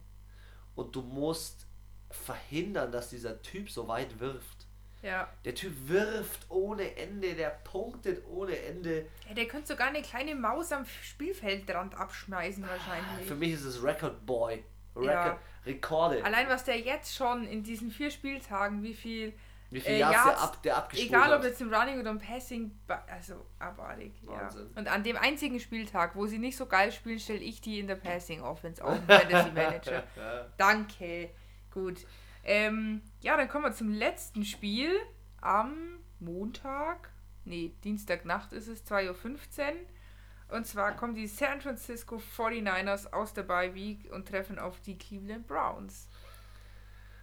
und 0.76 0.96
du 0.96 1.02
musst 1.02 1.68
verhindern, 2.10 2.92
dass 2.92 3.10
dieser 3.10 3.42
Typ 3.42 3.70
so 3.70 3.88
weit 3.88 4.20
wirft. 4.20 4.61
Ja. 5.02 5.28
Der 5.46 5.56
Typ 5.56 5.74
wirft 5.88 6.46
ohne 6.50 6.96
Ende, 6.96 7.34
der 7.34 7.50
punktet 7.50 8.24
ohne 8.28 8.58
Ende. 8.58 9.08
Ja, 9.28 9.34
der 9.34 9.48
könnte 9.48 9.68
sogar 9.68 9.88
eine 9.88 10.02
kleine 10.02 10.36
Maus 10.36 10.72
am 10.72 10.86
Spielfeldrand 10.86 11.96
abschmeißen 11.96 12.64
wahrscheinlich. 12.64 13.28
Für 13.28 13.36
mich 13.36 13.54
ist 13.54 13.64
es 13.64 13.84
Record 13.84 14.26
Boy. 14.26 14.64
Record, 14.96 15.08
ja. 15.08 15.40
Rekorde. 15.66 16.24
Allein 16.24 16.50
was 16.50 16.66
der 16.66 16.80
jetzt 16.80 17.16
schon 17.16 17.46
in 17.46 17.64
diesen 17.64 17.92
vier 17.92 18.12
Spieltagen, 18.12 18.84
wie 18.84 18.94
viel 18.94 19.34
wie 19.72 19.80
viel 19.80 19.94
äh, 19.94 20.00
Yards 20.00 20.24
der, 20.26 20.42
ab, 20.42 20.64
der 20.64 20.78
abgespult 20.78 21.10
Egal 21.10 21.34
ob 21.34 21.44
jetzt 21.46 21.62
im 21.62 21.74
Running 21.74 22.02
oder 22.02 22.12
im 22.12 22.20
Passing, 22.20 22.78
also 23.08 23.46
abartig. 23.58 24.12
Wahnsinn. 24.24 24.70
Ja. 24.74 24.80
Und 24.80 24.88
an 24.90 25.02
dem 25.04 25.16
einzigen 25.16 25.62
Spieltag, 25.62 26.16
wo 26.16 26.28
sie 26.28 26.40
nicht 26.40 26.58
so 26.58 26.66
geil 26.66 26.92
spielen, 26.92 27.20
stelle 27.20 27.40
ich 27.40 27.62
die 27.62 27.80
in 27.80 27.88
der 27.88 27.96
Passing 27.96 28.42
Offense 28.42 28.84
auf, 28.84 29.00
Fantasy 29.08 29.52
Manager. 29.52 30.04
Danke. 30.58 31.30
Gut. 31.74 32.06
Ähm, 32.44 33.02
ja, 33.22 33.38
dann 33.38 33.48
kommen 33.48 33.66
wir 33.66 33.74
zum 33.74 33.92
letzten 33.92 34.46
Spiel 34.46 34.96
am 35.42 36.00
Montag. 36.20 37.10
Nee, 37.46 37.74
Dienstagnacht 37.84 38.54
ist 38.54 38.68
es, 38.68 38.86
2.15 38.86 39.10
Uhr. 39.10 40.56
Und 40.58 40.68
zwar 40.68 40.96
kommen 40.96 41.16
die 41.16 41.28
San 41.28 41.62
Francisco 41.62 42.18
49ers 42.18 43.14
aus 43.14 43.34
der 43.34 43.44
Bye 43.44 43.74
Week 43.74 44.12
und 44.12 44.28
treffen 44.28 44.60
auf 44.60 44.82
die 44.82 44.98
Cleveland 44.98 45.48
Browns. 45.48 46.10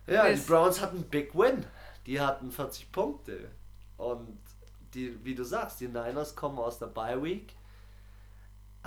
Ja, 0.06 0.28
das 0.28 0.40
die 0.40 0.46
Browns 0.50 0.80
hatten 0.80 1.02
Big 1.02 1.34
Win 1.34 1.66
die 2.08 2.20
hatten 2.20 2.50
40 2.50 2.90
Punkte. 2.90 3.50
Und 3.98 4.40
die, 4.94 5.22
wie 5.24 5.34
du 5.34 5.44
sagst, 5.44 5.80
die 5.80 5.88
Niners 5.88 6.34
kommen 6.34 6.58
aus 6.58 6.78
der 6.78 6.86
Bye 6.86 7.22
Week. 7.22 7.54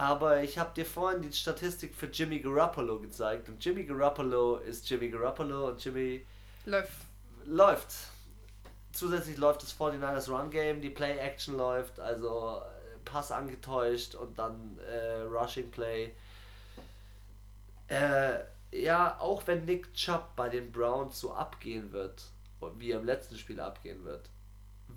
Aber 0.02 0.42
ich 0.42 0.58
habe 0.58 0.74
dir 0.74 0.84
vorhin 0.88 1.22
die 1.22 1.32
Statistik 1.32 1.94
für 1.94 2.08
Jimmy 2.08 2.40
Garoppolo 2.40 2.98
gezeigt. 2.98 3.48
Und 3.50 3.64
Jimmy 3.64 3.84
Garoppolo 3.84 4.58
ist 4.58 4.90
Jimmy 4.90 5.10
Garoppolo 5.10 5.68
und 5.68 5.86
Jimmy 5.86 6.26
läuft. 6.66 6.92
läuft. 7.46 7.94
Zusätzlich 8.94 9.38
läuft 9.38 9.62
das 9.62 9.78
49ers 9.78 10.28
Run 10.32 10.50
Game, 10.50 10.82
die 10.82 10.90
Play 10.90 11.20
Action 11.20 11.56
läuft, 11.56 12.00
also 12.00 12.64
äh, 12.64 12.98
Pass 13.06 13.32
angetäuscht 13.32 14.16
und 14.16 14.40
dann 14.40 14.80
äh, 14.80 15.22
Rushing 15.22 15.70
Play. 15.70 16.16
Äh, 17.88 18.40
ja, 18.72 19.20
auch 19.20 19.46
wenn 19.46 19.66
Nick 19.66 19.94
Chubb 19.94 20.36
bei 20.36 20.50
den 20.50 20.72
Browns 20.72 21.20
so 21.20 21.32
abgehen 21.32 21.92
wird, 21.92 22.24
wie 22.80 22.90
er 22.90 23.02
im 23.02 23.06
letzten 23.06 23.38
Spiel 23.38 23.60
abgehen 23.60 24.04
wird, 24.04 24.32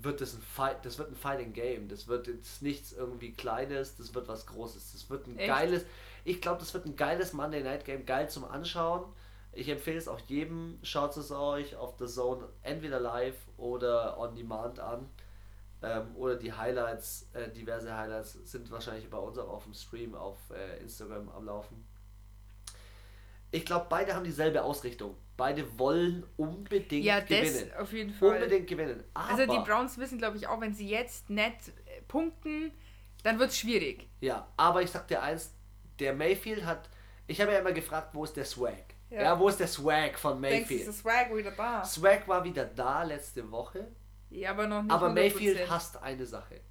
wird 0.05 0.21
das 0.21 0.33
ein 0.33 0.41
Fight, 0.41 0.85
das 0.85 0.97
wird 0.97 1.11
ein 1.11 1.15
Fighting 1.15 1.53
Game. 1.53 1.87
Das 1.87 2.07
wird 2.07 2.27
jetzt 2.27 2.61
nichts 2.61 2.93
irgendwie 2.93 3.33
Kleines, 3.33 3.97
das 3.97 4.13
wird 4.13 4.27
was 4.27 4.45
Großes. 4.45 4.93
Das 4.93 5.09
wird 5.09 5.27
ein 5.27 5.37
Echt? 5.37 5.47
geiles, 5.47 5.85
ich 6.23 6.41
glaube, 6.41 6.59
das 6.59 6.73
wird 6.73 6.85
ein 6.85 6.95
geiles 6.95 7.33
Monday 7.33 7.63
Night 7.63 7.85
Game, 7.85 8.05
geil 8.05 8.29
zum 8.29 8.45
Anschauen. 8.45 9.03
Ich 9.51 9.69
empfehle 9.69 9.97
es 9.97 10.07
auch 10.07 10.19
jedem, 10.27 10.79
schaut 10.83 11.15
es 11.17 11.31
euch 11.31 11.75
auf 11.75 11.95
der 11.95 12.07
Zone 12.07 12.47
entweder 12.61 12.99
live 12.99 13.37
oder 13.57 14.17
on 14.19 14.35
demand 14.35 14.79
an. 14.79 15.09
Ähm, 15.81 16.15
oder 16.15 16.35
die 16.35 16.51
Highlights, 16.51 17.27
äh, 17.33 17.49
diverse 17.49 17.95
Highlights 17.95 18.33
sind 18.45 18.69
wahrscheinlich 18.71 19.09
bei 19.09 19.17
uns 19.17 19.37
auch 19.37 19.49
auf 19.49 19.63
dem 19.63 19.73
Stream 19.73 20.15
auf 20.15 20.37
äh, 20.51 20.81
Instagram 20.81 21.29
am 21.29 21.45
Laufen. 21.45 21.85
Ich 23.51 23.65
glaube, 23.65 23.85
beide 23.89 24.13
haben 24.13 24.23
dieselbe 24.23 24.63
Ausrichtung. 24.63 25.15
Beide 25.37 25.77
wollen 25.77 26.25
unbedingt 26.37 27.05
ja, 27.05 27.19
gewinnen. 27.19 27.71
auf 27.79 27.91
jeden 27.91 28.13
Fall. 28.13 28.35
Unbedingt 28.35 28.67
gewinnen. 28.67 29.03
Aber 29.13 29.31
also 29.31 29.45
die 29.45 29.59
Browns 29.65 29.97
wissen, 29.97 30.17
glaube 30.17 30.37
ich, 30.37 30.47
auch, 30.47 30.61
wenn 30.61 30.73
sie 30.73 30.87
jetzt 30.87 31.29
nicht 31.29 31.69
äh, 31.85 32.01
punkten, 32.07 32.71
dann 33.23 33.37
wird 33.39 33.49
es 33.49 33.57
schwierig. 33.57 34.07
Ja, 34.21 34.47
aber 34.55 34.81
ich 34.81 34.91
sag 34.91 35.07
dir 35.07 35.21
eins, 35.21 35.53
der 35.99 36.13
Mayfield 36.13 36.65
hat, 36.65 36.89
ich 37.27 37.41
habe 37.41 37.51
ja 37.51 37.59
immer 37.59 37.73
gefragt, 37.73 38.09
wo 38.13 38.23
ist 38.23 38.37
der 38.37 38.45
Swag? 38.45 38.95
Ja, 39.09 39.21
ja 39.21 39.39
wo 39.39 39.49
ist 39.49 39.59
der 39.59 39.67
Swag 39.67 40.17
von 40.17 40.39
Mayfield? 40.39 40.69
Denkst, 40.69 40.87
ist 40.87 41.03
der 41.03 41.11
Swag 41.11 41.35
wieder 41.35 41.51
da? 41.51 41.83
Swag 41.83 42.27
war 42.27 42.43
wieder 42.43 42.65
da 42.65 43.03
letzte 43.03 43.49
Woche. 43.51 43.87
Ja, 44.29 44.51
aber 44.51 44.67
noch 44.67 44.83
nicht 44.83 44.91
Aber 44.91 45.07
100%. 45.07 45.13
Mayfield 45.13 45.69
hasst 45.69 46.01
eine 46.01 46.25
Sache. 46.25 46.61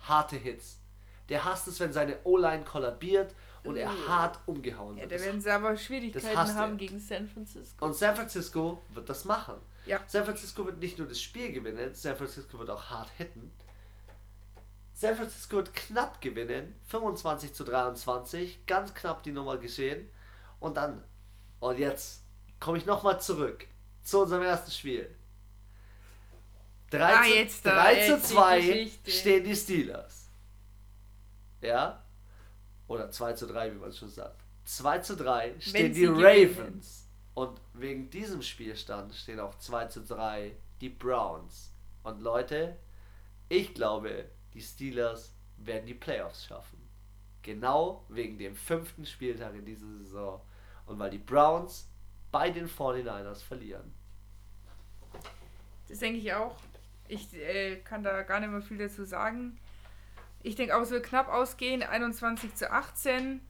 Harte 0.00 0.36
Hits. 0.36 0.80
Der 1.28 1.44
hasst 1.44 1.68
es, 1.68 1.78
wenn 1.80 1.92
seine 1.92 2.18
O-Line 2.24 2.64
kollabiert 2.64 3.34
und 3.64 3.76
er 3.76 3.90
uh. 3.90 4.08
hart 4.08 4.38
umgehauen 4.46 4.96
wird. 4.96 5.10
Ja, 5.10 5.18
da 5.18 5.24
werden 5.24 5.40
sie 5.40 5.50
aber 5.50 5.76
Schwierigkeiten 5.76 6.54
haben 6.54 6.76
gegen 6.76 6.98
San 6.98 7.28
Francisco. 7.28 7.84
Und 7.84 7.94
San 7.94 8.16
Francisco 8.16 8.82
wird 8.90 9.08
das 9.08 9.24
machen. 9.24 9.54
Ja. 9.86 10.00
San 10.06 10.24
Francisco 10.24 10.64
wird 10.66 10.78
nicht 10.78 10.98
nur 10.98 11.08
das 11.08 11.20
Spiel 11.20 11.52
gewinnen, 11.52 11.94
San 11.94 12.16
Francisco 12.16 12.58
wird 12.58 12.70
auch 12.70 12.90
hart 12.90 13.10
hitten. 13.16 13.52
San 14.94 15.16
Francisco 15.16 15.56
wird 15.56 15.74
knapp 15.74 16.20
gewinnen, 16.20 16.76
25 16.88 17.52
zu 17.52 17.64
23, 17.64 18.66
ganz 18.66 18.94
knapp 18.94 19.22
die 19.22 19.32
Nummer 19.32 19.56
geschehen. 19.56 20.08
Und 20.60 20.76
dann, 20.76 21.02
und 21.58 21.78
jetzt 21.78 22.22
komme 22.60 22.78
ich 22.78 22.86
nochmal 22.86 23.20
zurück 23.20 23.66
zu 24.04 24.20
unserem 24.22 24.42
ersten 24.42 24.70
Spiel. 24.70 25.12
3, 26.90 27.04
ah, 27.04 27.22
zu, 27.22 27.28
jetzt 27.30 27.66
3 27.66 28.06
zu 28.06 28.20
2 28.20 28.90
stehen 29.06 29.44
die 29.44 29.56
Steelers. 29.56 30.28
Ja? 31.62 32.01
Oder 32.88 33.10
2 33.10 33.34
zu 33.34 33.46
3, 33.46 33.72
wie 33.72 33.78
man 33.78 33.92
schon 33.92 34.08
sagt. 34.08 34.42
2 34.64 34.98
zu 34.98 35.16
3 35.16 35.54
stehen 35.58 35.92
die 35.92 36.06
Ravens. 36.06 37.08
Und 37.34 37.60
wegen 37.72 38.10
diesem 38.10 38.42
Spielstand 38.42 39.14
stehen 39.14 39.40
auch 39.40 39.56
2 39.58 39.86
zu 39.86 40.04
3 40.04 40.54
die 40.80 40.90
Browns. 40.90 41.72
Und 42.02 42.20
Leute, 42.20 42.76
ich 43.48 43.74
glaube, 43.74 44.26
die 44.52 44.60
Steelers 44.60 45.34
werden 45.56 45.86
die 45.86 45.94
Playoffs 45.94 46.46
schaffen. 46.46 46.78
Genau 47.42 48.04
wegen 48.08 48.38
dem 48.38 48.54
fünften 48.54 49.06
Spieltag 49.06 49.54
in 49.54 49.64
dieser 49.64 49.86
Saison. 49.98 50.40
Und 50.86 50.98
weil 50.98 51.10
die 51.10 51.18
Browns 51.18 51.88
bei 52.30 52.50
den 52.50 52.68
49ers 52.68 53.42
verlieren. 53.42 53.92
Das 55.88 55.98
denke 55.98 56.18
ich 56.18 56.32
auch. 56.32 56.56
Ich 57.08 57.32
äh, 57.34 57.76
kann 57.76 58.02
da 58.02 58.22
gar 58.22 58.40
nicht 58.40 58.50
mehr 58.50 58.62
viel 58.62 58.78
dazu 58.78 59.04
sagen. 59.04 59.58
Ich 60.42 60.56
denke 60.56 60.76
auch, 60.76 60.82
es 60.82 60.90
wird 60.90 61.04
knapp 61.04 61.28
ausgehen. 61.28 61.82
21 61.82 62.54
zu 62.54 62.70
18. 62.70 63.40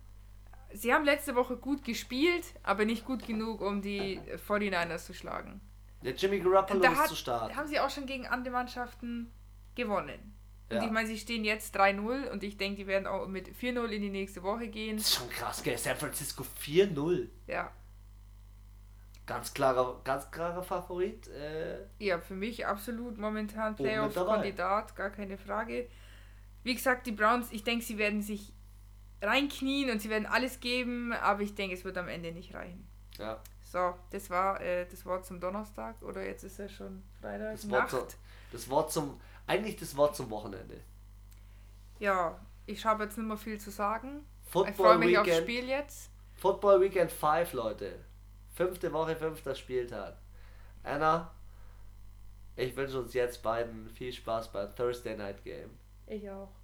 Sie 0.74 0.92
haben 0.92 1.04
letzte 1.04 1.34
Woche 1.34 1.56
gut 1.56 1.84
gespielt, 1.84 2.44
aber 2.62 2.84
nicht 2.84 3.04
gut 3.04 3.26
genug, 3.26 3.60
um 3.60 3.82
die 3.82 4.20
49ers 4.48 5.06
zu 5.06 5.14
schlagen. 5.14 5.60
Der 6.02 6.14
Jimmy 6.14 6.40
Garoppolo 6.40 6.82
ist 6.82 6.96
hat, 6.96 7.08
zu 7.08 7.16
stark. 7.16 7.54
haben 7.54 7.68
sie 7.68 7.78
auch 7.78 7.90
schon 7.90 8.06
gegen 8.06 8.26
andere 8.26 8.52
Mannschaften 8.52 9.30
gewonnen. 9.74 10.34
Und 10.70 10.76
ja. 10.76 10.84
ich 10.84 10.90
meine, 10.90 11.06
sie 11.06 11.18
stehen 11.18 11.44
jetzt 11.44 11.76
3-0 11.76 12.30
und 12.30 12.42
ich 12.42 12.56
denke, 12.56 12.76
die 12.76 12.86
werden 12.86 13.06
auch 13.06 13.26
mit 13.28 13.48
4-0 13.48 13.88
in 13.88 14.02
die 14.02 14.10
nächste 14.10 14.42
Woche 14.42 14.68
gehen. 14.68 14.96
Das 14.96 15.06
ist 15.06 15.14
schon 15.14 15.28
krass, 15.28 15.62
gell? 15.62 15.76
San 15.76 15.96
Francisco 15.96 16.44
4-0. 16.62 17.28
Ja. 17.46 17.70
Ganz 19.26 19.52
klarer, 19.54 20.00
ganz 20.02 20.30
klarer 20.30 20.62
Favorit. 20.62 21.28
Äh, 21.28 21.84
ja, 21.98 22.18
für 22.18 22.34
mich 22.34 22.66
absolut 22.66 23.18
momentan 23.18 23.76
Playoff-Kandidat, 23.76 24.96
gar 24.96 25.10
keine 25.10 25.36
Frage. 25.36 25.88
Wie 26.62 26.74
gesagt, 26.74 27.06
die 27.06 27.12
Browns, 27.12 27.50
ich 27.50 27.64
denke, 27.64 27.84
sie 27.84 27.98
werden 27.98 28.22
sich 28.22 28.52
reinknien 29.20 29.90
und 29.90 30.00
sie 30.00 30.10
werden 30.10 30.26
alles 30.26 30.60
geben, 30.60 31.12
aber 31.12 31.42
ich 31.42 31.54
denke, 31.54 31.74
es 31.74 31.84
wird 31.84 31.96
am 31.98 32.08
Ende 32.08 32.32
nicht 32.32 32.54
reichen. 32.54 32.86
Ja. 33.18 33.40
So, 33.62 33.94
das 34.10 34.28
war 34.30 34.60
äh, 34.60 34.86
das 34.86 35.06
Wort 35.06 35.24
zum 35.24 35.40
Donnerstag 35.40 36.00
oder 36.02 36.24
jetzt 36.24 36.44
ist 36.44 36.58
ja 36.58 36.68
schon 36.68 37.02
Freitag. 37.20 37.52
Das 37.52 37.70
Wort, 37.70 37.90
zu, 37.90 38.06
das 38.52 38.68
Wort 38.68 38.92
zum, 38.92 39.20
eigentlich 39.46 39.76
das 39.76 39.96
Wort 39.96 40.14
zum 40.14 40.28
Wochenende. 40.30 40.80
Ja, 41.98 42.38
ich 42.66 42.84
habe 42.84 43.04
jetzt 43.04 43.16
nicht 43.16 43.26
mehr 43.26 43.36
viel 43.36 43.58
zu 43.58 43.70
sagen. 43.70 44.26
Football 44.44 44.70
ich 44.70 44.76
freue 44.76 44.98
mich 44.98 45.08
Weekend, 45.10 45.28
aufs 45.30 45.38
Spiel 45.38 45.68
jetzt. 45.68 46.10
Football 46.36 46.80
Weekend 46.80 47.12
5, 47.12 47.52
Leute. 47.54 48.04
Fünfte 48.54 48.92
Woche, 48.92 49.16
fünfter 49.16 49.54
Spieltag. 49.54 50.18
Anna, 50.82 51.32
ich 52.56 52.76
wünsche 52.76 53.00
uns 53.00 53.14
jetzt 53.14 53.42
beiden 53.42 53.88
viel 53.88 54.12
Spaß 54.12 54.52
beim 54.52 54.74
Thursday 54.74 55.16
Night 55.16 55.42
Game. 55.44 55.70
Ich 56.12 56.28
auch. 56.28 56.61